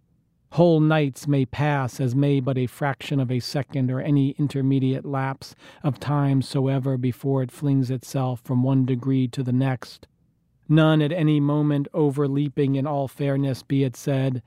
Whole 0.52 0.80
nights 0.80 1.26
may 1.26 1.46
pass 1.46 1.98
as 1.98 2.14
may 2.14 2.38
but 2.38 2.58
a 2.58 2.66
fraction 2.66 3.18
of 3.18 3.30
a 3.30 3.40
second 3.40 3.90
or 3.90 4.02
any 4.02 4.32
intermediate 4.38 5.06
lapse 5.06 5.54
of 5.82 5.98
time 5.98 6.42
soever 6.42 6.98
before 6.98 7.42
it 7.42 7.50
flings 7.50 7.90
itself 7.90 8.42
from 8.44 8.62
one 8.62 8.84
degree 8.84 9.26
to 9.28 9.42
the 9.42 9.52
next. 9.52 10.06
None 10.68 11.00
at 11.00 11.10
any 11.10 11.40
moment 11.40 11.88
overleaping 11.94 12.76
in 12.76 12.86
all 12.86 13.08
fairness 13.08 13.62
be 13.62 13.82
it 13.82 13.96
said, 13.96 14.42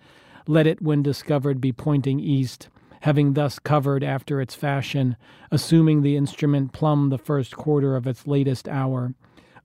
let 0.46 0.68
it 0.68 0.80
when 0.80 1.02
discovered 1.02 1.60
be 1.60 1.72
pointing 1.72 2.20
east, 2.20 2.70
having 3.02 3.34
thus 3.34 3.58
covered 3.58 4.04
after 4.04 4.40
its 4.40 4.54
fashion, 4.54 5.18
assuming 5.50 6.04
the 6.04 6.16
instrument 6.16 6.72
plumb 6.72 7.10
the 7.10 7.18
first 7.18 7.58
quarter 7.58 7.96
of 7.96 8.06
its 8.06 8.28
latest 8.28 8.68
hour, 8.68 9.16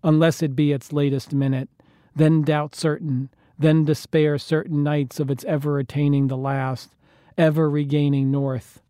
unless 0.02 0.42
it 0.42 0.56
be 0.56 0.72
its 0.72 0.90
latest 0.90 1.34
minute, 1.34 1.68
then 2.16 2.40
doubt 2.40 2.74
certain, 2.74 3.28
then 3.60 3.84
despair 3.84 4.38
certain 4.38 4.82
nights 4.82 5.20
of 5.20 5.30
its 5.30 5.44
ever 5.44 5.78
attaining 5.78 6.28
the 6.28 6.36
last, 6.36 6.96
ever 7.36 7.68
regaining 7.68 8.30
north. 8.30 8.80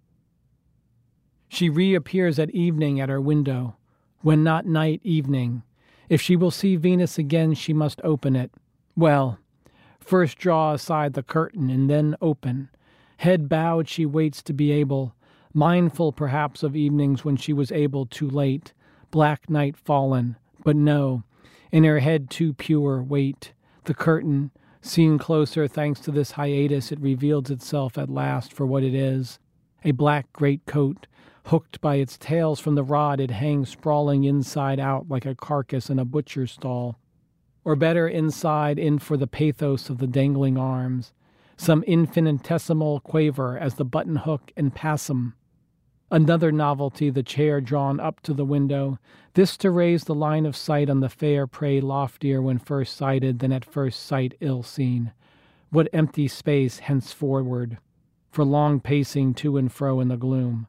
She 1.49 1.69
reappears 1.69 2.39
at 2.39 2.51
evening 2.51 3.01
at 3.01 3.09
her 3.09 3.21
window, 3.21 3.77
when 4.21 4.45
not 4.45 4.67
night, 4.67 5.01
evening. 5.03 5.65
If 6.09 6.21
she 6.21 6.37
will 6.37 6.53
see 6.53 6.77
Venus 6.77 7.19
again, 7.19 7.55
she 7.55 7.73
must 7.73 8.01
open 8.05 8.37
it. 8.37 8.53
Well, 8.97 9.41
first 9.99 10.39
draw 10.39 10.73
aside 10.73 11.15
the 11.15 11.25
curtain 11.25 11.69
and 11.69 11.91
then 11.91 12.15
open. 12.23 12.69
Head 13.17 13.49
bowed, 13.49 13.89
she 13.89 14.07
waits 14.07 14.41
to 14.45 14.53
be 14.53 14.71
able, 14.71 15.17
mindful 15.53 16.13
perhaps 16.13 16.63
of 16.63 16.77
evenings 16.77 17.25
when 17.25 17.37
she 17.37 17.53
was 17.53 17.73
able 17.73 18.07
too 18.07 18.31
late, 18.31 18.73
black 19.11 19.51
night 19.51 19.77
fallen, 19.77 20.37
but 20.63 20.77
no, 20.77 21.25
in 21.73 21.83
her 21.83 21.99
head 21.99 22.31
too 22.31 22.55
pure, 22.55 23.03
wait. 23.03 23.53
The 23.85 23.95
curtain, 23.95 24.53
Seen 24.83 25.19
closer, 25.19 25.69
thanks 25.69 26.01
to 26.01 26.11
this 26.11 26.33
hiatus, 26.33 26.91
it 26.91 27.01
reveals 27.01 27.51
itself 27.51 27.99
at 27.99 28.09
last 28.09 28.53
for 28.53 28.67
what 28.67 28.83
it 28.83 28.95
is 28.95 29.39
a 29.85 29.93
black 29.93 30.31
greatcoat. 30.33 31.07
Hooked 31.47 31.81
by 31.81 31.97
its 31.97 32.19
tails 32.19 32.61
from 32.61 32.75
the 32.75 32.83
rod, 32.83 33.19
it 33.19 33.31
hangs 33.31 33.71
sprawling 33.71 34.25
inside 34.25 34.79
out 34.79 35.09
like 35.09 35.25
a 35.25 35.35
carcass 35.35 35.89
in 35.89 35.99
a 35.99 36.05
butcher's 36.05 36.53
stall. 36.53 36.99
Or 37.65 37.77
better, 37.77 38.07
inside 38.07 38.79
in 38.79 38.99
for 38.99 39.17
the 39.17 39.27
pathos 39.27 39.89
of 39.89 39.99
the 39.99 40.07
dangling 40.07 40.59
arms. 40.59 41.13
Some 41.57 41.83
infinitesimal 41.85 43.01
quaver 43.01 43.59
as 43.59 43.75
the 43.75 43.85
button 43.85 44.17
hook 44.17 44.53
and 44.57 44.75
passum 44.75 45.35
Another 46.13 46.51
novelty, 46.51 47.09
the 47.09 47.23
chair 47.23 47.61
drawn 47.61 48.01
up 48.01 48.21
to 48.23 48.35
the 48.35 48.45
window, 48.45 48.99
this 49.41 49.57
to 49.57 49.71
raise 49.71 50.05
the 50.05 50.15
line 50.15 50.45
of 50.45 50.55
sight 50.55 50.91
on 50.91 51.01
the 51.01 51.09
fair 51.09 51.47
prey 51.47 51.81
loftier 51.81 52.43
when 52.43 52.59
first 52.59 52.95
sighted 52.95 53.39
than 53.39 53.51
at 53.53 53.65
first 53.65 54.03
sight 54.03 54.37
ill 54.41 54.63
seen. 54.63 55.13
What 55.71 55.89
empty 55.95 56.29
space 56.29 56.81
henceforward, 56.81 57.79
for 58.31 58.45
long 58.45 58.81
pacing 58.81 59.33
to 59.37 59.57
and 59.57 59.73
fro 59.73 59.99
in 59.99 60.09
the 60.09 60.19
gloom. 60.19 60.67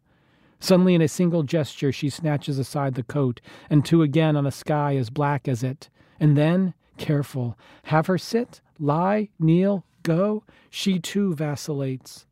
Suddenly, 0.62 0.96
in 0.96 1.02
a 1.02 1.10
single 1.10 1.44
gesture, 1.44 1.92
she 1.92 2.10
snatches 2.10 2.58
aside 2.58 2.94
the 2.94 3.04
coat, 3.04 3.42
and 3.70 3.84
to 3.88 4.04
again 4.04 4.38
on 4.38 4.46
a 4.46 4.52
sky 4.52 4.96
as 4.96 5.10
black 5.10 5.50
as 5.50 5.64
it. 5.64 5.90
And 6.18 6.38
then, 6.38 6.74
careful, 6.96 7.58
have 7.84 8.08
her 8.08 8.18
sit, 8.18 8.62
lie, 8.80 9.28
kneel, 9.38 9.84
go, 10.02 10.46
she 10.70 10.98
too 10.98 11.36
vacillates 11.36 12.26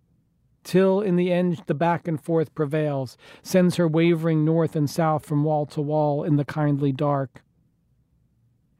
till 0.63 1.01
in 1.01 1.15
the 1.15 1.31
end 1.31 1.63
the 1.67 1.73
back 1.73 2.07
and 2.07 2.21
forth 2.21 2.53
prevails, 2.55 3.17
sends 3.41 3.75
her 3.75 3.87
wavering 3.87 4.43
north 4.43 4.75
and 4.75 4.89
south 4.89 5.25
from 5.25 5.43
wall 5.43 5.65
to 5.67 5.81
wall 5.81 6.23
in 6.23 6.35
the 6.35 6.45
kindly 6.45 6.91
dark. 6.91 7.41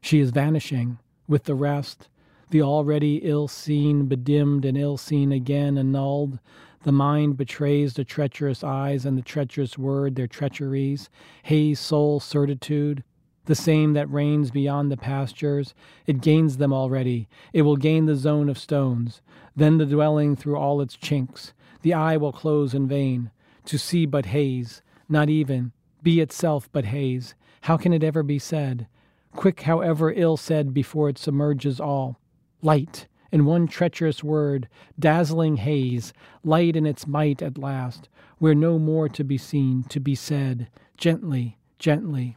She 0.00 0.20
is 0.20 0.30
vanishing 0.30 0.98
with 1.28 1.44
the 1.44 1.54
rest, 1.54 2.08
the 2.50 2.62
already 2.62 3.16
ill 3.18 3.48
seen 3.48 4.06
bedimmed 4.06 4.64
and 4.64 4.76
ill 4.76 4.96
seen 4.96 5.30
again 5.30 5.78
annulled. 5.78 6.38
The 6.82 6.92
mind 6.92 7.36
betrays 7.36 7.94
the 7.94 8.04
treacherous 8.04 8.64
eyes 8.64 9.04
and 9.04 9.16
the 9.16 9.22
treacherous 9.22 9.76
word 9.76 10.16
their 10.16 10.26
treacheries, 10.26 11.10
haze 11.42 11.78
soul 11.78 12.20
certitude, 12.20 13.04
the 13.44 13.54
same 13.54 13.92
that 13.92 14.10
reigns 14.10 14.50
beyond 14.50 14.90
the 14.90 14.96
pastures. 14.96 15.74
It 16.06 16.20
gains 16.20 16.56
them 16.56 16.72
already. 16.72 17.28
It 17.52 17.62
will 17.62 17.76
gain 17.76 18.06
the 18.06 18.16
zone 18.16 18.48
of 18.48 18.58
stones, 18.58 19.20
then 19.54 19.78
the 19.78 19.86
dwelling 19.86 20.36
through 20.36 20.56
all 20.56 20.80
its 20.80 20.96
chinks, 20.96 21.52
the 21.82 21.94
eye 21.94 22.16
will 22.16 22.32
close 22.32 22.74
in 22.74 22.86
vain, 22.86 23.30
to 23.64 23.78
see 23.78 24.06
but 24.06 24.26
haze, 24.26 24.82
not 25.08 25.28
even, 25.28 25.72
be 26.02 26.20
itself 26.20 26.68
but 26.72 26.86
haze. 26.86 27.34
How 27.62 27.76
can 27.76 27.92
it 27.92 28.02
ever 28.02 28.22
be 28.22 28.38
said? 28.38 28.86
Quick, 29.34 29.62
however 29.62 30.12
ill 30.12 30.36
said, 30.36 30.74
before 30.74 31.08
it 31.08 31.18
submerges 31.18 31.80
all. 31.80 32.18
Light, 32.62 33.06
in 33.30 33.44
one 33.44 33.68
treacherous 33.68 34.24
word, 34.24 34.68
dazzling 34.98 35.56
haze, 35.58 36.12
light 36.42 36.74
in 36.74 36.86
its 36.86 37.06
might 37.06 37.42
at 37.42 37.58
last, 37.58 38.08
where 38.38 38.54
no 38.54 38.78
more 38.78 39.08
to 39.08 39.22
be 39.22 39.38
seen, 39.38 39.84
to 39.84 40.00
be 40.00 40.14
said, 40.14 40.68
gently, 40.96 41.58
gently. 41.78 42.36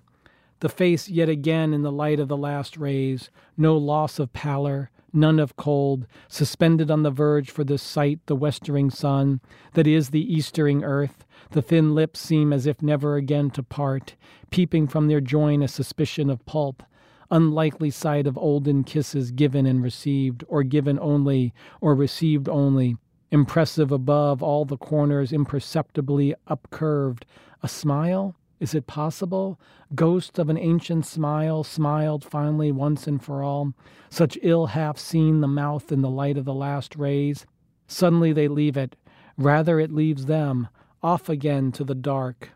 The 0.59 0.69
face 0.69 1.09
yet 1.09 1.29
again 1.29 1.73
in 1.73 1.81
the 1.81 1.91
light 1.91 2.19
of 2.19 2.27
the 2.27 2.37
last 2.37 2.77
rays, 2.77 3.29
no 3.57 3.75
loss 3.75 4.19
of 4.19 4.33
pallor, 4.33 4.91
none 5.13 5.39
of 5.39 5.55
cold, 5.55 6.07
suspended 6.27 6.89
on 6.89 7.03
the 7.03 7.11
verge 7.11 7.51
for 7.51 7.63
this 7.63 7.81
sight 7.81 8.19
the 8.25 8.35
westering 8.35 8.89
sun, 8.89 9.39
that 9.73 9.87
is 9.87 10.09
the 10.09 10.33
eastering 10.33 10.83
earth, 10.83 11.25
the 11.51 11.61
thin 11.61 11.93
lips 11.93 12.19
seem 12.19 12.51
as 12.51 12.65
if 12.65 12.81
never 12.81 13.15
again 13.15 13.49
to 13.51 13.61
part, 13.61 14.15
peeping 14.49 14.87
from 14.87 15.07
their 15.07 15.21
join 15.21 15.61
a 15.61 15.67
suspicion 15.67 16.29
of 16.29 16.45
pulp, 16.45 16.83
unlikely 17.29 17.89
sight 17.89 18.27
of 18.27 18.37
olden 18.37 18.83
kisses 18.83 19.31
given 19.31 19.65
and 19.65 19.83
received, 19.83 20.43
or 20.47 20.63
given 20.63 20.99
only, 20.99 21.53
or 21.81 21.95
received 21.95 22.49
only, 22.49 22.97
impressive 23.31 23.91
above 23.91 24.43
all 24.43 24.65
the 24.65 24.77
corners 24.77 25.31
imperceptibly 25.31 26.35
upcurved, 26.47 27.23
a 27.61 27.67
smile? 27.67 28.35
Is 28.63 28.73
it 28.73 28.87
possible? 28.87 29.59
Ghost 29.93 30.39
of 30.39 30.47
an 30.47 30.57
ancient 30.57 31.05
smile 31.05 31.65
smiled 31.65 32.23
finally 32.23 32.71
once 32.71 33.07
and 33.07 33.21
for 33.21 33.43
all. 33.43 33.73
Such 34.09 34.37
ill 34.41 34.67
half 34.67 34.97
seen 34.97 35.41
the 35.41 35.49
mouth 35.49 35.91
in 35.91 36.01
the 36.01 36.09
light 36.09 36.37
of 36.37 36.45
the 36.45 36.53
last 36.53 36.95
rays. 36.95 37.45
Suddenly 37.87 38.31
they 38.31 38.47
leave 38.47 38.77
it. 38.77 38.95
Rather 39.37 39.81
it 39.81 39.91
leaves 39.91 40.27
them, 40.27 40.69
off 41.01 41.27
again 41.27 41.73
to 41.73 41.83
the 41.83 41.93
dark. 41.93 42.51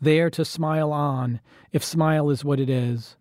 There 0.00 0.30
to 0.30 0.44
smile 0.44 0.92
on, 0.92 1.40
if 1.72 1.82
smile 1.82 2.30
is 2.30 2.44
what 2.44 2.60
it 2.60 2.70
is. 2.70 3.16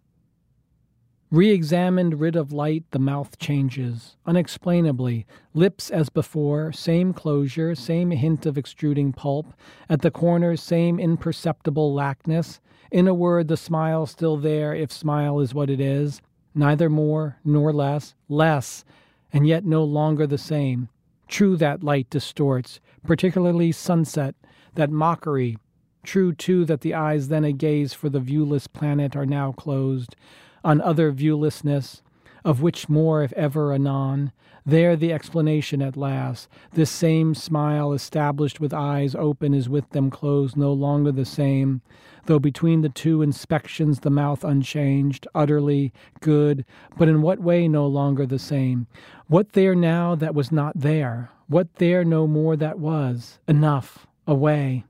Re 1.34 1.50
examined, 1.50 2.20
rid 2.20 2.36
of 2.36 2.54
light, 2.54 2.84
the 2.92 3.00
mouth 3.00 3.40
changes. 3.40 4.18
Unexplainably, 4.28 5.26
lips 5.56 5.90
as 5.90 6.10
before, 6.10 6.72
same 6.72 7.12
closure, 7.12 7.74
same 7.74 8.12
hint 8.12 8.46
of 8.46 8.56
extruding 8.56 9.14
pulp. 9.14 9.52
At 9.90 10.04
the 10.04 10.12
corners, 10.12 10.62
same 10.62 11.00
imperceptible 11.00 11.92
lackness. 11.92 12.62
In 12.92 13.08
a 13.08 13.16
word, 13.16 13.48
the 13.48 13.58
smile 13.58 14.06
still 14.06 14.38
there, 14.38 14.76
if 14.76 14.92
smile 14.92 15.40
is 15.40 15.56
what 15.56 15.72
it 15.72 15.82
is. 15.82 16.22
Neither 16.54 16.88
more 16.88 17.40
nor 17.44 17.74
less, 17.74 18.14
less, 18.30 18.86
and 19.32 19.48
yet 19.48 19.66
no 19.66 19.84
longer 19.84 20.28
the 20.28 20.38
same. 20.38 20.88
True 21.28 21.58
that 21.58 21.84
light 21.84 22.12
distorts, 22.12 22.80
particularly 23.04 23.72
sunset, 23.72 24.36
that 24.76 24.92
mockery. 24.92 25.58
True, 26.04 26.32
too, 26.32 26.64
that 26.66 26.82
the 26.82 26.94
eyes 26.94 27.30
then 27.30 27.44
agaze 27.44 27.96
for 27.96 28.10
the 28.10 28.20
viewless 28.20 28.72
planet 28.72 29.16
are 29.16 29.26
now 29.26 29.52
closed 29.52 30.16
on 30.64 30.82
other 30.82 31.12
viewlessness, 31.12 32.02
of 32.46 32.62
which 32.62 32.90
more 32.90 33.24
if 33.24 33.34
ever 33.34 33.74
anon. 33.74 34.32
There 34.66 34.96
the 34.96 35.12
explanation 35.12 35.82
at 35.82 35.98
last. 35.98 36.48
This 36.72 36.90
same 36.90 37.36
smile 37.36 37.92
established 37.92 38.62
with 38.62 38.74
eyes 38.74 39.14
open 39.14 39.54
is 39.54 39.68
with 39.68 39.90
them 39.90 40.10
closed 40.10 40.56
no 40.56 40.72
longer 40.72 41.12
the 41.12 41.26
same, 41.26 41.82
though 42.28 42.40
between 42.40 42.82
the 42.82 42.90
two 42.90 43.22
inspections 43.22 44.00
the 44.00 44.10
mouth 44.10 44.44
unchanged, 44.46 45.28
utterly 45.36 45.92
good, 46.22 46.64
but 46.98 47.10
in 47.10 47.22
what 47.22 47.40
way 47.40 47.68
no 47.68 47.86
longer 47.86 48.26
the 48.26 48.40
same? 48.40 48.88
What 49.28 49.52
there 49.52 49.76
now 49.76 50.16
that 50.16 50.34
was 50.34 50.50
not 50.52 50.80
there? 50.80 51.30
What 51.48 51.76
there 51.76 52.06
no 52.06 52.26
more 52.26 52.56
that 52.56 52.80
was? 52.80 53.40
Enough, 53.48 54.08
away. 54.26 54.86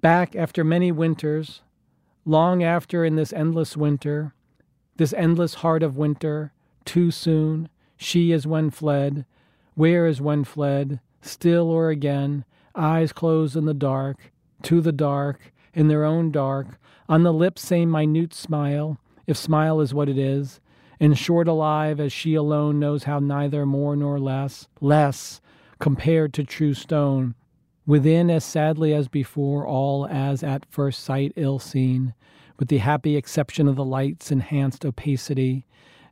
Back 0.00 0.34
after 0.34 0.64
many 0.64 0.90
winters, 0.90 1.62
long 2.28 2.62
after 2.62 3.06
in 3.06 3.16
this 3.16 3.32
endless 3.32 3.74
winter, 3.74 4.34
this 4.98 5.14
endless 5.14 5.54
heart 5.54 5.82
of 5.82 5.96
winter, 5.96 6.52
too 6.84 7.10
soon, 7.10 7.70
she 7.96 8.32
is 8.32 8.46
when 8.46 8.68
fled, 8.68 9.24
where 9.74 10.06
is 10.06 10.20
when 10.20 10.44
fled, 10.44 11.00
still 11.22 11.70
or 11.70 11.88
again, 11.88 12.44
eyes 12.74 13.12
closed 13.14 13.56
in 13.56 13.64
the 13.64 13.72
dark, 13.72 14.30
to 14.62 14.82
the 14.82 14.92
dark, 14.92 15.54
in 15.72 15.88
their 15.88 16.04
own 16.04 16.30
dark, 16.30 16.78
on 17.08 17.22
the 17.22 17.32
lips 17.32 17.62
same 17.62 17.90
minute 17.90 18.34
smile, 18.34 18.98
if 19.26 19.36
smile 19.36 19.80
is 19.80 19.94
what 19.94 20.08
it 20.08 20.18
is, 20.18 20.60
in 21.00 21.14
short 21.14 21.48
alive 21.48 21.98
as 21.98 22.12
she 22.12 22.34
alone 22.34 22.78
knows 22.78 23.04
how 23.04 23.18
neither 23.18 23.64
more 23.64 23.96
nor 23.96 24.20
less, 24.20 24.68
less, 24.82 25.40
compared 25.78 26.34
to 26.34 26.44
true 26.44 26.74
stone, 26.74 27.34
Within, 27.88 28.28
as 28.28 28.44
sadly 28.44 28.92
as 28.92 29.08
before, 29.08 29.66
all 29.66 30.06
as 30.08 30.42
at 30.42 30.66
first 30.66 31.02
sight 31.02 31.32
ill 31.36 31.58
seen, 31.58 32.12
with 32.58 32.68
the 32.68 32.76
happy 32.76 33.16
exception 33.16 33.66
of 33.66 33.76
the 33.76 33.84
light's 33.84 34.30
enhanced 34.30 34.84
opacity, 34.84 35.64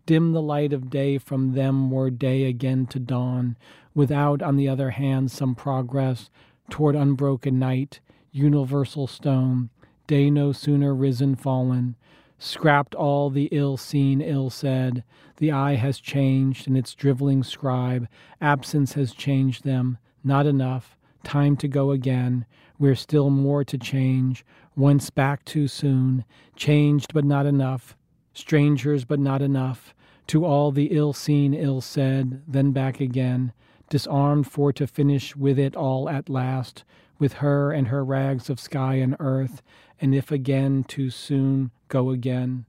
dim 0.07 0.33
the 0.33 0.41
light 0.41 0.73
of 0.73 0.89
day 0.89 1.19
from 1.19 1.53
them 1.53 1.91
were 1.91 2.09
day 2.09 2.45
again 2.45 2.87
to 2.87 2.99
dawn, 2.99 3.59
without, 3.95 4.41
on 4.41 4.57
the 4.57 4.67
other 4.67 4.89
hand, 4.89 5.31
some 5.31 5.55
progress 5.55 6.31
toward 6.71 6.97
unbroken 6.97 7.59
night, 7.59 8.01
universal 8.33 9.07
stone, 9.07 9.69
day 10.07 10.31
no 10.31 10.53
sooner 10.53 10.95
risen 10.95 11.35
fallen, 11.37 11.95
scrapped 12.39 12.95
all 12.95 13.29
the 13.29 13.51
ill 13.53 13.77
seen, 13.77 14.23
ill 14.23 14.49
said, 14.49 15.05
the 15.37 15.53
eye 15.53 15.75
has 15.75 16.01
changed, 16.01 16.67
and 16.67 16.79
its 16.79 16.95
driveling 16.95 17.43
scribe, 17.43 18.09
absence 18.41 18.95
has 18.95 19.13
changed 19.13 19.63
them, 19.63 19.99
not 20.25 20.47
enough, 20.47 20.96
time 21.27 21.57
to 21.57 21.69
go 21.69 21.91
again. 21.91 22.47
We're 22.79 22.95
still 22.95 23.29
more 23.29 23.65
to 23.65 23.77
change. 23.77 24.47
Once 24.77 25.11
back 25.11 25.45
too 25.45 25.67
soon. 25.67 26.25
Changed 26.55 27.13
but 27.13 27.25
not 27.25 27.45
enough. 27.45 27.97
Strangers 28.33 29.05
but 29.05 29.19
not 29.19 29.43
enough. 29.43 29.95
To 30.29 30.45
all 30.45 30.71
the 30.71 30.87
ill 30.87 31.13
seen, 31.13 31.53
ill 31.53 31.81
said, 31.81 32.43
then 32.47 32.73
back 32.73 33.01
again. 33.01 33.53
Disarmed 33.89 34.51
for 34.51 34.73
to 34.73 34.87
finish 34.87 35.37
with 35.37 35.59
it 35.59 35.77
all 35.77 36.09
at 36.09 36.29
last, 36.29 36.85
with 37.19 37.35
her 37.35 37.73
and 37.73 37.89
her 37.89 38.05
rags 38.05 38.51
of 38.51 38.59
sky 38.59 38.95
and 38.95 39.17
earth, 39.21 39.63
and 40.01 40.15
if 40.15 40.31
again 40.31 40.85
too 40.85 41.11
soon, 41.11 41.71
go 41.89 42.11
again. 42.11 42.67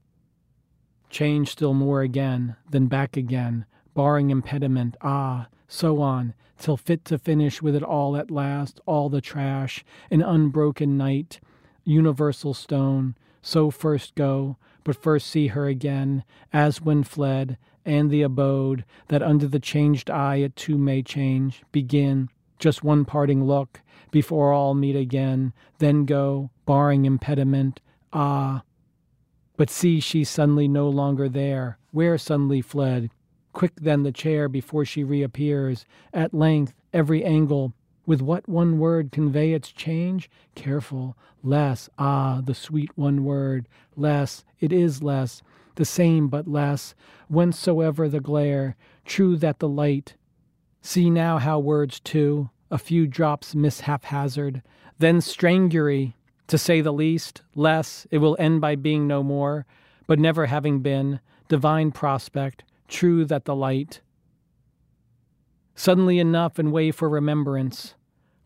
Change 1.10 1.50
still 1.50 1.74
more 1.74 2.02
again, 2.02 2.56
then 2.70 2.86
back 2.86 3.16
again, 3.16 3.66
barring 3.98 4.30
impediment, 4.30 4.96
ah, 5.02 5.48
so 5.66 6.00
on, 6.00 6.32
till 6.56 6.76
fit 6.76 7.04
to 7.04 7.18
finish 7.18 7.60
with 7.60 7.74
it 7.74 7.82
all 7.82 8.16
at 8.16 8.30
last, 8.30 8.80
all 8.86 9.08
the 9.08 9.20
trash, 9.20 9.84
an 10.08 10.22
unbroken 10.22 10.96
night, 10.96 11.40
universal 11.82 12.54
stone, 12.54 13.16
so 13.42 13.72
first 13.72 14.14
go, 14.14 14.56
but 14.84 14.94
first 14.94 15.26
see 15.26 15.48
her 15.48 15.66
again, 15.66 16.22
as 16.52 16.80
when 16.80 17.02
fled, 17.02 17.58
and 17.84 18.08
the 18.08 18.22
abode, 18.22 18.84
that 19.08 19.20
under 19.20 19.48
the 19.48 19.58
changed 19.58 20.08
eye 20.08 20.36
it 20.36 20.54
too 20.54 20.78
may 20.78 21.02
change, 21.02 21.64
begin, 21.72 22.28
just 22.60 22.84
one 22.84 23.04
parting 23.04 23.42
look, 23.42 23.80
before 24.12 24.52
all 24.52 24.74
meet 24.74 24.94
again, 24.94 25.52
then 25.78 26.04
go, 26.04 26.50
barring 26.66 27.04
impediment, 27.04 27.80
ah. 28.12 28.62
But 29.56 29.70
see 29.70 29.98
she 29.98 30.22
suddenly 30.22 30.68
no 30.68 30.88
longer 30.88 31.28
there, 31.28 31.78
where 31.90 32.16
suddenly 32.16 32.60
fled, 32.60 33.10
Quick 33.58 33.74
than 33.80 34.04
the 34.04 34.12
chair 34.12 34.48
before 34.48 34.84
she 34.84 35.02
reappears. 35.02 35.84
At 36.14 36.32
length, 36.32 36.74
every 36.92 37.24
angle. 37.24 37.72
With 38.06 38.22
what 38.22 38.48
one 38.48 38.78
word 38.78 39.10
convey 39.10 39.52
its 39.52 39.72
change? 39.72 40.30
Careful. 40.54 41.16
Less. 41.42 41.90
Ah, 41.98 42.40
the 42.40 42.54
sweet 42.54 42.96
one 42.96 43.24
word. 43.24 43.66
Less. 43.96 44.44
It 44.60 44.72
is 44.72 45.02
less. 45.02 45.42
The 45.74 45.84
same 45.84 46.28
but 46.28 46.46
less. 46.46 46.94
Whencesoever 47.28 48.08
the 48.08 48.20
glare. 48.20 48.76
True 49.04 49.36
that 49.38 49.58
the 49.58 49.68
light. 49.68 50.14
See 50.80 51.10
now 51.10 51.38
how 51.38 51.58
words 51.58 51.98
too. 51.98 52.50
A 52.70 52.78
few 52.78 53.08
drops 53.08 53.56
miss 53.56 53.80
haphazard. 53.80 54.62
Then 55.00 55.18
strangury. 55.18 56.14
To 56.46 56.58
say 56.58 56.80
the 56.80 56.92
least. 56.92 57.42
Less. 57.56 58.06
It 58.12 58.18
will 58.18 58.36
end 58.38 58.60
by 58.60 58.76
being 58.76 59.08
no 59.08 59.24
more. 59.24 59.66
But 60.06 60.20
never 60.20 60.46
having 60.46 60.78
been. 60.78 61.18
Divine 61.48 61.90
prospect 61.90 62.62
true 62.88 63.24
that 63.26 63.44
the 63.44 63.54
light. 63.54 64.00
Suddenly 65.74 66.18
enough 66.18 66.58
and 66.58 66.72
way 66.72 66.90
for 66.90 67.08
remembrance. 67.08 67.94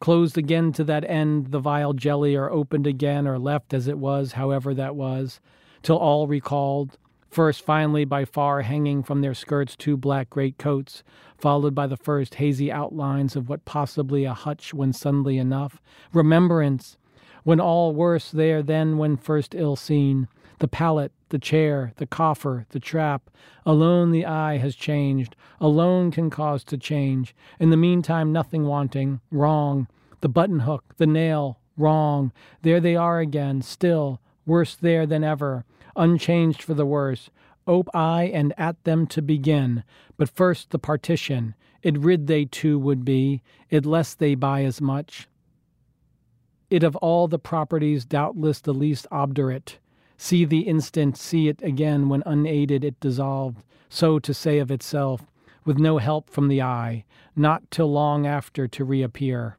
Closed 0.00 0.36
again 0.36 0.72
to 0.72 0.84
that 0.84 1.08
end, 1.08 1.52
the 1.52 1.60
vile 1.60 1.92
jelly, 1.92 2.34
or 2.34 2.50
opened 2.50 2.86
again, 2.86 3.26
or 3.26 3.38
left 3.38 3.72
as 3.72 3.86
it 3.86 3.98
was, 3.98 4.32
however 4.32 4.74
that 4.74 4.96
was, 4.96 5.40
till 5.82 5.96
all 5.96 6.26
recalled, 6.26 6.98
first 7.30 7.64
finally 7.64 8.04
by 8.04 8.24
far 8.24 8.62
hanging 8.62 9.02
from 9.02 9.20
their 9.20 9.32
skirts 9.32 9.76
two 9.76 9.96
black 9.96 10.28
great 10.28 10.58
coats, 10.58 11.02
followed 11.38 11.74
by 11.74 11.86
the 11.86 11.96
first 11.96 12.34
hazy 12.34 12.70
outlines 12.70 13.36
of 13.36 13.48
what 13.48 13.64
possibly 13.64 14.24
a 14.24 14.34
hutch 14.34 14.74
when 14.74 14.92
suddenly 14.92 15.38
enough. 15.38 15.80
Remembrance! 16.12 16.98
When 17.44 17.60
all 17.60 17.94
worse 17.94 18.30
there 18.30 18.62
than 18.62 18.98
when 18.98 19.16
first 19.16 19.54
ill 19.54 19.76
seen, 19.76 20.28
the 20.58 20.68
pallet, 20.68 21.12
the 21.30 21.38
chair, 21.38 21.92
the 21.96 22.06
coffer, 22.06 22.66
the 22.70 22.80
trap. 22.80 23.30
Alone 23.64 24.10
the 24.10 24.26
eye 24.26 24.58
has 24.58 24.74
changed. 24.74 25.34
Alone 25.60 26.10
can 26.10 26.30
cause 26.30 26.62
to 26.64 26.78
change. 26.78 27.34
In 27.58 27.70
the 27.70 27.76
meantime, 27.76 28.32
nothing 28.32 28.66
wanting. 28.66 29.20
Wrong. 29.30 29.88
The 30.20 30.28
button 30.28 30.60
hook, 30.60 30.94
the 30.98 31.06
nail. 31.06 31.58
Wrong. 31.76 32.32
There 32.62 32.80
they 32.80 32.96
are 32.96 33.20
again, 33.20 33.62
still. 33.62 34.20
Worse 34.46 34.76
there 34.76 35.06
than 35.06 35.24
ever. 35.24 35.64
Unchanged 35.96 36.62
for 36.62 36.74
the 36.74 36.86
worse. 36.86 37.30
Ope 37.66 37.88
I 37.94 38.24
and 38.24 38.52
at 38.58 38.82
them 38.84 39.06
to 39.08 39.22
begin. 39.22 39.84
But 40.16 40.28
first 40.28 40.70
the 40.70 40.78
partition. 40.78 41.54
It 41.82 41.98
rid 41.98 42.26
they 42.26 42.44
too 42.44 42.78
would 42.78 43.04
be. 43.04 43.42
It 43.70 43.86
less 43.86 44.14
they 44.14 44.34
buy 44.34 44.64
as 44.64 44.80
much. 44.80 45.28
It 46.70 46.82
of 46.82 46.96
all 46.96 47.28
the 47.28 47.38
properties 47.38 48.04
doubtless 48.04 48.60
the 48.60 48.74
least 48.74 49.06
obdurate 49.10 49.78
See 50.16 50.44
the 50.44 50.60
instant, 50.60 51.16
see 51.16 51.48
it 51.48 51.62
again 51.62 52.08
when 52.08 52.22
unaided 52.26 52.84
it 52.84 53.00
dissolved, 53.00 53.64
so 53.88 54.18
to 54.18 54.32
say 54.32 54.58
of 54.58 54.70
itself, 54.70 55.26
with 55.64 55.78
no 55.78 55.98
help 55.98 56.30
from 56.30 56.48
the 56.48 56.62
eye, 56.62 57.04
not 57.34 57.70
till 57.70 57.90
long 57.90 58.26
after 58.26 58.68
to 58.68 58.84
reappear. 58.84 59.58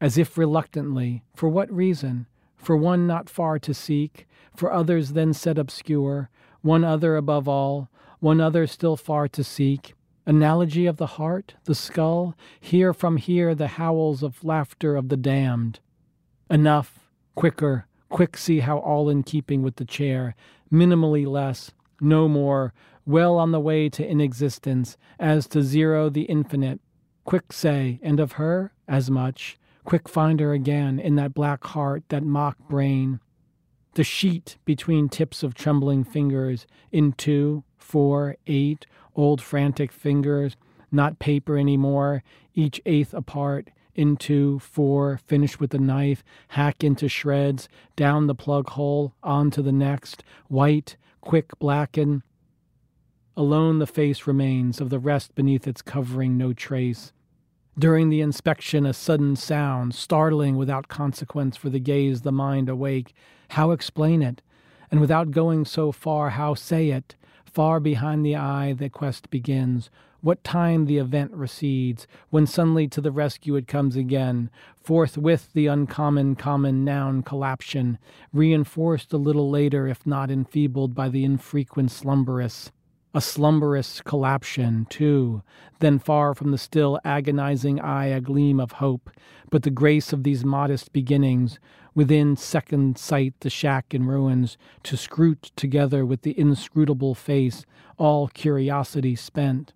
As 0.00 0.16
if 0.16 0.38
reluctantly, 0.38 1.22
for 1.34 1.48
what 1.48 1.70
reason? 1.70 2.26
For 2.56 2.76
one 2.76 3.06
not 3.06 3.28
far 3.28 3.58
to 3.58 3.74
seek, 3.74 4.26
for 4.54 4.72
others 4.72 5.12
then 5.12 5.32
set 5.32 5.58
obscure, 5.58 6.30
one 6.62 6.84
other 6.84 7.16
above 7.16 7.48
all, 7.48 7.88
one 8.18 8.40
other 8.40 8.66
still 8.66 8.96
far 8.96 9.28
to 9.28 9.42
seek. 9.42 9.94
Analogy 10.26 10.86
of 10.86 10.98
the 10.98 11.06
heart, 11.06 11.54
the 11.64 11.74
skull, 11.74 12.36
hear 12.60 12.92
from 12.92 13.16
here 13.16 13.54
the 13.54 13.68
howls 13.68 14.22
of 14.22 14.44
laughter 14.44 14.94
of 14.94 15.08
the 15.08 15.16
damned. 15.16 15.80
Enough, 16.50 17.10
quicker, 17.34 17.86
Quick 18.10 18.36
see 18.36 18.60
how 18.60 18.78
all 18.78 19.08
in 19.08 19.22
keeping 19.22 19.62
with 19.62 19.76
the 19.76 19.84
chair, 19.86 20.34
minimally 20.70 21.26
less, 21.26 21.70
no 22.00 22.28
more, 22.28 22.74
well 23.06 23.38
on 23.38 23.52
the 23.52 23.60
way 23.60 23.88
to 23.88 24.06
inexistence, 24.06 24.98
as 25.18 25.46
to 25.48 25.62
zero 25.62 26.10
the 26.10 26.22
infinite. 26.22 26.80
Quick 27.24 27.52
say, 27.52 27.98
and 28.02 28.20
of 28.20 28.32
her, 28.32 28.72
as 28.86 29.10
much. 29.10 29.56
Quick 29.84 30.08
find 30.08 30.40
her 30.40 30.52
again 30.52 30.98
in 30.98 31.14
that 31.16 31.32
black 31.34 31.64
heart, 31.64 32.02
that 32.08 32.22
mock 32.22 32.58
brain. 32.68 33.20
the 33.94 34.04
sheet 34.04 34.56
between 34.64 35.08
tips 35.08 35.42
of 35.42 35.54
trembling 35.54 36.04
fingers. 36.04 36.66
In 36.92 37.12
two, 37.12 37.64
four, 37.76 38.36
eight, 38.46 38.86
old 39.16 39.42
frantic 39.42 39.92
fingers, 39.92 40.56
not 40.92 41.18
paper 41.18 41.58
anymore, 41.58 42.22
each 42.54 42.80
eighth 42.86 43.14
apart, 43.14 43.70
into 44.00 44.58
four, 44.60 45.20
finish 45.26 45.60
with 45.60 45.70
the 45.70 45.78
knife, 45.78 46.24
hack 46.48 46.82
into 46.82 47.06
shreds, 47.06 47.68
down 47.96 48.26
the 48.26 48.34
plug 48.34 48.70
hole, 48.70 49.14
on 49.22 49.50
to 49.50 49.60
the 49.60 49.72
next, 49.72 50.24
white, 50.48 50.96
quick 51.20 51.58
blacken. 51.58 52.22
Alone 53.36 53.78
the 53.78 53.86
face 53.86 54.26
remains, 54.26 54.80
of 54.80 54.88
the 54.88 54.98
rest 54.98 55.34
beneath 55.34 55.66
its 55.66 55.82
covering 55.82 56.38
no 56.38 56.54
trace. 56.54 57.12
During 57.78 58.08
the 58.08 58.22
inspection, 58.22 58.86
a 58.86 58.94
sudden 58.94 59.36
sound, 59.36 59.94
startling 59.94 60.56
without 60.56 60.88
consequence 60.88 61.56
for 61.56 61.68
the 61.68 61.78
gaze, 61.78 62.22
the 62.22 62.32
mind 62.32 62.68
awake. 62.68 63.14
How 63.50 63.70
explain 63.70 64.22
it? 64.22 64.40
And 64.90 65.00
without 65.00 65.30
going 65.30 65.66
so 65.66 65.92
far, 65.92 66.30
how 66.30 66.54
say 66.54 66.90
it? 66.90 67.16
Far 67.44 67.80
behind 67.80 68.24
the 68.24 68.36
eye, 68.36 68.72
the 68.72 68.88
quest 68.88 69.28
begins. 69.30 69.90
What 70.22 70.44
time 70.44 70.84
the 70.84 70.98
event 70.98 71.32
recedes, 71.32 72.06
when 72.28 72.46
suddenly 72.46 72.86
to 72.88 73.00
the 73.00 73.10
rescue 73.10 73.56
it 73.56 73.66
comes 73.66 73.96
again, 73.96 74.50
forthwith 74.76 75.50
the 75.54 75.66
uncommon 75.66 76.36
common 76.36 76.84
noun 76.84 77.22
collapsion, 77.22 77.96
reinforced 78.30 79.14
a 79.14 79.16
little 79.16 79.48
later, 79.48 79.86
if 79.86 80.06
not 80.06 80.30
enfeebled 80.30 80.94
by 80.94 81.08
the 81.08 81.24
infrequent 81.24 81.90
slumberous. 81.90 82.70
A 83.14 83.22
slumberous 83.22 84.02
collapsion, 84.02 84.86
too, 84.90 85.42
then 85.78 85.98
far 85.98 86.34
from 86.34 86.50
the 86.50 86.58
still 86.58 87.00
agonizing 87.02 87.80
eye 87.80 88.06
a 88.08 88.20
gleam 88.20 88.60
of 88.60 88.72
hope, 88.72 89.08
but 89.48 89.62
the 89.62 89.70
grace 89.70 90.12
of 90.12 90.22
these 90.22 90.44
modest 90.44 90.92
beginnings, 90.92 91.58
within 91.94 92.36
second 92.36 92.98
sight 92.98 93.32
the 93.40 93.48
shack 93.48 93.94
in 93.94 94.06
ruins, 94.06 94.58
to 94.82 94.96
scrute 94.96 95.50
together 95.56 96.04
with 96.04 96.22
the 96.22 96.38
inscrutable 96.38 97.14
face, 97.14 97.64
all 97.96 98.28
curiosity 98.28 99.16
spent. 99.16 99.72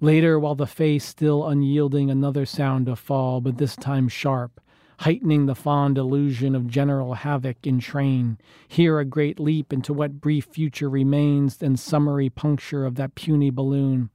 Later, 0.00 0.38
while 0.38 0.54
the 0.54 0.66
face 0.66 1.04
still 1.04 1.46
unyielding, 1.46 2.08
another 2.10 2.46
sound 2.46 2.88
of 2.88 3.00
fall, 3.00 3.40
but 3.40 3.58
this 3.58 3.74
time 3.74 4.08
sharp, 4.08 4.60
heightening 5.00 5.46
the 5.46 5.56
fond 5.56 5.98
illusion 5.98 6.54
of 6.54 6.68
general 6.68 7.14
havoc 7.14 7.66
in 7.66 7.80
train. 7.80 8.38
Here 8.68 9.00
a 9.00 9.04
great 9.04 9.40
leap 9.40 9.72
into 9.72 9.92
what 9.92 10.20
brief 10.20 10.44
future 10.44 10.88
remains 10.88 11.60
and 11.62 11.78
summary 11.78 12.30
puncture 12.30 12.86
of 12.86 12.94
that 12.94 13.16
puny 13.16 13.50
balloon. 13.50 14.10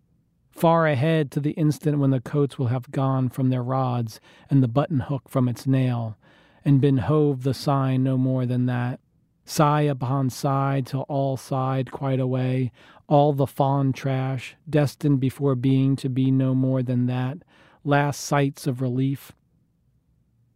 Far 0.52 0.88
ahead 0.88 1.32
to 1.32 1.42
the 1.42 1.52
instant 1.52 2.00
when 2.00 2.12
the 2.12 2.22
coats 2.22 2.58
will 2.58 2.68
have 2.68 2.92
gone 2.92 3.28
from 3.28 3.50
their 3.50 3.64
rods 3.64 4.22
and 4.50 4.64
the 4.64 4.68
button 4.68 5.02
hook 5.02 5.28
from 5.28 5.50
its 5.50 5.68
nail, 5.68 6.18
and 6.64 6.80
been 6.80 6.98
hove 7.00 7.44
the 7.44 7.54
sign 7.54 8.04
no 8.04 8.18
more 8.18 8.46
than 8.46 8.68
that. 8.68 9.02
Sigh 9.46 9.82
upon 9.82 10.30
sigh 10.30 10.82
till 10.86 11.02
all 11.02 11.36
sighed 11.38 11.92
quite 11.92 12.20
away, 12.20 12.72
all 13.08 13.34
the 13.34 13.48
fond 13.48 13.94
trash, 13.96 14.56
destined 14.70 15.20
before 15.20 15.56
being 15.56 15.96
to 15.98 16.10
be 16.10 16.32
no 16.32 16.56
more 16.56 16.82
than 16.82 17.06
that, 17.08 17.40
last 17.84 18.22
sights 18.22 18.66
of 18.68 18.82
relief. 18.82 19.34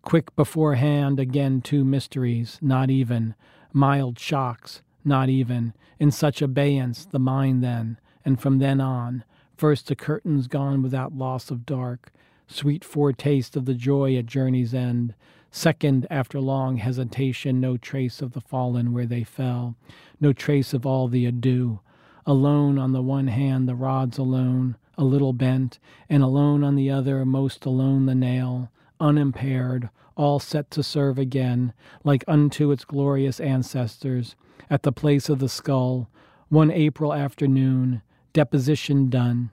Quick 0.02 0.34
beforehand, 0.38 1.20
again 1.20 1.62
two 1.62 1.84
mysteries, 1.84 2.58
not 2.62 2.90
even, 2.90 3.36
mild 3.74 4.18
shocks, 4.18 4.82
not 5.04 5.28
even, 5.28 5.74
in 6.00 6.12
such 6.12 6.42
abeyance 6.42 7.06
the 7.06 7.20
mind 7.20 7.62
then, 7.62 8.00
and 8.24 8.40
from 8.40 8.60
then 8.60 8.80
on, 8.80 9.26
first 9.58 9.88
the 9.88 9.96
curtains 9.96 10.48
gone 10.48 10.82
without 10.82 11.14
loss 11.14 11.52
of 11.52 11.66
dark, 11.66 12.14
sweet 12.48 12.86
foretaste 12.86 13.58
of 13.58 13.66
the 13.66 13.74
joy 13.74 14.16
at 14.16 14.26
journey's 14.26 14.74
end, 14.74 15.14
Second, 15.52 16.06
after 16.10 16.40
long 16.40 16.78
hesitation, 16.78 17.60
no 17.60 17.78
trace 17.78 18.22
of 18.22 18.34
the 18.34 18.42
fallen 18.42 18.94
where 18.94 19.06
they 19.06 19.24
fell, 19.24 19.76
no 20.20 20.34
trace 20.34 20.74
of 20.74 20.86
all 20.86 21.08
the 21.08 21.26
ado. 21.26 21.80
Alone 22.26 22.78
on 22.78 22.92
the 22.92 23.02
one 23.02 23.28
hand, 23.28 23.68
the 23.68 23.76
rods 23.76 24.18
alone, 24.18 24.76
a 24.98 25.04
little 25.04 25.34
bent, 25.34 25.80
and 26.10 26.22
alone 26.22 26.64
on 26.64 26.76
the 26.76 26.90
other, 26.90 27.26
most 27.26 27.66
alone 27.66 28.06
the 28.06 28.16
nail, 28.16 28.70
unimpaired, 29.00 29.90
all 30.16 30.40
set 30.40 30.70
to 30.72 30.84
serve 30.84 31.18
again, 31.18 31.72
like 32.04 32.24
unto 32.28 32.72
its 32.72 32.84
glorious 32.84 33.40
ancestors, 33.40 34.36
at 34.70 34.84
the 34.84 34.92
place 34.92 35.30
of 35.30 35.40
the 35.40 35.48
skull, 35.48 36.10
one 36.50 36.72
April 36.72 37.14
afternoon, 37.14 38.02
deposition 38.34 39.10
done. 39.10 39.52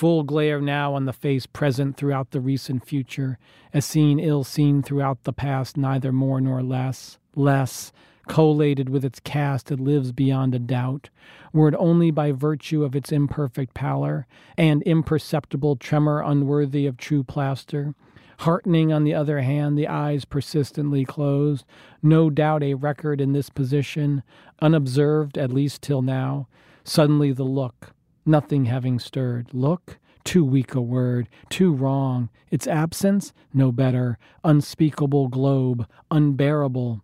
Full 0.00 0.22
glare 0.22 0.62
now 0.62 0.94
on 0.94 1.04
the 1.04 1.12
face 1.12 1.44
present 1.44 1.98
throughout 1.98 2.30
the 2.30 2.40
recent 2.40 2.86
future, 2.86 3.36
as 3.74 3.84
seen 3.84 4.18
ill 4.18 4.44
seen 4.44 4.82
throughout 4.82 5.24
the 5.24 5.32
past, 5.34 5.76
neither 5.76 6.10
more 6.10 6.40
nor 6.40 6.62
less. 6.62 7.18
Less, 7.36 7.92
collated 8.26 8.88
with 8.88 9.04
its 9.04 9.20
cast, 9.20 9.70
it 9.70 9.78
lives 9.78 10.10
beyond 10.12 10.54
a 10.54 10.58
doubt, 10.58 11.10
were 11.52 11.68
it 11.68 11.74
only 11.78 12.10
by 12.10 12.32
virtue 12.32 12.82
of 12.82 12.96
its 12.96 13.12
imperfect 13.12 13.74
pallor, 13.74 14.26
and 14.56 14.82
imperceptible 14.84 15.76
tremor 15.76 16.22
unworthy 16.22 16.86
of 16.86 16.96
true 16.96 17.22
plaster. 17.22 17.94
Heartening, 18.38 18.94
on 18.94 19.04
the 19.04 19.12
other 19.12 19.42
hand, 19.42 19.76
the 19.76 19.88
eyes 19.88 20.24
persistently 20.24 21.04
closed, 21.04 21.66
no 22.02 22.30
doubt 22.30 22.62
a 22.62 22.72
record 22.72 23.20
in 23.20 23.34
this 23.34 23.50
position, 23.50 24.22
unobserved 24.62 25.36
at 25.36 25.52
least 25.52 25.82
till 25.82 26.00
now. 26.00 26.48
Suddenly 26.84 27.32
the 27.32 27.44
look, 27.44 27.92
nothing 28.30 28.66
having 28.66 28.98
stirred. 28.98 29.52
Look, 29.52 29.98
too 30.24 30.44
weak 30.44 30.74
a 30.74 30.80
word, 30.80 31.28
too 31.48 31.72
wrong. 31.72 32.30
Its 32.50 32.66
absence, 32.66 33.32
no 33.52 33.72
better. 33.72 34.18
Unspeakable 34.44 35.28
globe, 35.28 35.86
unbearable. 36.10 37.02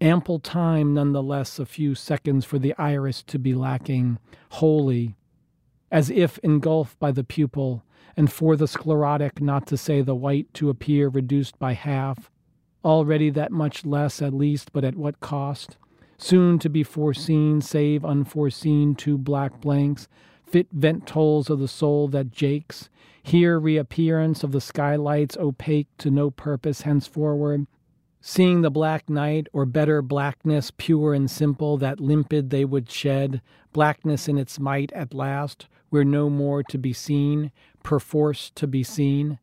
Ample 0.00 0.38
time, 0.38 0.94
none 0.94 1.12
the 1.12 1.22
less, 1.22 1.58
a 1.58 1.66
few 1.66 1.94
seconds 1.94 2.44
for 2.44 2.58
the 2.58 2.74
iris 2.78 3.22
to 3.24 3.38
be 3.38 3.54
lacking, 3.54 4.18
wholly, 4.52 5.16
as 5.90 6.10
if 6.10 6.38
engulfed 6.38 6.98
by 6.98 7.12
the 7.12 7.24
pupil, 7.24 7.84
and 8.16 8.32
for 8.32 8.56
the 8.56 8.68
sclerotic, 8.68 9.40
not 9.40 9.66
to 9.66 9.76
say 9.76 10.00
the 10.00 10.14
white, 10.14 10.52
to 10.54 10.70
appear 10.70 11.08
reduced 11.08 11.58
by 11.58 11.74
half. 11.74 12.30
Already 12.82 13.28
that 13.30 13.52
much 13.52 13.84
less, 13.84 14.22
at 14.22 14.32
least, 14.32 14.72
but 14.72 14.84
at 14.84 14.96
what 14.96 15.20
cost? 15.20 15.76
Soon 16.20 16.58
to 16.58 16.68
be 16.68 16.82
foreseen, 16.82 17.60
save 17.60 18.04
unforeseen 18.04 18.94
two 18.94 19.16
black 19.16 19.60
blanks, 19.60 20.06
fit 20.44 20.68
vent 20.72 21.06
tolls 21.06 21.48
of 21.48 21.58
the 21.58 21.68
soul 21.68 22.08
that 22.08 22.30
jakes, 22.30 22.90
here 23.22 23.58
reappearance 23.58 24.42
of 24.42 24.52
the 24.52 24.60
skylights 24.60 25.36
opaque 25.36 25.88
to 25.98 26.10
no 26.10 26.30
purpose 26.30 26.82
henceforward, 26.82 27.66
seeing 28.20 28.60
the 28.60 28.70
black 28.70 29.08
night, 29.08 29.46
or 29.52 29.64
better 29.64 30.02
blackness, 30.02 30.70
pure 30.76 31.14
and 31.14 31.30
simple, 31.30 31.78
that 31.78 32.00
limpid 32.00 32.50
they 32.50 32.64
would 32.64 32.90
shed, 32.90 33.40
blackness 33.72 34.28
in 34.28 34.36
its 34.36 34.58
might 34.58 34.92
at 34.92 35.14
last, 35.14 35.68
where 35.88 36.04
no 36.04 36.28
more 36.28 36.62
to 36.62 36.76
be 36.76 36.92
seen, 36.92 37.50
perforce 37.82 38.50
to 38.50 38.66
be 38.66 38.82
seen. 38.82 39.38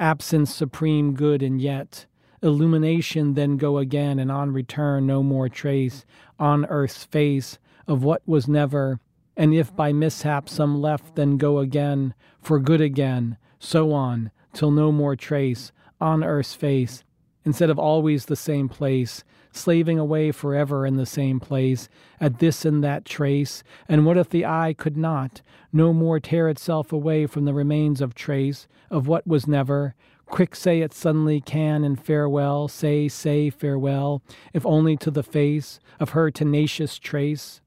Absence 0.00 0.54
supreme 0.54 1.14
good, 1.14 1.42
and 1.42 1.60
yet, 1.60 2.06
illumination 2.44 3.34
then 3.34 3.56
go 3.56 3.78
again, 3.78 4.18
and 4.18 4.30
on 4.30 4.52
return 4.52 5.06
no 5.06 5.22
more 5.22 5.48
trace 5.48 6.04
on 6.38 6.66
earth's 6.66 7.04
face 7.04 7.58
of 7.88 8.04
what 8.04 8.22
was 8.26 8.46
never, 8.46 9.00
and 9.36 9.54
if 9.54 9.74
by 9.74 9.92
mishap 9.92 10.48
some 10.48 10.80
left, 10.80 11.16
then 11.16 11.38
go 11.38 11.58
again, 11.58 12.14
for 12.40 12.58
good 12.58 12.80
again, 12.80 13.36
so 13.58 13.92
on, 13.92 14.30
till 14.52 14.70
no 14.70 14.92
more 14.92 15.16
trace 15.16 15.72
on 16.00 16.22
earth's 16.22 16.54
face, 16.54 17.02
instead 17.44 17.70
of 17.70 17.78
always 17.78 18.26
the 18.26 18.36
same 18.36 18.68
place, 18.68 19.24
slaving 19.50 19.98
away 19.98 20.30
forever 20.32 20.84
in 20.84 20.96
the 20.96 21.06
same 21.06 21.40
place, 21.40 21.88
at 22.20 22.40
this 22.40 22.64
and 22.64 22.84
that 22.84 23.04
trace, 23.04 23.62
and 23.88 24.04
what 24.04 24.18
if 24.18 24.28
the 24.28 24.44
eye 24.44 24.74
could 24.76 24.96
not, 24.96 25.40
no 25.72 25.92
more 25.92 26.20
tear 26.20 26.48
itself 26.48 26.92
away 26.92 27.26
from 27.26 27.44
the 27.44 27.54
remains 27.54 28.00
of 28.00 28.14
trace, 28.14 28.66
of 28.90 29.08
what 29.08 29.26
was 29.26 29.46
never, 29.46 29.94
Quick 30.26 30.56
say 30.56 30.80
it 30.80 30.92
suddenly 30.92 31.40
can 31.40 31.84
and 31.84 32.02
farewell, 32.02 32.66
say, 32.68 33.08
say 33.08 33.50
farewell, 33.50 34.22
if 34.52 34.64
only 34.66 34.96
to 34.96 35.10
the 35.10 35.22
face 35.22 35.78
of 36.00 36.10
her 36.10 36.30
tenacious 36.30 36.98
trace. 36.98 37.60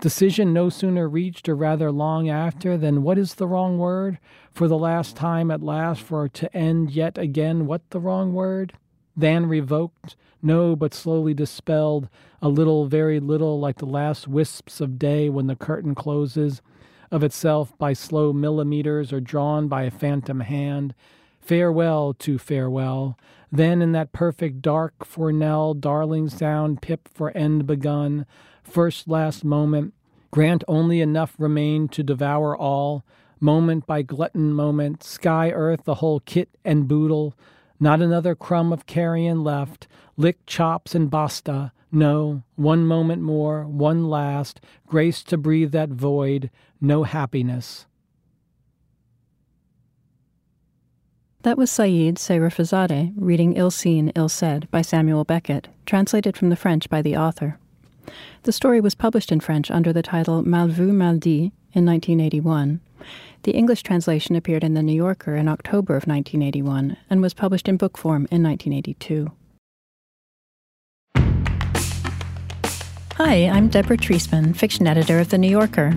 Decision 0.00 0.52
no 0.52 0.68
sooner 0.68 1.08
reached, 1.08 1.48
or 1.48 1.54
rather 1.56 1.90
long 1.90 2.28
after, 2.28 2.76
than 2.76 3.02
what 3.02 3.16
is 3.16 3.34
the 3.34 3.46
wrong 3.46 3.78
word? 3.78 4.18
For 4.52 4.68
the 4.68 4.78
last 4.78 5.16
time 5.16 5.50
at 5.50 5.62
last, 5.62 6.02
for 6.02 6.28
to 6.28 6.54
end 6.56 6.90
yet 6.90 7.16
again, 7.16 7.66
what 7.66 7.88
the 7.90 8.00
wrong 8.00 8.32
word? 8.32 8.74
Than 9.16 9.46
revoked, 9.46 10.16
no, 10.42 10.76
but 10.76 10.92
slowly 10.92 11.32
dispelled, 11.32 12.08
a 12.42 12.48
little, 12.48 12.86
very 12.86 13.18
little, 13.20 13.58
like 13.58 13.78
the 13.78 13.86
last 13.86 14.28
wisps 14.28 14.80
of 14.80 14.98
day 14.98 15.30
when 15.30 15.46
the 15.46 15.56
curtain 15.56 15.94
closes, 15.94 16.60
of 17.14 17.22
itself 17.22 17.78
by 17.78 17.92
slow 17.92 18.32
millimeters 18.32 19.12
or 19.12 19.20
drawn 19.20 19.68
by 19.68 19.84
a 19.84 19.90
phantom 19.90 20.40
hand. 20.40 20.94
Farewell 21.40 22.12
to 22.14 22.38
farewell. 22.38 23.16
Then 23.52 23.80
in 23.80 23.92
that 23.92 24.12
perfect 24.12 24.60
dark 24.60 25.04
for 25.04 25.30
knell, 25.30 25.74
darling 25.74 26.28
sound, 26.28 26.82
pip 26.82 27.08
for 27.14 27.30
end 27.36 27.68
begun, 27.68 28.26
first 28.64 29.06
last 29.06 29.44
moment, 29.44 29.94
grant 30.32 30.64
only 30.66 31.00
enough 31.00 31.36
remain 31.38 31.86
to 31.90 32.02
devour 32.02 32.56
all, 32.56 33.04
moment 33.38 33.86
by 33.86 34.02
glutton 34.02 34.52
moment, 34.52 35.04
sky 35.04 35.52
earth, 35.52 35.84
the 35.84 35.96
whole 35.96 36.18
kit 36.18 36.48
and 36.64 36.88
boodle, 36.88 37.36
Not 37.78 38.02
another 38.02 38.34
crumb 38.34 38.72
of 38.72 38.86
carrion 38.86 39.44
left. 39.44 39.86
Lick 40.16 40.44
chops 40.46 40.96
and 40.96 41.08
basta. 41.08 41.70
No, 41.94 42.42
one 42.56 42.86
moment 42.86 43.22
more, 43.22 43.64
one 43.66 44.10
last. 44.10 44.60
Grace 44.88 45.22
to 45.22 45.36
breathe 45.36 45.70
that 45.70 45.90
void. 45.90 46.50
No 46.84 47.04
happiness. 47.04 47.86
That 51.40 51.56
was 51.56 51.70
Said 51.70 52.16
Sayrafiezadeh 52.16 53.14
reading 53.16 53.56
Ill 53.56 53.70
Seen, 53.70 54.12
Ill 54.14 54.28
Said 54.28 54.70
by 54.70 54.82
Samuel 54.82 55.24
Beckett, 55.24 55.68
translated 55.86 56.36
from 56.36 56.50
the 56.50 56.56
French 56.56 56.90
by 56.90 57.00
the 57.00 57.16
author. 57.16 57.58
The 58.42 58.52
story 58.52 58.82
was 58.82 58.94
published 58.94 59.32
in 59.32 59.40
French 59.40 59.70
under 59.70 59.94
the 59.94 60.02
title 60.02 60.42
Mal 60.42 60.68
vu, 60.68 60.92
mal 60.92 61.16
dit 61.16 61.52
in 61.72 61.86
1981. 61.86 62.80
The 63.44 63.52
English 63.52 63.82
translation 63.82 64.36
appeared 64.36 64.62
in 64.62 64.74
The 64.74 64.82
New 64.82 64.92
Yorker 64.92 65.36
in 65.36 65.48
October 65.48 65.96
of 65.96 66.06
1981 66.06 66.98
and 67.08 67.22
was 67.22 67.32
published 67.32 67.66
in 67.66 67.78
book 67.78 67.96
form 67.96 68.28
in 68.30 68.42
1982. 68.42 69.32
Hi, 73.14 73.48
I'm 73.48 73.68
Deborah 73.68 73.96
Treisman, 73.96 74.54
fiction 74.54 74.86
editor 74.86 75.18
of 75.18 75.30
The 75.30 75.38
New 75.38 75.50
Yorker. 75.50 75.96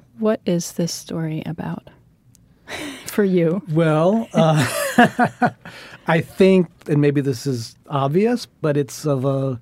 what 0.21 0.39
is 0.45 0.73
this 0.73 0.93
story 0.93 1.41
about 1.45 1.89
for 3.07 3.23
you? 3.23 3.61
Well, 3.69 4.29
uh, 4.33 4.65
I 6.07 6.21
think, 6.21 6.67
and 6.87 7.01
maybe 7.01 7.21
this 7.21 7.47
is 7.47 7.75
obvious, 7.87 8.45
but 8.45 8.77
it's 8.77 9.05
of 9.05 9.25
a 9.25 9.59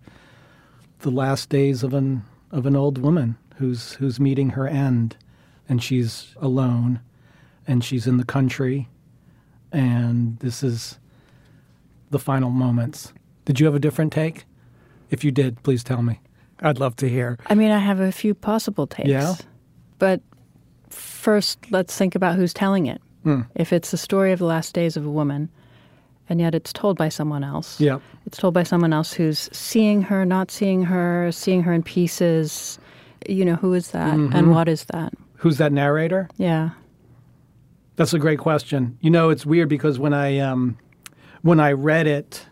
the 0.99 1.09
last 1.11 1.49
days 1.49 1.81
of 1.81 1.93
an 1.93 2.23
of 2.51 2.65
an 2.65 2.75
old 2.75 2.97
woman 2.97 3.37
who's 3.55 3.93
who's 3.93 4.19
meeting 4.19 4.51
her 4.51 4.67
end, 4.67 5.15
and 5.67 5.81
she's 5.81 6.35
alone, 6.41 6.99
and 7.65 7.83
she's 7.83 8.05
in 8.05 8.17
the 8.17 8.25
country, 8.25 8.89
and 9.71 10.37
this 10.39 10.61
is 10.61 10.99
the 12.09 12.19
final 12.19 12.49
moments. 12.49 13.13
Did 13.45 13.59
you 13.59 13.65
have 13.65 13.75
a 13.75 13.79
different 13.79 14.11
take? 14.11 14.45
If 15.09 15.23
you 15.23 15.31
did, 15.31 15.63
please 15.63 15.83
tell 15.83 16.01
me. 16.01 16.19
I'd 16.61 16.79
love 16.79 16.95
to 16.97 17.09
hear. 17.09 17.37
I 17.47 17.55
mean, 17.55 17.71
I 17.71 17.79
have 17.79 17.99
a 17.99 18.11
few 18.11 18.33
possible 18.33 18.85
takes. 18.85 19.09
Yeah? 19.09 19.35
But 19.97 20.21
first, 20.89 21.59
let's 21.71 21.95
think 21.97 22.15
about 22.15 22.35
who's 22.35 22.53
telling 22.53 22.85
it. 22.87 23.01
Hmm. 23.23 23.41
If 23.55 23.73
it's 23.73 23.91
the 23.91 23.97
story 23.97 24.31
of 24.31 24.39
the 24.39 24.45
last 24.45 24.73
days 24.73 24.95
of 24.97 25.05
a 25.05 25.09
woman, 25.11 25.49
and 26.29 26.39
yet 26.39 26.53
it's 26.53 26.71
told 26.71 26.97
by 26.97 27.09
someone 27.09 27.43
else. 27.43 27.79
Yeah. 27.81 27.99
It's 28.25 28.37
told 28.37 28.53
by 28.53 28.63
someone 28.63 28.93
else 28.93 29.11
who's 29.13 29.49
seeing 29.51 30.01
her, 30.03 30.25
not 30.25 30.51
seeing 30.51 30.83
her, 30.83 31.31
seeing 31.31 31.63
her 31.63 31.73
in 31.73 31.81
pieces. 31.83 32.77
You 33.27 33.43
know, 33.45 33.55
who 33.55 33.73
is 33.73 33.91
that 33.91 34.13
Mm-hmm. 34.13 34.35
and 34.35 34.51
what 34.51 34.69
is 34.69 34.85
that? 34.85 35.13
Who's 35.35 35.57
that 35.57 35.71
narrator? 35.71 36.29
Yeah. 36.37 36.69
That's 37.95 38.13
a 38.13 38.19
great 38.19 38.39
question. 38.39 38.97
You 39.01 39.09
know, 39.09 39.29
it's 39.29 39.45
weird 39.45 39.67
because 39.69 39.99
when 39.99 40.13
I 40.13 40.37
um, 40.39 40.77
when 41.41 41.59
I 41.59 41.73
read 41.73 42.07
it, 42.07 42.45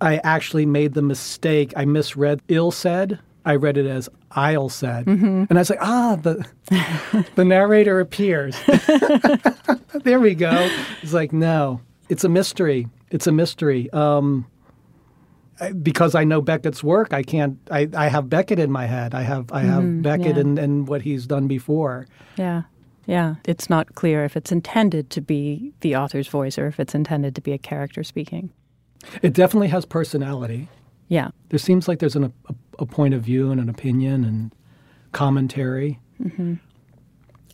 I 0.00 0.18
actually 0.18 0.66
made 0.66 0.94
the 0.94 1.02
mistake. 1.02 1.72
I 1.76 1.84
misread 1.86 2.42
ill 2.48 2.70
said. 2.70 3.18
I 3.46 3.54
read 3.56 3.76
it 3.78 3.86
as 3.86 4.08
I'll 4.34 4.68
said, 4.68 5.06
and 5.06 5.50
I 5.50 5.54
was 5.54 5.70
like, 5.70 5.82
ah, 5.82 6.16
the 6.16 6.44
the 7.34 7.44
narrator 7.44 8.00
appears. 8.00 8.56
there 10.04 10.20
we 10.20 10.34
go. 10.34 10.68
It's 11.02 11.12
like 11.12 11.32
no, 11.32 11.80
it's 12.08 12.24
a 12.24 12.28
mystery. 12.28 12.88
It's 13.10 13.26
a 13.26 13.32
mystery. 13.32 13.90
Um, 13.92 14.46
because 15.82 16.14
I 16.14 16.24
know 16.24 16.40
Beckett's 16.40 16.82
work, 16.82 17.12
I 17.12 17.22
can't. 17.22 17.58
I, 17.70 17.88
I 17.96 18.08
have 18.08 18.28
Beckett 18.28 18.58
in 18.58 18.70
my 18.70 18.86
head. 18.86 19.14
I 19.14 19.22
have 19.22 19.52
I 19.52 19.60
have 19.60 20.02
Beckett 20.02 20.34
yeah. 20.34 20.40
and, 20.40 20.58
and 20.58 20.88
what 20.88 21.02
he's 21.02 21.26
done 21.26 21.46
before. 21.46 22.06
Yeah. 22.36 22.62
Yeah. 23.06 23.36
It's 23.44 23.68
not 23.68 23.94
clear 23.94 24.24
if 24.24 24.36
it's 24.36 24.50
intended 24.50 25.10
to 25.10 25.20
be 25.20 25.72
the 25.80 25.96
author's 25.96 26.28
voice 26.28 26.58
or 26.58 26.66
if 26.66 26.80
it's 26.80 26.94
intended 26.94 27.34
to 27.34 27.40
be 27.40 27.52
a 27.52 27.58
character 27.58 28.02
speaking. 28.02 28.50
It 29.22 29.34
definitely 29.34 29.68
has 29.68 29.84
personality. 29.84 30.68
Yeah. 31.08 31.30
There 31.50 31.58
seems 31.58 31.86
like 31.86 31.98
there's 31.98 32.16
an, 32.16 32.24
a, 32.24 32.54
a 32.78 32.86
point 32.86 33.14
of 33.14 33.22
view 33.22 33.50
and 33.50 33.60
an 33.60 33.68
opinion 33.68 34.24
and 34.24 34.52
commentary. 35.12 36.00
And 36.18 36.58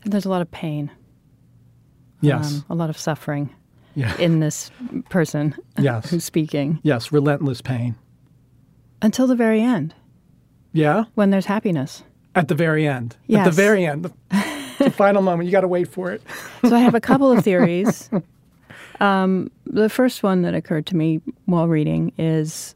there's 0.04 0.24
a 0.24 0.28
lot 0.28 0.42
of 0.42 0.50
pain, 0.50 0.90
Yes. 2.20 2.54
um, 2.58 2.64
a 2.70 2.74
lot 2.74 2.90
of 2.90 2.98
suffering 2.98 3.50
yeah. 3.94 4.16
in 4.18 4.40
this 4.40 4.70
person 5.08 5.54
Yes. 5.78 6.10
who's 6.10 6.24
speaking 6.24 6.78
yes. 6.82 7.12
Relentless 7.12 7.60
pain. 7.62 7.94
until 9.02 9.26
the 9.26 9.34
very 9.36 9.60
end 9.62 9.94
Yeah. 10.72 11.04
when 11.14 11.30
there's 11.30 11.46
happiness. 11.46 12.02
At 12.34 12.48
the 12.48 12.54
very 12.54 12.86
end. 12.86 13.16
At 13.32 13.44
the 13.44 13.50
very 13.50 13.84
end. 13.84 14.04
The, 14.04 14.12
the 14.78 14.90
final 14.96 15.20
moment. 15.22 15.46
You 15.46 15.52
got 15.52 15.62
to 15.62 15.68
wait 15.68 15.88
for 15.88 16.12
it. 16.12 16.22
So 16.64 16.74
I 16.76 16.78
have 16.80 16.94
a 16.94 17.00
couple 17.00 17.32
of 17.32 17.42
theories. 17.44 18.08
Um, 19.00 19.50
the 19.66 19.88
first 19.88 20.22
one 20.22 20.42
that 20.42 20.54
occurred 20.54 20.86
to 20.86 20.96
me 20.96 21.20
while 21.46 21.66
reading 21.66 22.12
is, 22.18 22.74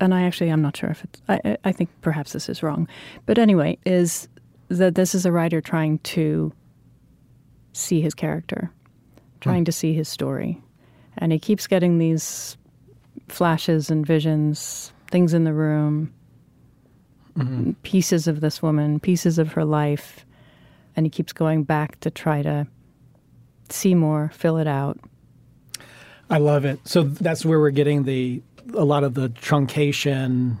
and 0.00 0.14
I 0.14 0.22
actually 0.22 0.50
I'm 0.50 0.62
not 0.62 0.76
sure 0.76 0.90
if 0.90 1.04
it's. 1.04 1.22
I, 1.28 1.40
I- 1.44 1.58
I 1.64 1.72
think 1.72 1.90
perhaps 2.00 2.32
this 2.32 2.48
is 2.48 2.62
wrong, 2.62 2.88
but 3.24 3.38
anyway, 3.38 3.78
is 3.84 4.28
that 4.68 4.94
this 4.94 5.14
is 5.14 5.26
a 5.26 5.32
writer 5.32 5.60
trying 5.60 5.98
to 6.00 6.52
see 7.72 8.00
his 8.00 8.14
character, 8.14 8.70
hmm. 8.70 9.40
trying 9.40 9.64
to 9.64 9.72
see 9.72 9.92
his 9.92 10.08
story, 10.08 10.62
and 11.18 11.32
he 11.32 11.38
keeps 11.38 11.66
getting 11.66 11.98
these 11.98 12.56
flashes 13.28 13.90
and 13.90 14.06
visions, 14.06 14.92
things 15.10 15.34
in 15.34 15.44
the 15.44 15.52
room, 15.52 16.12
mm-hmm. 17.36 17.72
pieces 17.82 18.26
of 18.26 18.40
this 18.40 18.62
woman, 18.62 19.00
pieces 19.00 19.38
of 19.38 19.52
her 19.52 19.64
life, 19.64 20.24
and 20.94 21.06
he 21.06 21.10
keeps 21.10 21.32
going 21.32 21.62
back 21.62 21.98
to 22.00 22.10
try 22.10 22.42
to 22.42 22.66
see 23.68 23.94
more, 23.94 24.30
fill 24.34 24.58
it 24.58 24.66
out. 24.66 24.98
I 26.30 26.38
love 26.38 26.64
it. 26.64 26.80
So 26.86 27.04
that's 27.04 27.44
where 27.44 27.60
we're 27.60 27.70
getting 27.70 28.04
the 28.04 28.42
a 28.74 28.84
lot 28.84 29.04
of 29.04 29.14
the 29.14 29.28
truncation, 29.28 30.56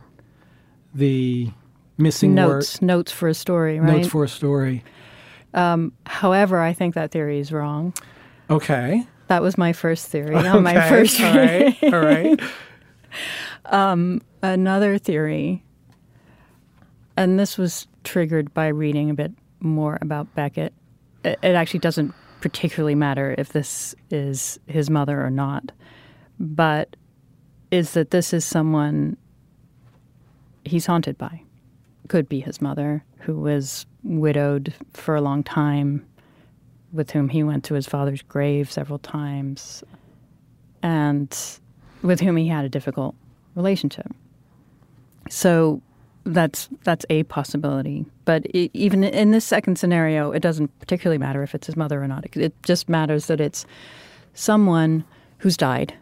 the 0.94 1.50
missing 1.98 2.34
Notes, 2.34 2.80
notes 2.82 3.12
for 3.12 3.28
a 3.28 3.34
story, 3.34 3.80
right? 3.80 3.98
notes 3.98 4.08
for 4.08 4.24
a 4.24 4.28
story. 4.28 4.84
Um, 5.54 5.92
however, 6.04 6.60
I 6.60 6.72
think 6.72 6.94
that 6.94 7.10
theory 7.10 7.38
is 7.38 7.50
wrong. 7.52 7.94
Okay. 8.50 9.06
That 9.28 9.42
was 9.42 9.56
my 9.58 9.72
first 9.72 10.06
theory 10.08 10.36
on 10.36 10.62
my 10.62 10.76
Okay. 10.76 10.88
first 10.88 11.20
All 11.20 11.34
right. 11.34 11.76
All 11.84 12.00
right. 12.00 12.40
Um, 13.66 14.20
another 14.42 14.98
theory, 14.98 15.64
and 17.16 17.38
this 17.38 17.56
was 17.58 17.86
triggered 18.04 18.52
by 18.54 18.68
reading 18.68 19.10
a 19.10 19.14
bit 19.14 19.32
more 19.60 19.98
about 20.00 20.32
Beckett. 20.34 20.72
It, 21.24 21.38
it 21.42 21.54
actually 21.54 21.80
doesn't 21.80 22.14
particularly 22.40 22.94
matter 22.94 23.34
if 23.38 23.48
this 23.50 23.94
is 24.10 24.58
his 24.66 24.90
mother 24.90 25.24
or 25.24 25.30
not, 25.30 25.72
but 26.38 26.94
is 27.70 27.92
that 27.92 28.10
this 28.10 28.32
is 28.32 28.44
someone 28.44 29.16
he's 30.64 30.86
haunted 30.86 31.18
by. 31.18 31.42
Could 32.08 32.28
be 32.28 32.40
his 32.40 32.60
mother, 32.60 33.04
who 33.18 33.40
was 33.40 33.86
widowed 34.02 34.72
for 34.92 35.16
a 35.16 35.20
long 35.20 35.42
time, 35.42 36.06
with 36.92 37.10
whom 37.10 37.28
he 37.28 37.42
went 37.42 37.64
to 37.64 37.74
his 37.74 37.86
father's 37.86 38.22
grave 38.22 38.70
several 38.70 38.98
times, 39.00 39.82
and 40.82 41.36
with 42.02 42.20
whom 42.20 42.36
he 42.36 42.46
had 42.46 42.64
a 42.64 42.68
difficult 42.68 43.16
relationship. 43.56 44.06
So 45.28 45.82
that's 46.24 46.68
that's 46.84 47.06
a 47.10 47.24
possibility. 47.24 48.04
But 48.24 48.46
e 48.54 48.70
even 48.72 49.02
in 49.02 49.32
this 49.32 49.44
second 49.44 49.78
scenario, 49.78 50.32
it 50.32 50.40
doesn't 50.40 50.76
particularly 50.78 51.18
matter 51.18 51.42
if 51.42 51.54
it's 51.54 51.66
his 51.66 51.76
mother 51.76 52.02
or 52.02 52.06
not. 52.06 52.24
It, 52.24 52.36
it 52.36 52.62
just 52.62 52.88
matters 52.88 53.26
that 53.26 53.40
it's 53.40 53.66
someone 54.34 55.04
who's 55.38 55.56
died, 55.56 55.94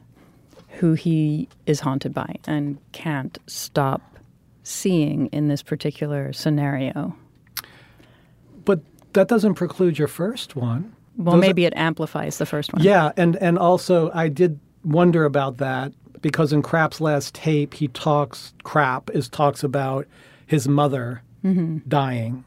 who 0.75 0.95
he 0.95 1.49
is 1.67 1.81
haunted 1.81 2.13
by 2.13 2.37
and 2.47 2.79
can't 2.93 3.39
stop 3.47 4.03
seeing 4.63 5.27
in 5.27 5.49
this 5.49 5.63
particular 5.63 6.33
scenario. 6.33 7.15
But 8.65 8.81
that 9.13 9.29
doesn't 9.29 9.55
preclude 9.55 9.99
your 9.99 10.09
first 10.09 10.57
one. 10.57 10.95
Well, 11.17 11.37
Those 11.37 11.43
maybe 11.43 11.65
it 11.65 11.75
amplifies 11.77 12.39
the 12.39 12.47
first 12.47 12.73
one. 12.73 12.83
Yeah, 12.83 13.13
and 13.17 13.37
and 13.37 13.59
also 13.59 14.11
I 14.13 14.29
did 14.29 14.59
wonder 14.85 15.25
about 15.25 15.59
that 15.59 15.93
because 16.21 16.53
in 16.53 16.63
Krapp's 16.63 17.01
last 17.01 17.35
tape 17.35 17.75
he 17.75 17.89
talks 17.89 18.53
Krapp 18.65 19.11
is 19.11 19.29
talks 19.29 19.63
about 19.63 20.07
his 20.47 20.67
mother 20.67 21.23
mm-hmm. 21.45 21.79
dying. 21.87 22.45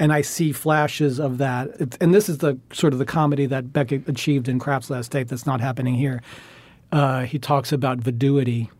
And 0.00 0.12
I 0.12 0.20
see 0.20 0.52
flashes 0.52 1.18
of 1.18 1.38
that. 1.38 1.70
It's, 1.80 1.96
and 1.96 2.14
this 2.14 2.28
is 2.28 2.38
the 2.38 2.56
sort 2.72 2.92
of 2.92 3.00
the 3.00 3.04
comedy 3.04 3.46
that 3.46 3.72
Beckett 3.72 4.08
achieved 4.08 4.48
in 4.48 4.60
Krapp's 4.60 4.90
last 4.90 5.10
tape 5.10 5.26
that's 5.26 5.44
not 5.44 5.60
happening 5.60 5.94
here. 5.94 6.22
Uh, 6.90 7.22
he 7.22 7.38
talks 7.38 7.72
about 7.72 7.98
viduity, 7.98 8.70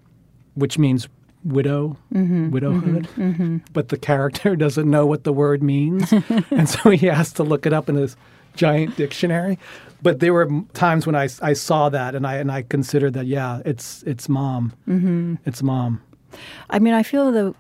which 0.55 0.79
means 0.79 1.09
widow, 1.45 1.97
mm-hmm. 2.13 2.51
widowhood. 2.51 3.09
Mm-hmm. 3.09 3.23
Mm-hmm. 3.23 3.57
But 3.73 3.89
the 3.89 3.99
character 3.99 4.57
doesn't 4.65 4.91
know 4.91 5.07
what 5.07 5.25
the 5.25 5.33
word 5.33 5.63
means. 5.63 6.13
and 6.51 6.69
so 6.69 6.91
he 6.91 7.07
has 7.07 7.33
to 7.35 7.43
look 7.43 7.67
it 7.67 7.73
up 7.73 7.89
in 7.89 7.97
his 7.97 8.17
giant 8.55 8.97
dictionary. 8.97 9.59
But 10.03 10.21
there 10.21 10.33
were 10.33 10.49
times 10.75 11.07
when 11.07 11.17
I, 11.17 11.29
I 11.43 11.53
saw 11.53 11.89
that 11.89 12.15
and 12.15 12.27
I 12.27 12.37
and 12.37 12.53
I 12.53 12.63
considered 12.63 13.15
that 13.15 13.27
yeah 13.27 13.63
it's 13.65 14.03
it's 14.05 14.29
mom 14.29 14.73
it's 15.45 15.61
mom 15.63 16.01
I 16.71 16.79
mean, 16.79 16.95
I 16.95 17.03
feel 17.03 17.33
that 17.33 17.55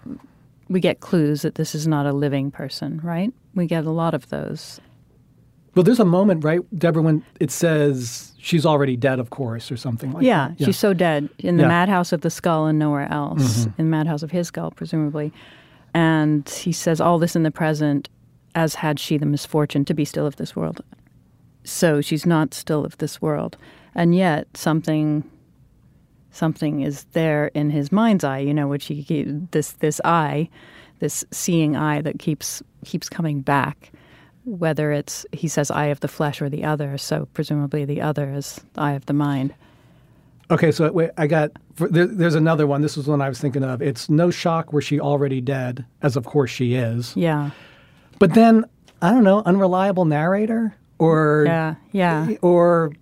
we 0.69 0.81
get 0.81 1.01
clues 1.01 1.43
that 1.43 1.55
this 1.55 1.75
is 1.75 1.87
not 1.87 2.07
a 2.07 2.13
living 2.13 2.51
person, 2.51 3.01
right? 3.03 3.33
We 3.55 3.67
get 3.67 3.85
a 3.85 3.91
lot 3.91 4.15
of 4.15 4.29
those. 4.29 4.81
well 5.75 5.83
there's 5.83 6.01
a 6.01 6.05
moment 6.05 6.45
right 6.45 6.61
Deborah 6.79 7.03
when 7.03 7.25
it 7.41 7.51
says 7.51 8.28
she's 8.39 8.65
already 8.65 8.97
dead 8.97 9.19
of 9.19 9.31
course 9.31 9.71
or 9.71 9.77
something 9.77 10.13
like 10.13 10.23
yeah, 10.23 10.49
that 10.49 10.61
Yeah, 10.61 10.67
she's 10.67 10.79
so 10.79 10.95
dead 10.95 11.29
in 11.39 11.57
the 11.57 11.65
Yeah. 11.65 11.69
madhouse 11.69 12.13
of 12.13 12.21
the 12.23 12.31
skull 12.31 12.67
and 12.67 12.79
nowhere 12.79 13.11
else. 13.13 13.61
Mm-hmm. 13.67 13.81
In 13.81 13.87
the 13.87 13.91
madhouse 13.91 14.23
of 14.23 14.31
his 14.31 14.47
skull, 14.49 14.71
presumably. 14.71 15.33
And 15.95 16.49
he 16.49 16.73
says 16.73 17.01
all 17.01 17.19
this 17.19 17.35
in 17.35 17.43
the 17.43 17.51
present, 17.51 18.09
as 18.55 18.77
had 18.77 18.99
she 19.01 19.19
the 19.19 19.27
misfortune 19.27 19.85
to 19.87 19.95
be 19.95 20.05
still 20.05 20.27
of 20.27 20.37
this 20.37 20.55
world. 20.55 20.83
So 21.65 22.01
she's 22.01 22.25
not 22.25 22.55
still 22.55 22.85
of 22.85 22.97
this 22.99 23.21
world, 23.21 23.57
and 23.95 24.15
yet 24.15 24.47
something, 24.57 25.25
something 26.31 26.81
is 26.81 27.05
there 27.13 27.49
in 27.49 27.71
his 27.71 27.91
mind's 27.93 28.25
eye. 28.25 28.39
You 28.39 28.55
know, 28.55 28.69
which 28.69 28.87
he 28.87 29.05
this 29.51 29.73
this 29.73 30.01
eye, 30.05 30.49
this 31.01 31.25
seeing 31.31 31.77
eye 31.77 32.01
that 32.03 32.19
keeps 32.19 32.63
keeps 32.85 33.09
coming 33.09 33.41
back. 33.41 33.93
Whether 34.49 34.93
it's 34.93 35.27
he 35.33 35.47
says 35.49 35.71
eye 35.71 35.87
of 35.87 36.01
the 36.01 36.09
flesh 36.09 36.41
or 36.41 36.49
the 36.49 36.65
other, 36.65 36.97
so 36.99 37.29
presumably 37.35 37.85
the 37.85 38.01
other 38.01 38.33
is 38.33 38.61
eye 38.77 38.93
of 38.93 39.07
the 39.07 39.13
mind. 39.13 39.55
Okay, 40.51 40.73
so 40.73 40.91
wait, 40.91 41.11
I 41.19 41.27
got 41.27 41.53
there, 41.77 42.07
there's 42.07 42.35
another 42.35 42.67
one. 42.67 42.81
This 42.81 42.97
is 42.97 43.07
one 43.07 43.21
I 43.21 43.29
was 43.29 43.39
thinking 43.39 43.63
of. 43.63 43.83
It's 43.83 44.09
no 44.09 44.31
shock 44.31 44.73
where 44.73 44.81
she 44.81 44.99
already 44.99 45.41
dead, 45.43 45.85
as 46.01 46.17
of 46.17 46.25
course 46.25 46.51
she 46.51 46.75
is. 46.75 47.15
Yeah. 47.17 47.51
But 48.19 48.33
then 48.35 48.65
I 49.03 49.11
don't 49.11 49.25
know, 49.25 49.43
unreliable 49.45 50.07
narrator 50.07 50.75
or 50.99 51.45
Yeah, 51.47 51.75
yeah. 51.93 52.29
or 52.41 52.93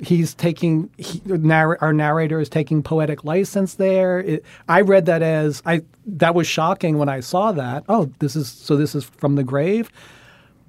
he's 0.00 0.34
taking 0.34 0.90
he, 0.96 1.20
narr- 1.26 1.78
our 1.82 1.92
narrator 1.92 2.40
is 2.40 2.48
taking 2.48 2.82
poetic 2.82 3.22
license 3.24 3.74
there. 3.74 4.20
It, 4.20 4.44
I 4.68 4.80
read 4.80 5.04
that 5.06 5.22
as 5.22 5.62
I 5.66 5.82
that 6.06 6.34
was 6.34 6.46
shocking 6.46 6.96
when 6.98 7.10
I 7.10 7.20
saw 7.20 7.52
that. 7.52 7.84
Oh, 7.88 8.10
this 8.18 8.34
is 8.34 8.48
so 8.48 8.76
this 8.76 8.94
is 8.94 9.04
from 9.04 9.34
the 9.36 9.44
grave, 9.44 9.90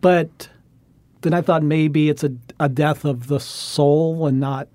but 0.05 0.49
then 1.21 1.33
I 1.33 1.41
thought 1.41 1.63
maybe 1.63 2.09
it's 2.09 2.23
a, 2.23 2.31
a 2.59 2.69
death 2.69 3.05
of 3.05 3.25
the 3.25 3.39
soul 3.39 4.27
and 4.27 4.39
not 4.39 4.67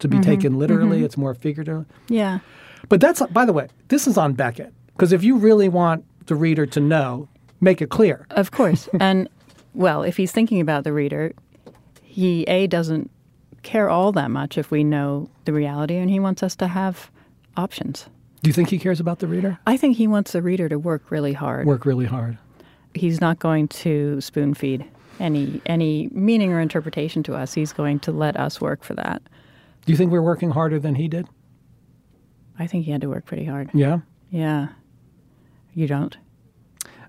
to 0.00 0.08
be 0.08 0.18
mm-hmm. 0.18 0.30
taken 0.30 0.58
literally. 0.58 0.98
Mm-hmm. 0.98 1.06
It's 1.06 1.16
more 1.16 1.32
figurative. 1.32 1.86
Yeah. 2.08 2.40
But 2.90 3.00
that's 3.00 3.22
by 3.30 3.46
the 3.46 3.54
way, 3.54 3.68
this 3.88 4.06
is 4.06 4.18
on 4.18 4.34
Beckett 4.34 4.74
because 4.88 5.10
if 5.14 5.24
you 5.24 5.38
really 5.38 5.70
want 5.70 6.04
the 6.26 6.34
reader 6.34 6.66
to 6.66 6.80
know, 6.80 7.30
make 7.62 7.80
it 7.80 7.88
clear. 7.88 8.26
Of 8.28 8.50
course. 8.50 8.90
and 9.00 9.30
well, 9.72 10.02
if 10.02 10.18
he's 10.18 10.32
thinking 10.32 10.60
about 10.60 10.84
the 10.84 10.92
reader, 10.92 11.32
he 12.02 12.42
A 12.42 12.66
doesn't 12.66 13.10
care 13.62 13.88
all 13.88 14.12
that 14.12 14.30
much 14.30 14.58
if 14.58 14.70
we 14.70 14.84
know 14.84 15.30
the 15.46 15.54
reality 15.54 15.96
and 15.96 16.10
he 16.10 16.20
wants 16.20 16.42
us 16.42 16.54
to 16.56 16.66
have 16.66 17.10
options. 17.56 18.06
Do 18.42 18.50
you 18.50 18.52
think 18.52 18.68
he 18.68 18.78
cares 18.78 19.00
about 19.00 19.20
the 19.20 19.28
reader? 19.28 19.58
I 19.66 19.78
think 19.78 19.96
he 19.96 20.06
wants 20.06 20.32
the 20.32 20.42
reader 20.42 20.68
to 20.68 20.78
work 20.78 21.10
really 21.10 21.32
hard. 21.32 21.66
Work 21.66 21.86
really 21.86 22.04
hard. 22.04 22.36
He's 22.94 23.20
not 23.20 23.38
going 23.38 23.68
to 23.68 24.20
spoon 24.20 24.54
feed 24.54 24.84
any 25.20 25.60
any 25.66 26.08
meaning 26.12 26.52
or 26.52 26.60
interpretation 26.60 27.22
to 27.24 27.34
us. 27.34 27.54
He's 27.54 27.72
going 27.72 28.00
to 28.00 28.12
let 28.12 28.36
us 28.36 28.60
work 28.60 28.84
for 28.84 28.94
that. 28.94 29.22
Do 29.84 29.92
you 29.92 29.96
think 29.96 30.12
we're 30.12 30.22
working 30.22 30.50
harder 30.50 30.78
than 30.78 30.94
he 30.94 31.08
did? 31.08 31.26
I 32.58 32.66
think 32.66 32.84
he 32.84 32.90
had 32.90 33.00
to 33.02 33.08
work 33.08 33.24
pretty 33.24 33.44
hard. 33.44 33.70
Yeah. 33.72 34.00
Yeah. 34.30 34.68
You 35.74 35.86
don't? 35.86 36.16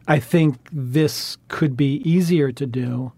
I 0.07 0.19
think 0.19 0.57
this 0.71 1.37
could 1.47 1.75
be 1.75 2.01
easier 2.09 2.51
to 2.51 2.65
do 2.65 3.11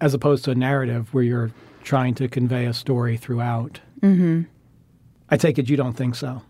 as 0.00 0.14
opposed 0.14 0.44
to 0.44 0.50
a 0.50 0.54
narrative 0.54 1.12
where 1.14 1.24
you're 1.24 1.50
trying 1.82 2.14
to 2.16 2.28
convey 2.28 2.66
a 2.66 2.72
story 2.72 3.16
throughout. 3.16 3.80
Mm-hmm. 4.00 4.42
I 5.30 5.36
take 5.36 5.58
it 5.58 5.68
you 5.68 5.76
don't 5.76 5.94
think 5.94 6.14
so. 6.14 6.42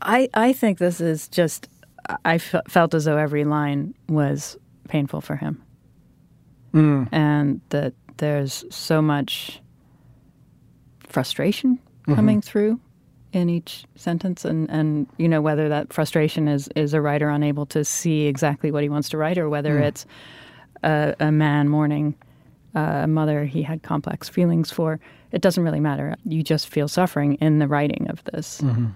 I, 0.00 0.28
I 0.34 0.52
think 0.52 0.78
this 0.78 1.00
is 1.00 1.28
just, 1.28 1.68
I 2.24 2.36
f- 2.36 2.54
felt 2.68 2.94
as 2.94 3.04
though 3.04 3.16
every 3.16 3.44
line 3.44 3.94
was 4.08 4.56
painful 4.88 5.20
for 5.20 5.36
him. 5.36 5.62
Mm. 6.74 7.08
And 7.12 7.60
that 7.70 7.94
there's 8.18 8.64
so 8.70 9.00
much 9.00 9.60
frustration 11.06 11.76
mm-hmm. 11.76 12.14
coming 12.14 12.40
through 12.40 12.80
in 13.32 13.48
each 13.48 13.84
sentence. 13.94 14.44
And, 14.44 14.68
and, 14.70 15.06
you 15.18 15.28
know, 15.28 15.40
whether 15.40 15.68
that 15.68 15.92
frustration 15.92 16.48
is, 16.48 16.68
is 16.76 16.94
a 16.94 17.00
writer 17.00 17.28
unable 17.28 17.66
to 17.66 17.84
see 17.84 18.26
exactly 18.26 18.70
what 18.70 18.82
he 18.82 18.88
wants 18.88 19.08
to 19.10 19.18
write 19.18 19.38
or 19.38 19.48
whether 19.48 19.78
mm. 19.78 19.82
it's 19.82 20.06
a, 20.82 21.14
a 21.20 21.32
man 21.32 21.68
mourning 21.68 22.14
uh, 22.74 23.00
a 23.02 23.06
mother 23.06 23.44
he 23.44 23.62
had 23.62 23.82
complex 23.82 24.28
feelings 24.28 24.70
for, 24.70 25.00
it 25.32 25.40
doesn't 25.40 25.64
really 25.64 25.80
matter. 25.80 26.14
You 26.24 26.42
just 26.42 26.68
feel 26.68 26.88
suffering 26.88 27.34
in 27.34 27.58
the 27.58 27.66
writing 27.66 28.06
of 28.08 28.22
this. 28.24 28.60
Mm-hmm. 28.60 28.88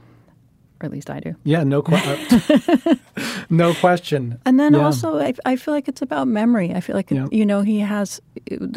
Or 0.82 0.86
at 0.86 0.90
least 0.90 1.10
I 1.10 1.20
do. 1.20 1.34
Yeah, 1.44 1.62
no, 1.62 1.80
que- 1.80 1.94
uh, 1.96 2.94
no 3.50 3.72
question. 3.74 4.38
And 4.44 4.58
then 4.58 4.74
Yeah. 4.74 4.80
also, 4.84 5.18
I, 5.18 5.32
I 5.44 5.54
feel 5.56 5.72
like 5.74 5.86
it's 5.88 6.02
about 6.02 6.26
memory. 6.26 6.74
I 6.74 6.80
feel 6.80 6.96
like, 6.96 7.10
Yeah. 7.10 7.28
you 7.30 7.46
know, 7.46 7.62
he 7.62 7.78
has, 7.78 8.20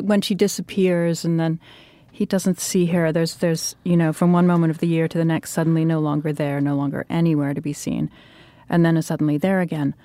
when 0.02 0.22
she 0.22 0.36
disappears 0.36 1.26
and 1.26 1.40
then 1.40 1.60
he 2.12 2.26
doesn't 2.26 2.60
see 2.60 2.86
her, 2.88 3.12
there's, 3.12 3.36
there's, 3.38 3.76
you 3.84 3.98
know, 3.98 4.14
from 4.14 4.32
one 4.34 4.46
moment 4.46 4.70
of 4.72 4.78
the 4.78 4.88
year 4.88 5.08
to 5.08 5.18
the 5.18 5.26
next, 5.26 5.52
suddenly 5.52 5.84
no 5.84 6.00
longer 6.00 6.32
there, 6.32 6.62
no 6.62 6.76
longer 6.76 7.06
anywhere 7.10 7.54
to 7.56 7.62
be 7.62 7.74
seen. 7.74 8.10
And 8.70 8.86
then 8.86 8.98
is 8.98 9.08
suddenly 9.08 9.38
there 9.38 9.62
again. 9.62 9.96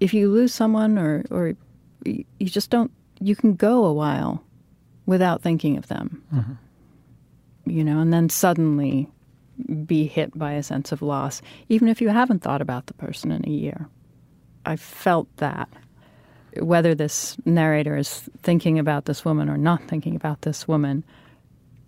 If 0.00 0.12
you 0.12 0.30
lose 0.30 0.52
someone 0.52 0.98
or, 0.98 1.24
or 1.30 1.54
you 2.04 2.24
just 2.40 2.70
don't, 2.70 2.90
you 3.20 3.36
can 3.36 3.54
go 3.54 3.84
a 3.84 3.92
while 3.92 4.42
without 5.06 5.42
thinking 5.42 5.78
of 5.78 5.86
them. 5.86 6.58
You 7.66 7.84
know, 7.84 8.00
and 8.00 8.12
then 8.12 8.28
suddenly 8.28 9.08
be 9.86 10.06
hit 10.06 10.36
by 10.36 10.52
a 10.52 10.62
sense 10.62 10.92
of 10.92 11.02
loss, 11.02 11.42
even 11.68 11.88
if 11.88 12.00
you 12.00 12.08
haven't 12.08 12.42
thought 12.42 12.60
about 12.60 12.86
the 12.86 12.94
person 12.94 13.30
in 13.30 13.44
a 13.46 13.50
year. 13.50 13.88
I 14.66 14.76
felt 14.76 15.28
that. 15.38 15.68
Whether 16.60 16.94
this 16.94 17.36
narrator 17.44 17.96
is 17.96 18.30
thinking 18.42 18.78
about 18.78 19.06
this 19.06 19.24
woman 19.24 19.48
or 19.48 19.56
not 19.56 19.82
thinking 19.88 20.14
about 20.14 20.42
this 20.42 20.68
woman, 20.68 21.02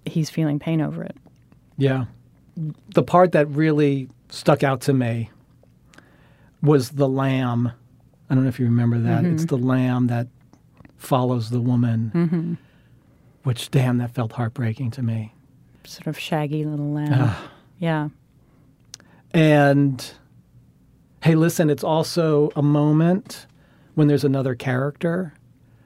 he's 0.04 0.28
feeling 0.28 0.58
pain 0.58 0.80
over 0.80 1.04
it. 1.04 1.16
Yeah. 1.78 2.06
The 2.94 3.04
part 3.04 3.30
that 3.32 3.46
really 3.48 4.08
stuck 4.28 4.64
out 4.64 4.80
to 4.82 4.92
me 4.92 5.30
was 6.62 6.90
the 6.90 7.08
lamb. 7.08 7.70
I 8.28 8.34
don't 8.34 8.42
know 8.42 8.48
if 8.48 8.58
you 8.58 8.66
remember 8.66 8.98
that. 8.98 9.24
It's 9.24 9.44
mm-hmm. 9.44 9.56
the 9.56 9.62
lamb 9.62 10.06
that 10.08 10.26
follows 10.96 11.50
the 11.50 11.60
woman, 11.60 12.10
mm-hmm. 12.12 12.54
which, 13.44 13.70
damn, 13.70 13.98
that 13.98 14.10
felt 14.10 14.32
heartbreaking 14.32 14.90
to 14.92 15.02
me. 15.02 15.32
Sort 15.84 16.08
of 16.08 16.18
shaggy 16.18 16.64
little 16.64 16.92
lamb. 16.92 17.34
Yeah. 17.79 18.09
And 19.35 20.12
hey, 21.22 21.35
listen, 21.35 21.68
it's 21.70 21.85
also 21.85 22.51
a 22.57 22.62
moment 22.62 23.47
when 23.95 24.09
there's 24.09 24.24
another 24.24 24.55
character. 24.55 25.35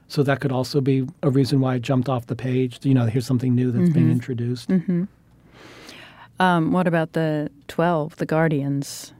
So 0.07 0.23
that 0.23 0.41
could 0.41 0.51
also 0.51 0.81
be 0.81 1.07
a 1.23 1.29
reason 1.29 1.61
why 1.61 1.75
I 1.75 1.79
jumped 1.79 2.09
off 2.09 2.27
the 2.27 2.35
page. 2.35 2.79
You 2.83 2.93
know, 2.93 3.05
here's 3.05 3.25
something 3.25 3.55
new 3.55 3.71
that's 3.71 3.89
being 3.91 4.11
introduced. 4.11 4.69
Um, 6.39 6.71
what 6.71 6.87
about 6.87 7.13
the 7.13 7.49
12, 7.69 8.17
the 8.17 8.25
Guardians? 8.25 9.13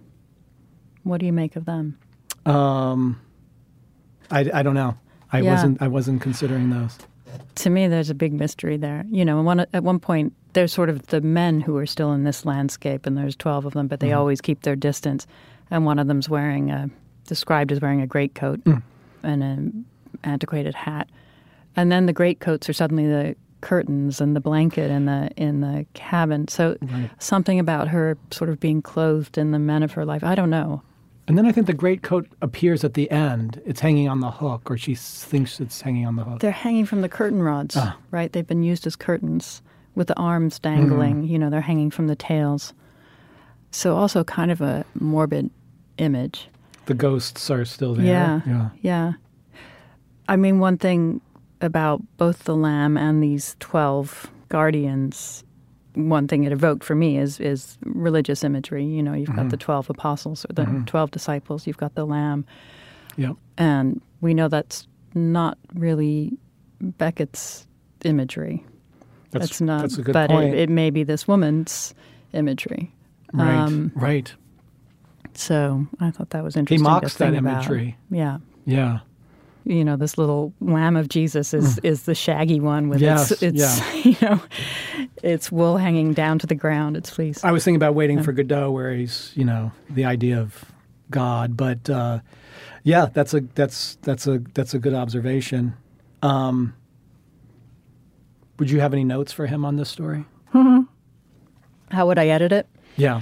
What 1.04 1.20
do 1.20 1.26
you 1.26 1.34
make 1.34 1.56
of 1.56 1.66
them? 1.66 1.98
Um, 2.46 3.22
I, 4.30 4.50
I 4.54 4.64
don't 4.64 4.74
know. 4.76 4.98
I 5.32 5.40
Yeah. 5.42 5.52
wasn't 5.54 5.82
I 5.82 5.88
wasn't 5.88 6.22
considering 6.22 6.70
those. 6.72 6.98
To 7.56 7.70
me, 7.70 7.88
there's 7.88 8.10
a 8.10 8.16
big 8.16 8.34
mystery 8.34 8.76
there. 8.78 9.06
You 9.10 9.24
know, 9.24 9.42
one, 9.42 9.62
at 9.62 9.84
one 9.84 10.00
point, 10.00 10.34
there's 10.54 10.74
sort 10.74 10.90
of 10.90 11.08
the 11.08 11.22
men 11.22 11.62
who 11.62 11.78
are 11.78 11.86
still 11.86 12.12
in 12.14 12.24
this 12.24 12.46
landscape, 12.46 13.06
and 13.06 13.18
there's 13.18 13.36
12 13.36 13.66
of 13.68 13.74
them, 13.74 13.88
but 13.88 14.00
they 14.00 14.14
always 14.14 14.42
keep 14.42 14.62
their 14.62 14.76
distance. 14.76 15.28
And 15.70 15.86
one 15.86 16.00
of 16.00 16.08
them's 16.08 16.28
wearing 16.30 16.70
a, 16.72 16.90
described 17.28 17.72
as 17.72 17.80
wearing 17.82 18.02
a 18.02 18.08
greatcoat 18.08 18.60
and 18.66 18.84
an 19.44 19.86
antiquated 20.24 20.76
hat. 20.76 21.10
And 21.76 21.92
then 21.92 22.06
the 22.06 22.14
greatcoats 22.14 22.68
are 22.70 22.74
suddenly 22.74 23.08
the 23.08 23.36
curtains 23.62 24.20
and 24.20 24.36
the 24.36 24.40
blanket 24.42 24.90
in 24.92 25.06
the 25.06 25.30
in 25.38 25.62
the 25.62 25.86
cabin. 25.94 26.48
So 26.48 26.76
something 27.20 27.60
about 27.60 27.88
her 27.90 28.18
sort 28.32 28.50
of 28.50 28.60
being 28.60 28.82
clothed 28.82 29.38
in 29.38 29.52
the 29.52 29.60
men 29.60 29.84
of 29.84 29.94
her 29.94 30.04
life. 30.04 30.24
I 30.24 30.36
don't 30.36 30.50
know. 30.50 30.82
And 31.28 31.38
then 31.38 31.46
I 31.46 31.52
think 31.54 31.68
the 31.68 31.74
greatcoat 31.74 32.28
appears 32.42 32.84
at 32.84 32.96
the 32.96 33.10
end. 33.12 33.62
It's 33.66 33.80
hanging 33.80 34.10
on 34.10 34.20
the 34.20 34.32
hook, 34.32 34.70
or 34.70 34.78
she 34.78 34.96
thinks 34.96 35.60
it's 35.62 35.80
hanging 35.80 36.06
on 36.06 36.16
the 36.18 36.24
hook. 36.26 36.40
They're 36.42 36.52
hanging 36.52 36.86
from 36.86 37.02
the 37.02 37.08
curtain 37.10 37.42
rods, 37.44 37.78
Ah. 37.78 37.96
right? 38.10 38.34
They've 38.34 38.46
been 38.46 38.64
used 38.64 38.86
as 38.88 38.96
curtains 38.98 39.62
with 39.96 40.08
the 40.08 40.18
arms 40.18 40.60
dangling. 40.60 41.24
Mm. 41.24 41.30
You 41.30 41.40
know, 41.40 41.50
they're 41.50 41.62
hanging 41.62 41.92
from 41.92 42.08
the 42.08 42.16
tails. 42.16 42.74
So 43.72 43.96
also 43.96 44.24
kind 44.24 44.52
of 44.52 44.62
a 44.62 44.86
morbid 44.96 45.50
image. 45.98 46.50
The 46.86 46.94
ghosts 46.94 47.50
are 47.50 47.66
still 47.66 47.96
there. 47.96 48.06
Yeah. 48.06 48.42
Yeah. 48.46 48.70
Yeah. 48.82 49.14
I 50.28 50.36
mean, 50.36 50.60
one 50.60 50.78
thing 50.78 51.22
about 51.62 52.02
both 52.18 52.44
the 52.46 52.56
lamb 52.56 52.98
and 52.98 53.22
these 53.22 53.56
12 53.60 54.30
guardians, 54.50 55.44
one 55.94 56.28
thing 56.28 56.44
it 56.44 56.52
evoked 56.52 56.84
for 56.84 56.96
me 56.96 57.18
is, 57.18 57.40
is 57.40 57.78
religious 57.84 58.44
imagery. 58.44 58.86
You 58.86 59.04
know, 59.04 59.14
you've 59.14 59.28
got 59.28 59.38
mm-hmm. 59.38 59.50
the 59.50 59.58
12 59.58 59.90
apostles 59.90 60.46
or 60.50 60.54
the 60.54 60.64
mm-hmm. 60.64 60.86
12 60.86 61.12
disciples, 61.12 61.68
you've 61.68 61.78
got 61.78 61.96
the 61.96 62.06
lamb. 62.06 62.46
Yep. 63.18 63.36
And 63.58 64.02
we 64.22 64.34
know 64.34 64.48
that's 64.48 64.88
not 65.14 65.58
really 65.74 66.38
Beckett's 66.82 67.68
imagery. 68.04 68.66
That's, 69.32 69.62
not, 69.62 69.82
that's 69.82 69.98
a 69.98 70.02
good 70.02 70.14
but 70.14 70.30
point. 70.30 70.54
It, 70.54 70.60
it 70.62 70.70
may 70.70 70.90
be 70.90 71.04
this 71.04 71.28
woman's 71.28 71.94
imagery. 72.34 72.92
right. 73.34 73.56
um, 73.56 73.92
right. 73.96 74.34
So 75.34 75.88
I 76.00 76.12
thought 76.12 76.32
that 76.32 76.44
was 76.44 76.56
interesting. 76.58 76.80
He 76.80 76.84
mocks 76.84 77.14
that 77.16 77.32
think 77.32 77.38
about. 77.38 77.64
imagery. 77.64 77.98
Yeah. 78.10 78.40
Yeah. 78.66 79.00
you 79.64 79.84
know 79.86 79.96
this 79.96 80.18
little 80.18 80.54
lamb 80.60 80.96
of 80.98 81.08
Jesus 81.08 81.54
is 81.54 81.78
is 81.80 82.04
the 82.04 82.16
shaggy 82.16 82.60
one 82.60 82.90
with 82.90 83.00
Mm. 83.00 83.04
Yes, 83.04 83.32
its 83.32 83.42
its 83.42 84.06
you 84.06 84.16
know 84.22 84.42
its 85.24 85.52
wool 85.52 85.78
hanging 85.78 86.14
down 86.14 86.40
to 86.40 86.48
the 86.48 86.56
ground, 86.56 86.98
its 86.98 87.10
fleece. 87.10 87.44
I 87.44 87.52
was 87.52 87.64
thinking 87.64 87.78
about 87.78 87.96
waiting 87.96 88.22
for 88.24 88.32
Godot, 88.34 88.72
where 88.72 88.94
he's, 88.94 89.32
you 89.36 89.46
know, 89.46 89.72
the 89.90 90.06
idea 90.06 90.40
of 90.40 90.66
God. 91.10 91.56
But 91.56 91.90
uh, 91.90 92.20
yeah, 92.84 93.08
that's 93.14 93.34
a 93.34 93.42
that's 93.42 93.98
that's 94.02 94.28
a 94.28 94.40
that's 94.54 94.74
a 94.74 94.80
good 94.80 94.94
observation. 94.94 95.76
Um, 96.22 96.74
would 98.62 98.70
you 98.70 98.80
have 98.80 98.94
any 98.94 99.04
notes 99.04 99.34
for 99.34 99.48
him 99.48 99.66
on 99.66 99.76
this 99.76 99.90
story? 99.90 100.24
How 100.54 102.06
would 102.06 102.20
I 102.20 102.28
edit 102.28 102.52
it? 102.52 102.68
Yeah. 102.96 103.22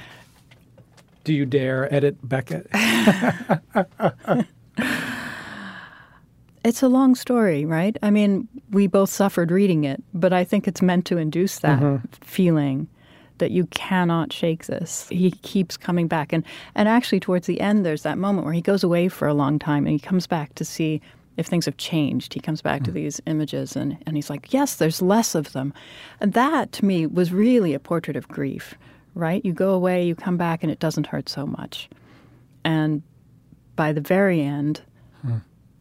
Do 1.23 1.33
you 1.33 1.45
dare 1.45 1.91
edit 1.93 2.17
Beckett? 2.21 2.67
It's 6.65 6.83
a 6.83 6.89
long 6.89 7.15
story, 7.15 7.63
right? 7.63 7.95
I 8.03 8.09
mean, 8.11 8.49
we 8.71 8.87
both 8.87 9.09
suffered 9.09 9.49
reading 9.49 9.85
it, 9.85 10.03
but 10.13 10.33
I 10.33 10.43
think 10.43 10.67
it's 10.67 10.81
meant 10.81 11.05
to 11.05 11.17
induce 11.17 11.59
that 11.59 11.79
Mm-hmm. 11.79 12.05
feeling 12.21 12.89
that 13.37 13.51
you 13.51 13.65
cannot 13.67 14.33
shake 14.33 14.65
this. 14.65 15.07
He 15.07 15.31
keeps 15.31 15.77
coming 15.77 16.09
back. 16.09 16.33
And, 16.33 16.43
and 16.75 16.89
actually, 16.89 17.21
towards 17.21 17.47
the 17.47 17.61
end, 17.61 17.85
there's 17.85 18.03
that 18.03 18.17
moment 18.17 18.43
where 18.43 18.53
he 18.53 18.59
goes 18.61 18.83
away 18.83 19.07
for 19.07 19.25
a 19.25 19.33
long 19.33 19.57
time 19.57 19.85
and 19.85 19.93
he 19.93 19.99
comes 19.99 20.27
back 20.27 20.53
to 20.55 20.65
see 20.65 20.99
if 21.39 21.47
things 21.47 21.65
have 21.65 21.77
changed. 21.77 22.33
He 22.33 22.41
comes 22.41 22.61
back 22.61 22.83
to 22.83 22.91
hmm. 22.91 22.95
these 22.95 23.21
images 23.25 23.77
and, 23.77 23.97
and 24.05 24.17
he's 24.17 24.29
like, 24.29 24.51
yes, 24.51 24.75
there's 24.75 25.01
less 25.01 25.35
of 25.35 25.53
them. 25.53 25.73
And 26.19 26.33
that, 26.33 26.73
to 26.73 26.85
me, 26.85 27.07
was 27.07 27.31
really 27.31 27.73
a 27.73 27.79
portrait 27.79 28.17
of 28.17 28.27
grief, 28.27 28.75
right? 29.15 29.43
You 29.45 29.53
go 29.53 29.69
away, 29.71 30.05
you 30.05 30.15
come 30.15 30.35
back, 30.35 30.63
and 30.63 30.71
it 30.71 30.79
doesn't 30.79 31.07
hurt 31.07 31.29
so 31.29 31.45
much. 31.45 31.89
And 32.65 33.01
by 33.77 33.93
the 33.93 34.01
very 34.01 34.41
end, 34.41 34.81
hmm. 35.21 35.37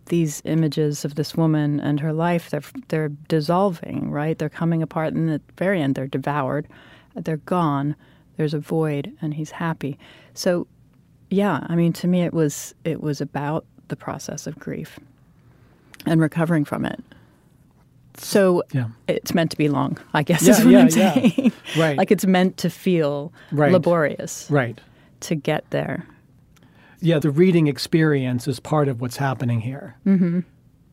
these 0.06 0.40
images 0.44 1.04
of 1.04 1.16
this 1.16 1.34
woman 1.34 1.80
and 1.80 1.98
her 1.98 2.12
life 2.12 2.50
they're 2.50 2.62
they're 2.88 3.10
dissolving 3.28 4.10
right 4.10 4.38
they're 4.38 4.48
coming 4.48 4.82
apart 4.82 5.12
and 5.12 5.28
at 5.28 5.46
the 5.48 5.52
very 5.58 5.82
end 5.82 5.94
they're 5.94 6.06
devoured 6.06 6.66
they're 7.14 7.36
gone 7.36 7.94
there's 8.38 8.54
a 8.54 8.58
void 8.58 9.12
and 9.20 9.34
he's 9.34 9.50
happy 9.50 9.98
so 10.32 10.66
yeah 11.28 11.66
i 11.68 11.76
mean 11.76 11.92
to 11.92 12.06
me 12.06 12.22
it 12.22 12.32
was 12.32 12.74
it 12.84 13.02
was 13.02 13.20
about 13.20 13.66
the 13.88 13.96
process 13.96 14.46
of 14.46 14.58
grief 14.58 14.98
and 16.06 16.20
recovering 16.20 16.64
from 16.64 16.84
it 16.84 17.02
so 18.16 18.62
Yeah. 18.72 18.88
it's 19.06 19.32
meant 19.34 19.50
to 19.52 19.56
be 19.56 19.68
long 19.68 19.96
i 20.14 20.22
guess 20.22 20.42
Yeah, 20.42 20.52
is 20.52 20.64
what 20.64 20.70
yeah, 20.72 20.80
i'm 20.80 20.90
saying 20.90 21.52
Right. 21.78 21.96
like 21.96 22.10
it's 22.10 22.26
meant 22.26 22.56
to 22.58 22.70
feel 22.70 23.32
Right. 23.52 23.72
laborious 23.72 24.46
right. 24.50 24.80
to 25.20 25.34
get 25.34 25.68
there 25.70 26.04
Yeah, 27.00 27.18
the 27.20 27.30
reading 27.30 27.68
experience 27.68 28.48
is 28.48 28.58
part 28.58 28.88
of 28.88 29.00
what's 29.00 29.16
happening 29.18 29.60
here. 29.60 29.94
Mm-hmm. 30.04 30.40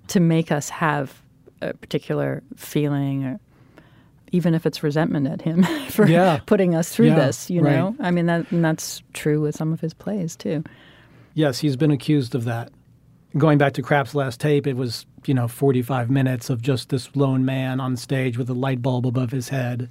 to 0.10 0.20
make 0.20 0.51
us 0.51 0.70
have 0.70 1.22
a 1.62 1.74
particular 1.74 2.43
feeling 2.56 3.24
or 3.26 3.39
even 4.32 4.53
if 4.53 4.66
it's 4.66 4.84
resentment 4.84 5.26
at 5.28 5.41
him 5.41 5.64
for 5.89 6.06
putting 6.45 6.76
us 6.76 6.89
through 6.93 7.12
this 7.12 7.49
you 7.49 7.62
right. 7.62 7.76
know 7.76 7.95
i 7.99 8.12
mean 8.12 8.26
that 8.28 8.51
and 8.51 8.64
that's 8.64 9.01
true 9.14 9.41
with 9.41 9.56
some 9.56 9.74
of 9.74 9.82
his 9.82 9.93
plays 9.93 10.36
too 10.36 10.64
Yes, 11.38 11.60
he's 11.60 11.76
been 11.76 11.91
accused 11.91 12.34
of 12.34 12.45
that. 12.45 12.72
Going 13.38 13.58
back 13.58 13.74
to 13.74 13.82
Krapp's 13.82 14.16
last 14.16 14.40
tape, 14.40 14.66
it 14.66 14.78
was, 14.78 15.06
you 15.26 15.34
know, 15.34 15.48
45 15.50 16.10
minutes 16.10 16.50
of 16.50 16.62
just 16.62 16.88
this 16.90 17.14
lone 17.18 17.44
man 17.44 17.82
on 17.82 17.98
stage 17.98 18.38
with 18.38 18.50
a 18.50 18.54
light 18.54 18.82
bulb 18.82 19.06
above 19.06 19.32
his 19.32 19.50
head. 19.50 19.90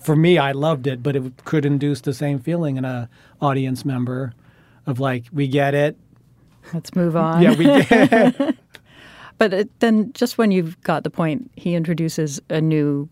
For 0.00 0.16
me, 0.16 0.38
I 0.38 0.52
loved 0.52 0.86
it, 0.86 1.02
but 1.02 1.14
it 1.14 1.44
could 1.44 1.66
induce 1.66 2.00
the 2.00 2.14
same 2.14 2.38
feeling 2.38 2.78
in 2.78 2.86
a 2.86 3.10
audience 3.42 3.84
member 3.84 4.32
of 4.86 4.98
like, 4.98 5.24
we 5.30 5.46
get 5.46 5.74
it. 5.74 5.98
let's 6.72 6.94
move 6.96 7.16
on 7.16 7.42
Yeah, 7.42 7.54
we 7.54 7.64
get 7.64 8.12
it. 8.40 8.56
but 9.38 9.52
it, 9.52 9.80
then 9.80 10.10
just 10.14 10.38
when 10.38 10.50
you've 10.50 10.80
got 10.82 11.04
the 11.04 11.10
point 11.10 11.50
he 11.56 11.74
introduces 11.74 12.40
a 12.50 12.60
new 12.60 13.08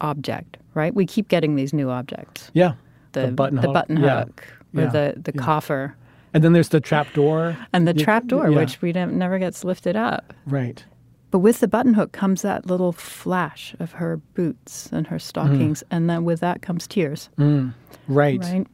object 0.00 0.56
right 0.74 0.94
we 0.94 1.04
keep 1.04 1.26
getting 1.28 1.56
these 1.56 1.72
new 1.72 1.90
objects 1.90 2.50
Yeah. 2.54 2.74
the, 3.12 3.28
button 3.32 3.56
the 3.56 3.62
hook. 3.62 3.74
button 3.74 3.96
Yeah. 3.96 4.24
hook 4.24 4.44
or 4.76 4.82
Yeah. 4.82 4.86
the, 4.90 5.14
the 5.20 5.32
Yeah. 5.34 5.42
coffer 5.42 5.96
And 6.38 6.44
then 6.44 6.52
there's 6.52 6.68
the 6.68 6.78
trap 6.80 7.12
door. 7.14 7.56
and 7.72 7.88
the 7.88 7.92
trap 7.92 8.26
door 8.26 8.48
yeah. 8.48 8.56
which 8.56 8.80
we 8.80 8.92
never 8.92 9.40
gets 9.40 9.64
lifted 9.64 9.96
up 9.96 10.32
Right. 10.46 10.84
But 11.32 11.40
with 11.40 11.58
the 11.58 11.66
button 11.66 11.94
hook 11.94 12.12
comes 12.12 12.42
that 12.42 12.66
little 12.66 12.92
flash 12.92 13.74
of 13.80 13.90
her 13.94 14.18
boots 14.34 14.88
and 14.92 15.04
her 15.08 15.18
stockings, 15.18 15.82
and 15.90 16.08
then 16.08 16.24
with 16.24 16.38
that 16.40 16.62
comes 16.62 16.86
tears, 16.86 17.28
Mm. 17.38 17.74
Right. 18.06 18.40
right? 18.40 18.66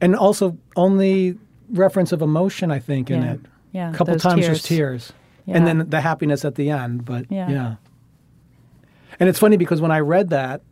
And 0.00 0.16
also 0.16 0.56
only 0.74 1.38
reference 1.70 2.12
of 2.12 2.22
emotion, 2.22 2.70
I 2.70 2.78
think, 2.78 3.10
in 3.10 3.22
it. 3.22 3.40
Yeah, 3.72 3.90
A 3.90 3.94
couple 3.94 4.18
times 4.18 4.46
tears. 4.46 4.56
just 4.58 4.66
tears. 4.66 5.12
Yeah. 5.44 5.58
And 5.58 5.66
then 5.66 5.90
the 5.90 6.00
happiness 6.00 6.44
at 6.46 6.54
the 6.54 6.70
end. 6.70 7.04
But 7.04 7.30
Yeah. 7.30 7.50
yeah. 7.50 7.74
And 9.20 9.28
it's 9.28 9.38
funny 9.38 9.58
because 9.58 9.80
when 9.82 9.90
I 9.90 10.00
read 10.00 10.30
that, 10.30 10.62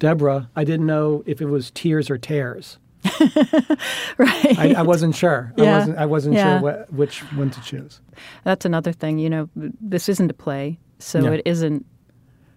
Deborah, 0.00 0.50
I 0.56 0.64
didn't 0.64 0.86
know 0.86 1.22
if 1.24 1.40
it 1.40 1.46
was 1.46 1.70
tears 1.70 2.10
or 2.10 2.18
tears. 2.18 2.78
right. 4.18 4.58
I, 4.58 4.74
I 4.78 4.82
wasn't 4.82 5.14
sure. 5.14 5.52
I 5.58 5.62
wasn't. 5.62 5.98
I 5.98 6.06
wasn't 6.06 6.34
Yeah. 6.34 6.60
sure 6.60 6.72
wh- 6.88 6.92
which 6.94 7.20
one 7.34 7.50
to 7.50 7.60
choose. 7.62 8.00
That's 8.44 8.64
another 8.64 8.92
thing. 8.92 9.18
You 9.18 9.30
know, 9.30 9.48
this 9.56 10.08
isn't 10.08 10.30
a 10.30 10.34
play, 10.34 10.78
so 10.98 11.20
Yeah. 11.20 11.30
it 11.32 11.42
isn't 11.44 11.84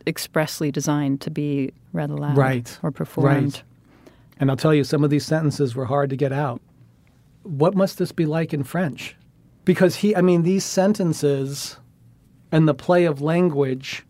expressly 0.08 0.72
designed 0.72 1.22
to 1.22 1.30
be 1.32 1.72
read 1.94 2.10
aloud 2.10 2.38
Right. 2.38 2.80
or 2.84 2.92
performed. 2.92 3.62
And 4.40 4.50
I'll 4.50 4.58
tell 4.58 4.74
you, 4.74 4.84
some 4.84 5.04
of 5.04 5.10
these 5.12 5.26
sentences 5.26 5.76
were 5.76 5.86
hard 5.86 6.10
to 6.10 6.16
get 6.16 6.32
out. 6.34 6.62
What 7.44 7.76
must 7.76 7.98
this 8.00 8.12
be 8.12 8.26
like 8.26 8.54
in 8.54 8.64
French? 8.64 9.16
Because 9.66 9.98
he, 9.98 10.16
I 10.16 10.22
mean, 10.22 10.42
these 10.42 10.64
sentences 10.66 11.78
and 12.52 12.68
the 12.68 12.74
play 12.74 13.06
of 13.06 13.22
language, 13.22 14.04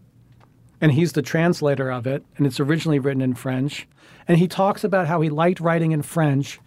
and 0.79 0.93
he's 0.93 1.11
the 1.11 1.21
translator 1.21 1.91
of 1.91 2.07
it, 2.07 2.23
and 2.37 2.47
it's 2.47 2.59
originally 2.61 2.99
written 2.99 3.21
in 3.21 3.33
French. 3.35 3.85
And 4.31 4.39
he 4.39 4.47
talks 4.47 4.85
about 4.85 5.07
how 5.07 5.19
he 5.19 5.29
liked 5.29 5.59
writing 5.59 5.91
in 5.91 6.03
French 6.03 6.57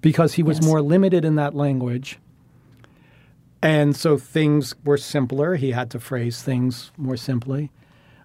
because 0.00 0.34
he 0.34 0.42
was 0.44 0.58
Yes. 0.58 0.66
more 0.68 0.80
limited 0.80 1.24
in 1.24 1.34
that 1.34 1.52
language. 1.52 2.20
And 3.60 3.96
so 3.96 4.16
things 4.16 4.76
were 4.84 4.96
simpler. 4.96 5.56
He 5.56 5.72
had 5.72 5.90
to 5.90 5.98
phrase 5.98 6.42
things 6.44 6.92
more 6.96 7.16
simply 7.16 7.72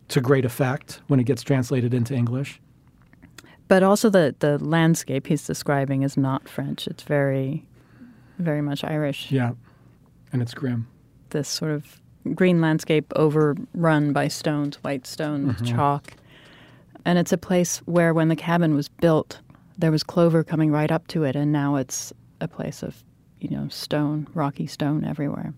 to 0.10 0.22
great 0.22 0.45
effect 0.45 1.02
when 1.07 1.20
it 1.20 1.24
gets 1.24 1.41
translated 1.41 1.91
into 1.91 2.14
English. 2.14 2.61
But 3.68 3.82
also 3.82 4.11
the 4.11 4.36
the 4.38 4.60
landscape 4.64 5.26
he's 5.26 5.48
describing 5.48 6.03
is 6.03 6.15
not 6.15 6.48
French. 6.48 6.86
It's 6.86 7.02
very, 7.02 7.65
very 8.38 8.61
much 8.61 8.84
Irish. 8.84 9.32
Yeah. 9.32 9.53
And 10.32 10.40
it's 10.44 10.53
grim. 10.53 10.86
this 11.32 11.49
sort 11.49 11.72
of 11.72 11.99
green 12.36 12.61
landscape 12.61 13.11
overrun 13.15 14.14
by 14.14 14.28
stones, 14.28 14.76
white 14.84 15.07
stones, 15.07 15.56
Mm-hmm. 15.56 15.76
chalk. 15.76 16.14
And 17.06 17.20
it's 17.20 17.34
a 17.34 17.38
place 17.38 17.80
where, 17.80 18.14
when 18.14 18.30
the 18.30 18.36
cabin 18.36 18.76
was 18.76 18.88
built, 18.88 19.40
there 19.78 19.92
was 19.92 20.04
clover 20.04 20.44
coming 20.44 20.72
right 20.72 20.92
up 20.92 21.08
to 21.08 21.24
it, 21.24 21.36
and 21.36 21.52
now 21.52 21.76
it's 21.76 22.14
a 22.40 22.48
place 22.48 22.84
of, 22.84 23.04
you 23.40 23.50
know, 23.50 23.68
stone, 23.70 24.28
rocky 24.34 24.68
stone 24.68 25.04
everywhere. 25.04 25.54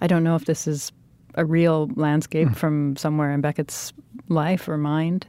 I 0.00 0.06
don't 0.06 0.24
know 0.24 0.36
if 0.36 0.44
this 0.44 0.66
is 0.66 0.92
a 1.34 1.44
real 1.44 1.90
landscape 1.94 2.48
Hmm. 2.48 2.54
from 2.54 2.96
somewhere 2.96 3.32
in 3.32 3.40
Beckett's 3.40 3.92
life 4.28 4.68
or 4.68 4.76
mind, 4.76 5.26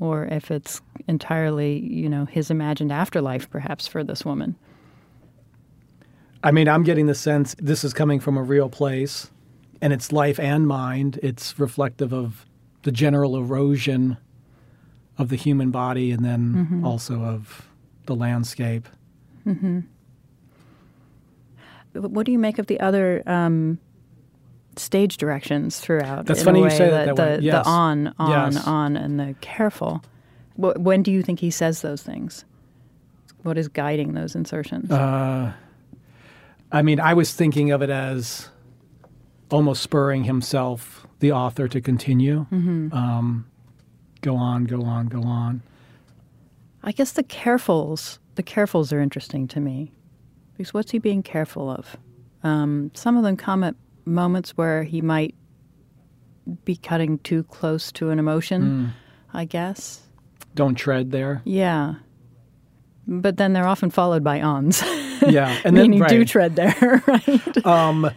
or 0.00 0.26
if 0.26 0.50
it's 0.50 0.80
entirely, 1.06 1.78
you 1.78 2.08
know, 2.08 2.24
his 2.24 2.50
imagined 2.50 2.92
afterlife, 2.92 3.48
perhaps, 3.48 3.86
for 3.86 4.04
this 4.04 4.24
woman. 4.24 4.56
I 6.42 6.50
mean, 6.52 6.68
I'm 6.68 6.84
getting 6.84 7.06
the 7.06 7.14
sense 7.14 7.54
this 7.58 7.82
is 7.84 7.92
coming 7.92 8.20
from 8.20 8.36
a 8.36 8.42
real 8.42 8.68
place 8.68 9.30
and 9.80 9.92
it's 9.92 10.12
life 10.12 10.38
and 10.38 10.66
mind. 10.66 11.18
It's 11.22 11.58
reflective 11.58 12.12
of 12.12 12.46
the 12.82 12.92
general 12.92 13.36
erosion 13.36 14.16
of 15.18 15.28
the 15.28 15.36
human 15.36 15.70
body 15.70 16.10
and 16.12 16.24
then 16.24 16.54
Mm-hmm. 16.54 16.84
also 16.86 17.22
of 17.22 17.68
the 18.06 18.14
landscape. 18.14 18.88
What 21.92 22.26
do 22.26 22.32
you 22.32 22.38
make 22.38 22.58
of 22.58 22.66
the 22.66 22.78
other 22.80 23.22
um, 23.26 23.78
stage 24.76 25.16
directions 25.16 25.80
throughout? 25.80 26.26
That's 26.26 26.42
funny 26.42 26.62
you 26.62 26.70
say 26.70 26.86
the, 26.86 26.90
that 26.90 27.16
that 27.16 27.38
the. 27.40 27.44
Yes. 27.44 27.64
the 27.64 27.70
on, 27.70 28.14
on, 28.18 28.52
Yes. 28.52 28.66
on, 28.66 28.96
and 28.96 29.18
the 29.18 29.34
careful. 29.40 30.02
When 30.56 31.02
do 31.02 31.10
you 31.12 31.22
think 31.22 31.40
he 31.40 31.50
says 31.50 31.82
those 31.82 32.02
things? 32.02 32.44
What 33.42 33.56
is 33.56 33.68
guiding 33.68 34.14
those 34.14 34.34
insertions? 34.34 34.90
Uh, 34.90 35.52
I 36.72 36.82
mean, 36.82 37.00
I 37.00 37.14
was 37.14 37.32
thinking 37.32 37.70
of 37.70 37.80
it 37.82 37.90
as 37.90 38.48
almost 39.50 39.82
spurring 39.82 40.24
himself, 40.24 41.06
the 41.20 41.32
author, 41.32 41.68
to 41.68 41.80
continue. 41.80 42.46
Mm-hmm. 42.52 42.92
Um, 42.92 43.46
go 44.22 44.36
on, 44.36 44.64
go 44.64 44.82
on, 44.82 45.06
go 45.06 45.22
on. 45.22 45.62
I 46.82 46.92
guess 46.92 47.12
the 47.12 47.22
carefuls, 47.22 48.18
the 48.36 48.42
carefuls 48.42 48.92
are 48.92 49.00
interesting 49.00 49.48
to 49.48 49.60
me. 49.60 49.92
Because 50.56 50.74
what's 50.74 50.90
he 50.90 50.98
being 50.98 51.22
careful 51.22 51.70
of? 51.70 51.96
Um, 52.42 52.90
some 52.94 53.16
of 53.16 53.22
them 53.22 53.36
come 53.36 53.62
at 53.62 53.74
moments 54.04 54.56
where 54.56 54.82
he 54.82 55.00
might 55.00 55.34
be 56.64 56.76
cutting 56.76 57.18
too 57.18 57.42
close 57.44 57.92
to 57.92 58.10
an 58.10 58.18
emotion, 58.18 58.92
I 59.32 59.44
guess. 59.44 60.02
Don't 60.54 60.74
tread 60.74 61.10
there. 61.10 61.42
Yeah. 61.44 61.94
But 63.06 63.36
then 63.36 63.52
they're 63.52 63.66
often 63.66 63.90
followed 63.90 64.24
by 64.24 64.40
ons. 64.40 64.82
Yeah, 65.26 65.56
and 65.64 65.76
then 65.76 65.90
Meaning 65.90 66.06
do 66.08 66.24
tread 66.24 66.56
there, 66.56 67.02
right? 67.06 67.66
Um, 67.66 68.10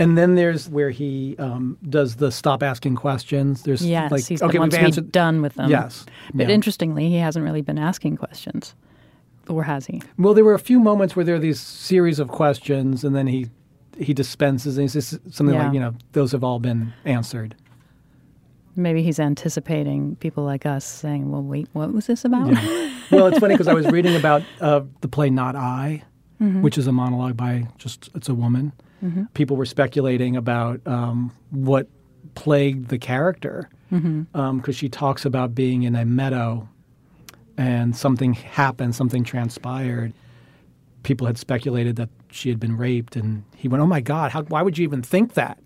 and 0.00 0.18
then 0.18 0.34
there's 0.34 0.68
where 0.68 0.90
he 0.90 1.36
um, 1.38 1.78
does 1.88 2.16
the 2.16 2.32
stop 2.32 2.62
asking 2.62 2.96
questions. 2.96 3.62
There's 3.62 3.86
yes, 3.86 4.10
like 4.10 4.26
he's 4.26 4.42
okay, 4.42 4.52
the 4.54 4.58
wants 4.58 4.76
we've 4.76 4.84
answered. 4.86 5.12
done 5.12 5.40
with 5.42 5.54
them. 5.54 5.70
Yes, 5.70 6.04
But 6.34 6.48
yeah. 6.48 6.54
interestingly, 6.54 7.08
he 7.08 7.16
hasn't 7.16 7.44
really 7.44 7.62
been 7.62 7.78
asking 7.78 8.16
questions. 8.16 8.74
Or 9.48 9.62
has 9.64 9.86
he? 9.86 10.02
Well, 10.18 10.34
there 10.34 10.44
were 10.44 10.54
a 10.54 10.58
few 10.60 10.78
moments 10.80 11.14
where 11.16 11.24
there 11.24 11.34
are 11.34 11.38
these 11.40 11.60
series 11.60 12.18
of 12.18 12.28
questions, 12.28 13.04
and 13.04 13.14
then 13.14 13.26
he 13.28 13.46
he 13.98 14.14
dispenses 14.14 14.76
and 14.78 14.84
he 14.84 14.88
says 14.88 15.18
something 15.30 15.54
Yeah. 15.54 15.64
like, 15.66 15.74
you 15.74 15.80
know, 15.80 15.94
those 16.12 16.32
have 16.32 16.42
all 16.42 16.58
been 16.58 16.92
answered. 17.04 17.54
Maybe 18.76 19.02
he's 19.02 19.18
anticipating 19.20 20.16
people 20.16 20.44
like 20.44 20.64
us 20.64 20.84
saying, 20.86 21.30
well, 21.30 21.42
wait, 21.42 21.68
what 21.72 21.92
was 21.92 22.06
this 22.06 22.24
about? 22.24 22.50
well, 23.10 23.26
it's 23.26 23.38
funny 23.38 23.54
because 23.54 23.68
I 23.68 23.74
was 23.74 23.86
reading 23.88 24.14
about 24.16 24.42
uh, 24.60 24.80
the 25.00 25.08
play 25.08 25.30
Not 25.30 25.56
I, 25.56 26.02
Mm-hmm. 26.40 26.62
which 26.62 26.78
is 26.78 26.86
a 26.86 26.92
monologue 26.92 27.36
by 27.36 27.68
just 27.76 28.08
it's 28.14 28.30
a 28.30 28.34
woman. 28.34 28.72
People 29.34 29.56
were 29.56 29.64
speculating 29.66 30.36
about 30.36 30.80
um, 30.86 31.32
what 31.50 31.86
plagued 32.34 32.88
the 32.88 32.98
character 32.98 33.68
because 33.90 34.02
Mm-hmm. 34.02 34.70
she 34.70 34.88
talks 34.88 35.24
about 35.24 35.54
being 35.54 35.82
in 35.82 35.96
a 35.96 36.04
meadow 36.04 36.68
and 37.58 37.96
something 37.96 38.34
happened, 38.34 38.94
something 38.94 39.24
transpired. 39.24 40.12
People 41.02 41.26
had 41.26 41.38
speculated 41.38 41.96
that 41.96 42.08
she 42.30 42.48
had 42.50 42.60
been 42.60 42.76
raped, 42.76 43.16
and 43.16 43.42
he 43.56 43.68
went, 43.68 43.82
"Oh 43.82 43.86
my 43.86 44.00
God! 44.00 44.30
How, 44.32 44.42
why 44.44 44.62
would 44.62 44.76
you 44.78 44.84
even 44.84 45.02
think 45.02 45.32
that?" 45.34 45.58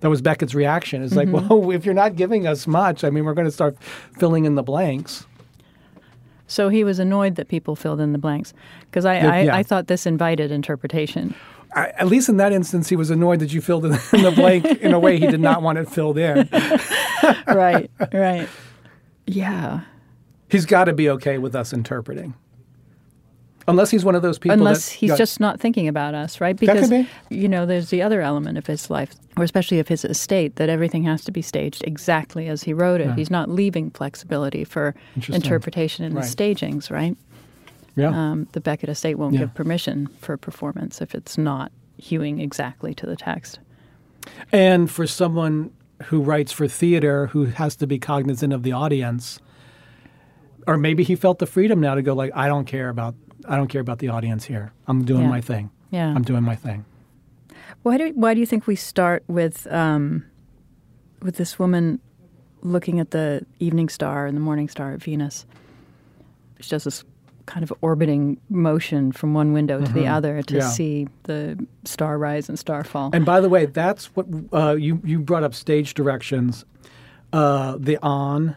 That 0.00 0.08
was 0.10 0.20
Beckett's 0.20 0.54
reaction. 0.54 1.02
It's 1.02 1.14
Mm-hmm. 1.14 1.34
like, 1.34 1.50
well, 1.50 1.70
if 1.76 1.84
you're 1.84 1.94
not 1.94 2.16
giving 2.16 2.46
us 2.46 2.66
much, 2.66 3.04
I 3.04 3.10
mean, 3.10 3.24
we're 3.24 3.34
going 3.34 3.46
to 3.46 3.50
start 3.52 3.76
filling 4.18 4.44
in 4.46 4.54
the 4.54 4.62
blanks. 4.62 5.26
So 6.46 6.68
he 6.68 6.84
was 6.84 6.98
annoyed 6.98 7.36
that 7.36 7.48
people 7.48 7.74
filled 7.76 8.00
in 8.00 8.12
the 8.12 8.18
blanks. 8.18 8.52
Because 8.82 9.04
I, 9.06 9.14
Yeah, 9.16 9.32
I, 9.32 9.40
yeah. 9.42 9.56
I 9.56 9.62
thought 9.62 9.86
this 9.86 10.04
invited 10.06 10.50
interpretation. 10.50 11.34
I, 11.74 11.88
at 11.98 12.06
least 12.06 12.28
in 12.28 12.36
that 12.36 12.52
instance, 12.52 12.88
he 12.88 12.96
was 12.96 13.10
annoyed 13.10 13.40
that 13.40 13.52
you 13.52 13.60
filled 13.60 13.84
in 13.84 13.90
the 14.12 14.32
blank 14.34 14.64
in 14.64 14.92
a 14.94 14.98
way 14.98 15.18
he 15.18 15.26
did 15.26 15.40
not 15.40 15.60
want 15.62 15.78
it 15.78 15.88
filled 15.88 16.18
in. 16.18 16.48
right, 17.46 17.90
right. 18.12 18.48
Yeah. 19.26 19.80
He's 20.48 20.66
got 20.66 20.84
to 20.84 20.92
be 20.92 21.08
okay 21.10 21.38
with 21.38 21.54
us 21.56 21.72
interpreting, 21.72 22.34
unless 23.66 23.90
he's 23.90 24.04
one 24.04 24.14
of 24.14 24.22
those 24.22 24.38
people. 24.38 24.56
Unless 24.58 24.90
that, 24.90 24.94
he's 24.96 25.10
yeah, 25.10 25.16
just 25.16 25.40
not 25.40 25.58
thinking 25.58 25.88
about 25.88 26.14
us, 26.14 26.40
right? 26.40 26.56
Because, 26.56 26.90
be. 26.90 27.08
you 27.30 27.48
know, 27.48 27.66
there's 27.66 27.90
the 27.90 28.02
other 28.02 28.20
element 28.20 28.56
of 28.58 28.66
his 28.66 28.88
life, 28.90 29.14
or 29.36 29.42
especially 29.42 29.80
of 29.80 29.88
his 29.88 30.04
estate, 30.04 30.56
that 30.56 30.68
everything 30.68 31.02
has 31.04 31.24
to 31.24 31.32
be 31.32 31.42
staged 31.42 31.82
exactly 31.84 32.46
as 32.46 32.62
he 32.62 32.72
wrote 32.72 33.00
it. 33.00 33.08
Yeah. 33.08 33.16
He's 33.16 33.30
not 33.30 33.48
leaving 33.48 33.90
flexibility 33.90 34.62
for 34.64 34.94
interpretation 35.28 36.04
in 36.04 36.14
Right. 36.14 36.22
the 36.22 36.28
stagings, 36.28 36.90
right? 36.90 37.16
Yeah. 37.96 38.08
Um, 38.08 38.48
the 38.52 38.60
Beckett 38.60 38.88
estate 38.88 39.16
won't 39.18 39.34
Yeah. 39.34 39.40
give 39.40 39.54
permission 39.54 40.06
for 40.20 40.36
performance 40.36 41.00
if 41.00 41.14
it's 41.14 41.36
not 41.38 41.70
hewing 41.96 42.40
exactly 42.40 42.94
to 42.94 43.06
the 43.06 43.16
text. 43.16 43.58
and 44.52 44.90
for 44.90 45.06
someone 45.06 45.70
who 46.04 46.20
writes 46.22 46.50
for 46.50 46.66
theater, 46.66 47.26
who 47.28 47.44
has 47.44 47.76
to 47.76 47.86
be 47.86 47.98
cognizant 47.98 48.52
of 48.52 48.62
the 48.62 48.72
audience, 48.72 49.38
or 50.66 50.76
maybe 50.78 51.04
he 51.04 51.14
felt 51.14 51.38
the 51.38 51.46
freedom 51.46 51.78
now 51.80 51.94
to 51.94 52.02
go 52.02 52.14
like, 52.14 52.32
I 52.34 52.48
don't 52.48 52.64
care 52.64 52.88
about, 52.88 53.14
I 53.46 53.56
don't 53.56 53.68
care 53.68 53.80
about 53.82 53.98
the 53.98 54.08
audience 54.08 54.44
here. 54.44 54.72
I'm 54.88 55.04
doing 55.04 55.22
Yeah. 55.24 55.28
my 55.28 55.40
thing. 55.40 55.70
Yeah. 55.90 56.08
I'm 56.14 56.22
doing 56.22 56.42
my 56.42 56.56
thing. 56.56 56.84
Why 57.82 57.98
do 57.98 58.12
Why 58.14 58.32
do 58.34 58.40
you 58.40 58.46
think 58.46 58.66
we 58.66 58.76
start 58.76 59.22
with 59.28 59.66
um, 59.70 60.24
with 61.22 61.36
this 61.36 61.58
woman 61.58 62.00
looking 62.62 62.98
at 62.98 63.10
the 63.10 63.44
evening 63.60 63.88
star 63.90 64.26
and 64.26 64.34
the 64.36 64.40
morning 64.40 64.68
star 64.68 64.92
at 64.92 65.02
Venus? 65.02 65.44
She 66.60 66.70
does 66.70 66.84
this 66.84 67.04
kind 67.46 67.62
of 67.62 67.72
orbiting 67.82 68.38
motion 68.48 69.12
from 69.12 69.34
one 69.34 69.52
window 69.52 69.84
to 69.84 69.92
the 69.92 70.06
other 70.06 70.42
to 70.42 70.54
Mm-hmm. 70.54 70.60
Yeah. 70.60 70.68
see 70.70 71.08
the 71.24 71.66
star 71.84 72.16
rise 72.18 72.48
and 72.48 72.58
star 72.58 72.84
fall. 72.84 73.10
And 73.12 73.24
by 73.26 73.40
the 73.40 73.48
way, 73.48 73.66
that's 73.66 74.06
what 74.16 74.26
uh, 74.52 74.74
you 74.76 75.00
you 75.04 75.18
brought 75.20 75.42
up 75.44 75.54
stage 75.54 75.94
directions. 75.94 76.64
Uh, 77.32 77.76
the 77.78 77.98
on. 78.02 78.56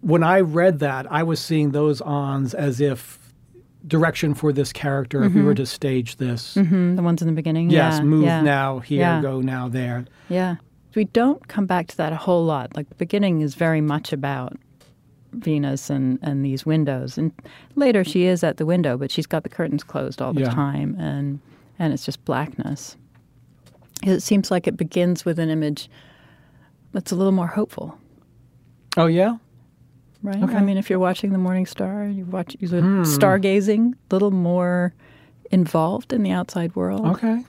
When 0.00 0.22
I 0.24 0.40
read 0.40 0.80
that, 0.80 1.10
I 1.10 1.22
was 1.22 1.38
seeing 1.40 1.70
those 1.70 2.00
ons 2.00 2.54
as 2.54 2.80
if 2.80 3.18
direction 3.86 4.34
for 4.34 4.52
this 4.52 4.72
character. 4.72 5.22
If 5.24 5.32
we 5.32 5.42
were 5.42 5.54
to 5.54 5.66
stage 5.66 6.16
this, 6.16 6.54
Mhm, 6.56 6.96
the 6.96 7.02
ones 7.02 7.22
in 7.22 7.28
the 7.28 7.34
beginning. 7.34 7.70
yes, 7.70 7.98
yeah, 7.98 8.02
move 8.04 8.24
yeah, 8.24 8.40
now 8.42 8.78
here, 8.80 9.20
go 9.22 9.40
now 9.40 9.68
there. 9.68 10.04
Yeah. 10.28 10.56
We 10.94 11.04
don't 11.06 11.46
come 11.48 11.66
back 11.66 11.86
to 11.88 11.96
that 11.96 12.12
a 12.12 12.16
whole 12.16 12.44
lot. 12.44 12.76
Like 12.76 12.88
the 12.88 12.94
beginning 12.96 13.40
is 13.40 13.54
very 13.54 13.80
much 13.80 14.12
about 14.12 14.56
Venus 15.32 15.90
and, 15.90 16.18
and 16.22 16.44
these 16.44 16.64
windows. 16.66 17.16
And 17.18 17.32
later 17.74 18.04
she 18.04 18.24
is 18.24 18.44
at 18.44 18.56
the 18.58 18.66
window, 18.66 18.96
but 18.96 19.10
she's 19.10 19.26
got 19.26 19.42
the 19.42 19.48
curtains 19.48 19.82
closed 19.84 20.20
all 20.22 20.32
the 20.32 20.42
Yeah. 20.42 20.50
time 20.50 20.96
and 20.98 21.40
and 21.78 21.92
it's 21.92 22.04
just 22.04 22.24
blackness. 22.24 22.96
It 24.04 24.20
seems 24.20 24.50
like 24.50 24.66
it 24.66 24.76
begins 24.76 25.24
with 25.24 25.38
an 25.38 25.48
image 25.48 25.88
that's 26.92 27.12
a 27.12 27.16
little 27.16 27.32
more 27.32 27.46
hopeful, 27.46 27.98
Oh 28.96 29.06
yeah, 29.06 29.36
right? 30.22 30.42
Okay. 30.42 30.56
I 30.56 30.60
mean, 30.60 30.76
if 30.76 30.90
you're 30.90 30.98
watching 30.98 31.32
the 31.32 31.38
morning 31.38 31.66
star, 31.66 32.04
you 32.06 32.24
watch 32.26 32.56
you're 32.60 32.80
Hmm. 32.80 33.02
stargazing, 33.02 33.94
a 33.94 34.14
little 34.14 34.30
more 34.30 34.92
involved 35.50 36.12
in 36.12 36.22
the 36.22 36.30
outside 36.30 36.74
world. 36.76 37.06
okay. 37.06 37.44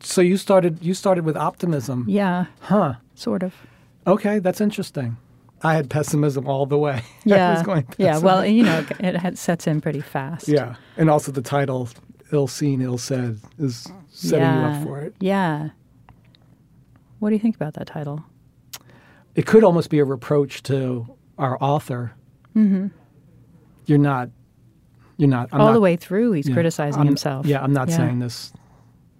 So 0.00 0.20
you 0.20 0.36
started 0.36 0.78
you 0.84 0.92
started 0.94 1.24
with 1.24 1.36
optimism, 1.36 2.04
Yeah, 2.06 2.46
huh? 2.60 2.94
sort 3.14 3.42
of. 3.42 3.54
Okay, 4.06 4.38
that's 4.40 4.60
interesting. 4.60 5.16
I 5.64 5.74
had 5.74 5.88
pessimism 5.90 6.46
all 6.46 6.66
the 6.66 6.78
way. 6.78 7.02
Yeah, 7.24 7.54
was 7.54 7.62
going 7.62 7.86
yeah. 7.96 8.18
Well, 8.18 8.44
you 8.44 8.62
know, 8.64 8.84
it 9.00 9.16
had, 9.16 9.38
sets 9.38 9.66
in 9.66 9.80
pretty 9.80 10.00
fast. 10.02 10.46
yeah, 10.46 10.74
and 10.98 11.08
also 11.08 11.32
the 11.32 11.40
title 11.42 11.88
"Ill 12.32 12.46
Seen, 12.46 12.82
Ill 12.82 12.98
Said" 12.98 13.40
is 13.58 13.86
setting 14.10 14.40
you 14.46 14.66
up 14.66 14.82
for 14.84 15.00
it. 15.00 15.14
Yeah. 15.20 15.70
What 17.18 17.30
do 17.30 17.34
you 17.34 17.40
think 17.40 17.56
about 17.56 17.74
that 17.74 17.86
title? 17.86 18.24
it 19.34 19.46
could 19.46 19.64
almost 19.64 19.90
be 19.90 19.98
a 19.98 20.04
reproach 20.04 20.62
to 20.64 21.06
our 21.38 21.56
author. 21.60 22.12
Mm-hmm. 22.54 22.88
You're 23.86 23.98
not. 23.98 24.28
You're 25.16 25.28
not. 25.30 25.48
I'm 25.52 25.60
All 25.60 25.68
not, 25.68 25.72
the 25.72 25.80
way 25.80 25.96
through, 25.96 26.32
he's 26.32 26.46
yeah, 26.48 26.54
criticizing 26.54 26.98
I'm- 26.98 27.06
himself. 27.06 27.46
Yeah, 27.46 27.62
I'm 27.62 27.72
not 27.72 27.88
Yeah. 27.88 27.96
saying 27.96 28.18
this. 28.20 28.52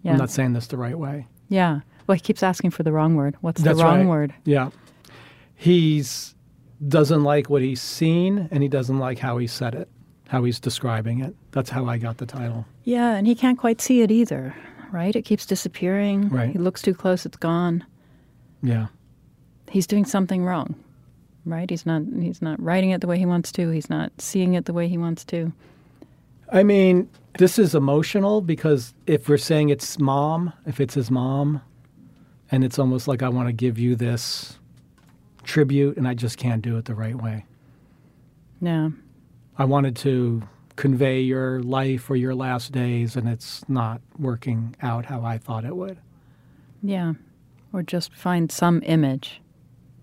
Yeah. 0.02 0.12
I'm 0.12 0.18
not 0.18 0.30
saying 0.30 0.52
this 0.52 0.66
the 0.66 0.76
right 0.76 0.98
way. 0.98 1.26
yeah. 1.48 1.80
Well, 2.06 2.14
he 2.16 2.20
keeps 2.20 2.42
asking 2.42 2.70
for 2.72 2.82
the 2.82 2.92
wrong 2.92 3.14
word. 3.16 3.34
What's 3.40 3.62
That's 3.62 3.78
the 3.78 3.82
wrong 3.84 4.00
right. 4.00 4.06
word? 4.08 4.34
Yeah, 4.44 4.68
he's 5.54 6.34
doesn't 6.89 7.23
like 7.23 7.48
what 7.51 7.62
he's 7.62 7.81
seen, 7.81 8.48
and 8.51 8.62
he 8.62 8.69
doesn't 8.69 8.98
like 8.98 9.19
how 9.19 9.39
he 9.39 9.47
said 9.47 9.74
it, 9.74 9.89
how 10.28 10.44
he's 10.44 10.61
describing 10.61 11.20
it. 11.20 11.35
That's 11.52 11.70
how 11.70 11.86
I 11.86 11.98
got 11.98 12.19
the 12.19 12.27
title. 12.27 12.66
Yeah, 12.85 13.15
and 13.15 13.27
he 13.27 13.35
can't 13.35 13.59
quite 13.59 13.81
see 13.81 14.02
it 14.02 14.11
either, 14.11 14.55
right? 14.93 15.15
It 15.15 15.23
keeps 15.23 15.47
disappearing. 15.47 16.28
Right. 16.28 16.51
He 16.51 16.59
looks 16.59 16.82
too 16.82 16.94
close, 16.94 17.24
it's 17.24 17.36
gone. 17.36 17.85
Yeah, 18.62 18.86
He's 19.74 19.89
doing 19.89 20.05
something 20.05 20.44
wrong, 20.44 20.77
right? 21.44 21.69
He's 21.69 21.85
not. 21.85 22.02
He's 22.20 22.40
not 22.40 22.62
writing 22.62 22.90
it 22.90 23.01
the 23.01 23.09
way 23.09 23.19
he 23.19 23.27
wants 23.27 23.51
to. 23.52 23.70
He's 23.70 23.90
not 23.90 24.12
seeing 24.19 24.55
it 24.55 24.66
the 24.66 24.73
way 24.73 24.86
he 24.86 24.98
wants 24.98 25.24
to. 25.24 25.52
I 26.52 26.62
mean, 26.62 27.11
this 27.39 27.59
is 27.59 27.74
emotional 27.74 28.40
because 28.40 28.94
if 29.09 29.28
we're 29.28 29.36
saying 29.36 29.70
it's 29.70 29.98
mom, 29.98 30.52
if 30.65 30.78
it's 30.78 30.94
his 30.94 31.11
mom, 31.11 31.61
and 32.52 32.62
it's 32.62 32.78
almost 32.78 33.09
like 33.09 33.23
I 33.23 33.28
want 33.28 33.48
to 33.48 33.52
give 33.52 33.77
you 33.77 33.97
this 33.97 34.61
tribute, 35.44 35.96
and 35.96 36.08
I 36.08 36.14
just 36.14 36.38
can't 36.38 36.62
do 36.62 36.76
it 36.76 36.84
the 36.86 36.94
right 36.94 37.14
way. 37.14 37.44
Yeah. 38.60 38.90
I 39.58 39.64
wanted 39.64 39.96
to 39.96 40.42
convey 40.76 41.20
your 41.20 41.62
life 41.62 42.10
or 42.10 42.16
your 42.16 42.34
last 42.34 42.72
days, 42.72 43.16
and 43.16 43.28
it's 43.28 43.66
not 43.68 44.00
working 44.18 44.74
out 44.82 45.06
how 45.06 45.22
I 45.22 45.38
thought 45.38 45.64
it 45.64 45.76
would. 45.76 45.98
Yeah. 46.82 47.14
Or 47.72 47.82
just 47.82 48.12
find 48.14 48.50
some 48.50 48.82
image 48.84 49.40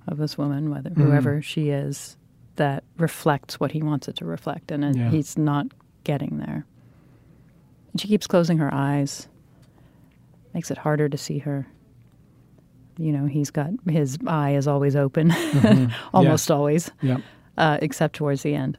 of 0.07 0.17
this 0.17 0.37
woman, 0.37 0.69
whether 0.69 0.89
mm. 0.89 0.97
whoever 0.97 1.41
she 1.41 1.69
is, 1.69 2.17
that 2.55 2.83
reflects 2.97 3.59
what 3.59 3.71
he 3.71 3.81
wants 3.81 4.07
it 4.07 4.15
to 4.17 4.25
reflect, 4.25 4.71
and 4.71 4.83
it, 4.83 4.95
Yeah. 4.95 5.09
he's 5.09 5.37
not 5.37 5.67
getting 6.03 6.37
there. 6.37 6.65
And 7.91 7.99
she 7.99 8.07
keeps 8.07 8.27
closing 8.27 8.57
her 8.57 8.73
eyes, 8.73 9.27
makes 10.53 10.71
it 10.71 10.77
harder 10.79 11.09
to 11.09 11.17
see 11.17 11.39
her. 11.39 11.67
You 13.01 13.11
know, 13.11 13.25
he's 13.25 13.49
got 13.49 13.69
his 13.89 14.17
eye 14.27 14.51
is 14.55 14.67
always 14.67 14.95
open, 14.95 15.33
almost 16.13 16.51
always, 16.51 16.91
Yeah. 17.01 17.17
uh, 17.57 17.77
except 17.81 18.15
towards 18.15 18.43
the 18.43 18.53
end. 18.55 18.77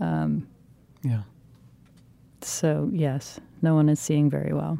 Yeah. 0.00 1.22
So, 2.40 2.90
yes, 2.92 3.38
no 3.62 3.74
one 3.74 3.88
is 3.88 4.00
seeing 4.00 4.30
very 4.30 4.52
well. 4.52 4.78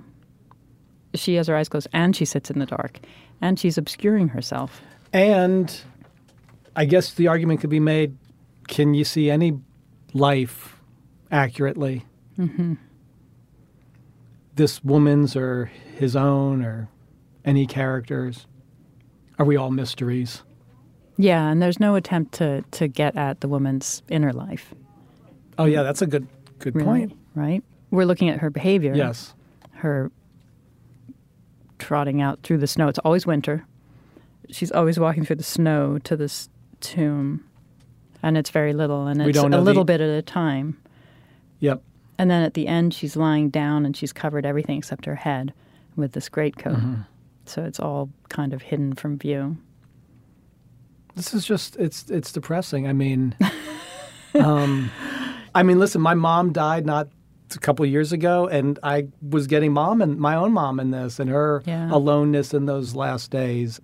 She 1.14 1.34
has 1.36 1.46
her 1.48 1.56
eyes 1.56 1.68
closed 1.68 1.88
and 1.92 2.14
she 2.14 2.24
sits 2.24 2.50
in 2.50 2.58
the 2.58 2.66
dark 2.66 3.00
and 3.40 3.58
she's 3.58 3.78
obscuring 3.78 4.28
herself. 4.28 4.80
And 5.12 5.78
I 6.74 6.84
guess 6.84 7.14
the 7.14 7.28
argument 7.28 7.60
could 7.60 7.70
be 7.70 7.80
made 7.80 8.16
can 8.68 8.94
you 8.94 9.04
see 9.04 9.30
any 9.30 9.58
life 10.12 10.80
accurately? 11.30 12.04
Mm-hmm. 12.38 12.74
This 14.56 14.82
woman's 14.82 15.36
or 15.36 15.66
his 15.96 16.16
own 16.16 16.64
or 16.64 16.88
any 17.46 17.66
characters? 17.66 18.46
Are 19.38 19.46
we 19.46 19.56
all 19.56 19.70
mysteries? 19.70 20.42
Yeah, 21.16 21.48
and 21.48 21.62
there's 21.62 21.80
no 21.80 21.94
attempt 21.94 22.34
to, 22.34 22.62
to 22.72 22.88
get 22.88 23.16
at 23.16 23.40
the 23.40 23.48
woman's 23.48 24.02
inner 24.10 24.32
life. 24.32 24.74
Oh, 25.58 25.64
yeah, 25.64 25.82
that's 25.82 26.02
a 26.02 26.06
good 26.06 26.26
good 26.58 26.74
Really, 26.74 26.84
point. 27.06 27.12
right? 27.34 27.62
We're 27.90 28.04
looking 28.04 28.28
at 28.28 28.38
her 28.40 28.50
behavior. 28.50 28.94
Yes. 28.94 29.32
Her 29.72 30.10
trotting 31.78 32.20
out 32.22 32.42
through 32.42 32.58
the 32.58 32.66
snow. 32.66 32.88
It's 32.88 32.98
always 33.00 33.26
winter. 33.26 33.64
She's 34.50 34.72
always 34.72 34.98
walking 34.98 35.24
through 35.24 35.36
the 35.36 35.42
snow 35.42 35.98
to 36.04 36.16
this 36.16 36.48
tomb. 36.80 37.44
And 38.22 38.36
it's 38.38 38.50
very 38.50 38.72
little, 38.72 39.06
and 39.06 39.20
it's 39.22 39.38
a 39.38 39.46
little 39.46 39.84
the- 39.84 39.92
bit 39.92 40.00
at 40.00 40.08
a 40.10 40.22
time. 40.22 40.78
Yep. 41.60 41.82
And 42.18 42.30
then 42.30 42.42
at 42.42 42.54
the 42.54 42.66
end, 42.66 42.94
she's 42.94 43.14
lying 43.16 43.50
down 43.50 43.84
and 43.84 43.94
she's 43.96 44.12
covered 44.12 44.46
everything 44.46 44.78
except 44.78 45.04
her 45.04 45.14
head 45.16 45.52
with 45.96 46.12
this 46.12 46.28
greatcoat. 46.30 46.76
Mm-hmm. 46.76 47.00
So 47.48 47.62
it's 47.64 47.80
all 47.80 48.10
kind 48.28 48.52
of 48.52 48.62
hidden 48.62 48.94
from 48.94 49.18
view. 49.18 49.56
This 51.14 51.32
is 51.32 51.44
just 51.46 51.76
it's 51.76 52.10
it's 52.10 52.32
depressing. 52.32 52.86
I 52.86 52.92
mean, 52.92 53.34
um, 54.34 54.90
I 55.54 55.62
mean, 55.62 55.78
listen, 55.78 56.00
my 56.00 56.14
mom 56.14 56.52
died 56.52 56.84
not 56.84 57.08
a 57.54 57.58
couple 57.58 57.84
of 57.84 57.90
years 57.90 58.12
ago, 58.12 58.46
and 58.48 58.78
I 58.82 59.08
was 59.22 59.46
getting 59.46 59.72
mom 59.72 60.02
and 60.02 60.18
my 60.18 60.34
own 60.34 60.52
mom 60.52 60.78
in 60.80 60.90
this, 60.90 61.18
and 61.18 61.30
her 61.30 61.62
Yeah. 61.66 61.88
aloneness 61.90 62.52
in 62.52 62.66
those 62.66 62.94
last 62.94 63.30
days. 63.30 63.80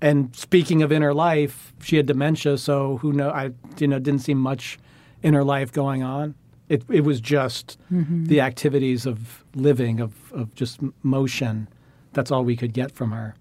And 0.00 0.34
speaking 0.36 0.82
of 0.82 0.92
inner 0.92 1.12
life, 1.12 1.72
she 1.82 1.96
had 1.96 2.06
dementia, 2.06 2.58
so 2.58 2.98
who 2.98 3.12
know? 3.12 3.30
I 3.30 3.50
you 3.78 3.88
know 3.88 3.98
didn't 3.98 4.20
see 4.20 4.34
much 4.34 4.78
inner 5.24 5.42
life 5.42 5.72
going 5.72 6.04
on. 6.04 6.34
It 6.68 6.84
it 6.88 7.00
was 7.02 7.20
just 7.20 7.78
the 7.90 8.40
activities 8.40 9.06
of 9.06 9.42
living, 9.56 9.98
of 9.98 10.12
of 10.32 10.54
just 10.54 10.78
motion. 11.02 11.66
That's 12.12 12.30
all 12.30 12.44
we 12.44 12.56
could 12.56 12.72
get 12.72 12.92
from 12.92 13.12
her. 13.12 13.34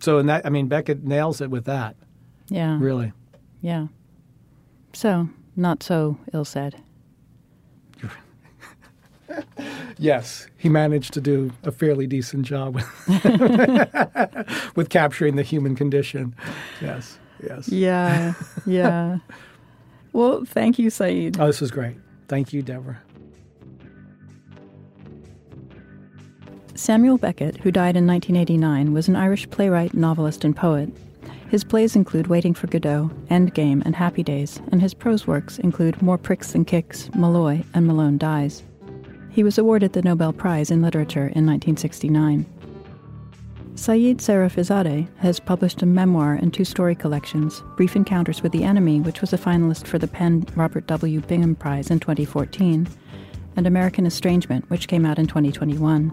So 0.00 0.18
in 0.18 0.26
that, 0.26 0.44
I 0.44 0.50
mean, 0.50 0.66
Beckett 0.68 1.04
nails 1.04 1.40
it 1.40 1.50
with 1.50 1.64
that. 1.64 1.96
Yeah. 2.48 2.76
Really. 2.80 3.12
Yeah. 3.60 3.86
So, 4.92 5.28
not 5.56 5.82
so 5.82 6.18
ill 6.32 6.44
said. 6.44 6.76
Yes, 9.98 10.48
he 10.56 10.68
managed 10.68 11.12
to 11.14 11.20
do 11.20 11.52
a 11.62 11.70
fairly 11.70 12.06
decent 12.06 12.44
job 12.44 12.74
with, 12.74 12.86
with 14.76 14.88
capturing 14.88 15.36
the 15.36 15.42
human 15.42 15.76
condition. 15.76 16.34
Yes, 16.80 17.18
yes. 17.42 17.68
Yeah. 17.68 18.34
Yeah. 18.66 19.18
well, 20.12 20.44
thank 20.44 20.78
you, 20.78 20.88
Saïd. 20.88 21.38
Oh, 21.38 21.46
this 21.46 21.60
was 21.60 21.70
great. 21.70 21.96
Thank 22.26 22.52
you, 22.52 22.62
Deborah. 22.62 23.00
Samuel 26.82 27.16
Beckett, 27.16 27.58
who 27.58 27.70
died 27.70 27.96
in 27.96 28.08
1989, 28.08 28.92
was 28.92 29.06
an 29.06 29.14
Irish 29.14 29.48
playwright, 29.50 29.94
novelist, 29.94 30.42
and 30.42 30.56
poet. 30.56 30.90
His 31.48 31.62
plays 31.62 31.94
include 31.94 32.26
Waiting 32.26 32.54
for 32.54 32.66
Godot, 32.66 33.08
Endgame, 33.30 33.86
and 33.86 33.94
Happy 33.94 34.24
Days, 34.24 34.60
and 34.72 34.82
his 34.82 34.92
prose 34.92 35.24
works 35.24 35.60
include 35.60 36.02
More 36.02 36.18
Pricks 36.18 36.50
Than 36.50 36.64
Kicks, 36.64 37.08
Molloy, 37.14 37.62
and 37.72 37.86
Malone 37.86 38.18
Dies. 38.18 38.64
He 39.30 39.44
was 39.44 39.58
awarded 39.58 39.92
the 39.92 40.02
Nobel 40.02 40.32
Prize 40.32 40.72
in 40.72 40.82
Literature 40.82 41.28
in 41.28 41.46
1969. 41.46 42.46
Saïd 43.76 44.16
Sayrafiezadeh 44.16 45.06
has 45.18 45.38
published 45.38 45.82
a 45.82 45.86
memoir 45.86 46.32
and 46.32 46.52
two 46.52 46.64
story 46.64 46.96
collections, 46.96 47.62
Brief 47.76 47.94
Encounters 47.94 48.42
with 48.42 48.50
the 48.50 48.64
Enemy, 48.64 49.02
which 49.02 49.20
was 49.20 49.32
a 49.32 49.38
finalist 49.38 49.86
for 49.86 50.00
the 50.00 50.08
PEN 50.08 50.48
Robert 50.56 50.88
W. 50.88 51.20
Bingham 51.20 51.54
Prize 51.54 51.92
in 51.92 52.00
2014, 52.00 52.88
and 53.54 53.66
American 53.68 54.04
Estrangement, 54.04 54.68
which 54.68 54.88
came 54.88 55.06
out 55.06 55.20
in 55.20 55.28
2021. 55.28 56.12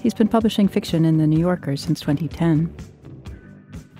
He's 0.00 0.14
been 0.14 0.28
publishing 0.28 0.68
fiction 0.68 1.04
in 1.04 1.18
The 1.18 1.26
New 1.26 1.40
Yorker 1.40 1.76
since 1.76 2.00
2010. 2.00 2.74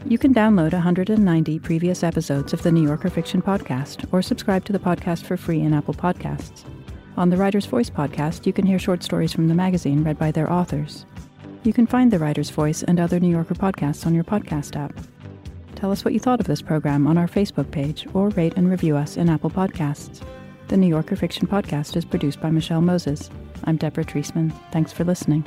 You 0.07 0.17
can 0.17 0.33
download 0.33 0.73
190 0.73 1.59
previous 1.59 2.05
episodes 2.05 2.53
of 2.53 2.63
the 2.63 2.71
New 2.71 2.83
Yorker 2.83 3.11
Fiction 3.11 3.43
Podcast 3.43 4.07
or 4.13 4.23
subscribe 4.23 4.65
to 4.67 4.73
the 4.73 4.79
podcast 4.79 5.25
for 5.25 5.37
free 5.37 5.61
in 5.61 5.75
Apple 5.75 5.95
Podcasts. 5.95 6.65
On 7.17 7.31
the 7.31 7.37
Writer's 7.37 7.67
Voice 7.67 7.91
podcast, 7.91 8.47
you 8.47 8.53
can 8.53 8.65
hear 8.65 8.79
short 8.79 9.03
stories 9.03 9.33
from 9.33 9.49
the 9.49 9.55
magazine 9.55 10.05
read 10.05 10.19
by 10.19 10.31
their 10.31 10.51
authors. 10.51 11.05
You 11.65 11.73
can 11.73 11.87
find 11.87 12.13
the 12.13 12.21
Writer's 12.21 12.51
Voice 12.51 12.85
and 12.85 13.01
other 13.01 13.19
New 13.19 13.31
Yorker 13.31 13.55
podcasts 13.55 14.07
on 14.07 14.15
your 14.15 14.25
podcast 14.25 14.77
app. 14.77 14.97
Tell 15.75 15.91
us 15.91 16.05
what 16.05 16.15
you 16.15 16.21
thought 16.21 16.41
of 16.41 16.47
this 16.47 16.63
program 16.63 17.09
on 17.09 17.19
our 17.19 17.27
Facebook 17.27 17.73
page 17.73 18.07
or 18.15 18.29
rate 18.31 18.55
and 18.57 18.71
review 18.71 18.97
us 18.97 19.17
in 19.17 19.29
Apple 19.29 19.51
Podcasts. 19.51 20.25
The 20.69 20.77
New 20.77 20.87
Yorker 20.87 21.17
Fiction 21.17 21.49
Podcast 21.49 21.97
is 21.97 22.05
produced 22.05 22.41
by 22.41 22.51
Michelle 22.51 22.83
Moses. 22.83 23.31
I'm 23.65 23.77
Deborah 23.77 24.05
Treisman. 24.05 24.53
Thanks 24.71 24.93
for 24.93 25.03
listening. 25.03 25.45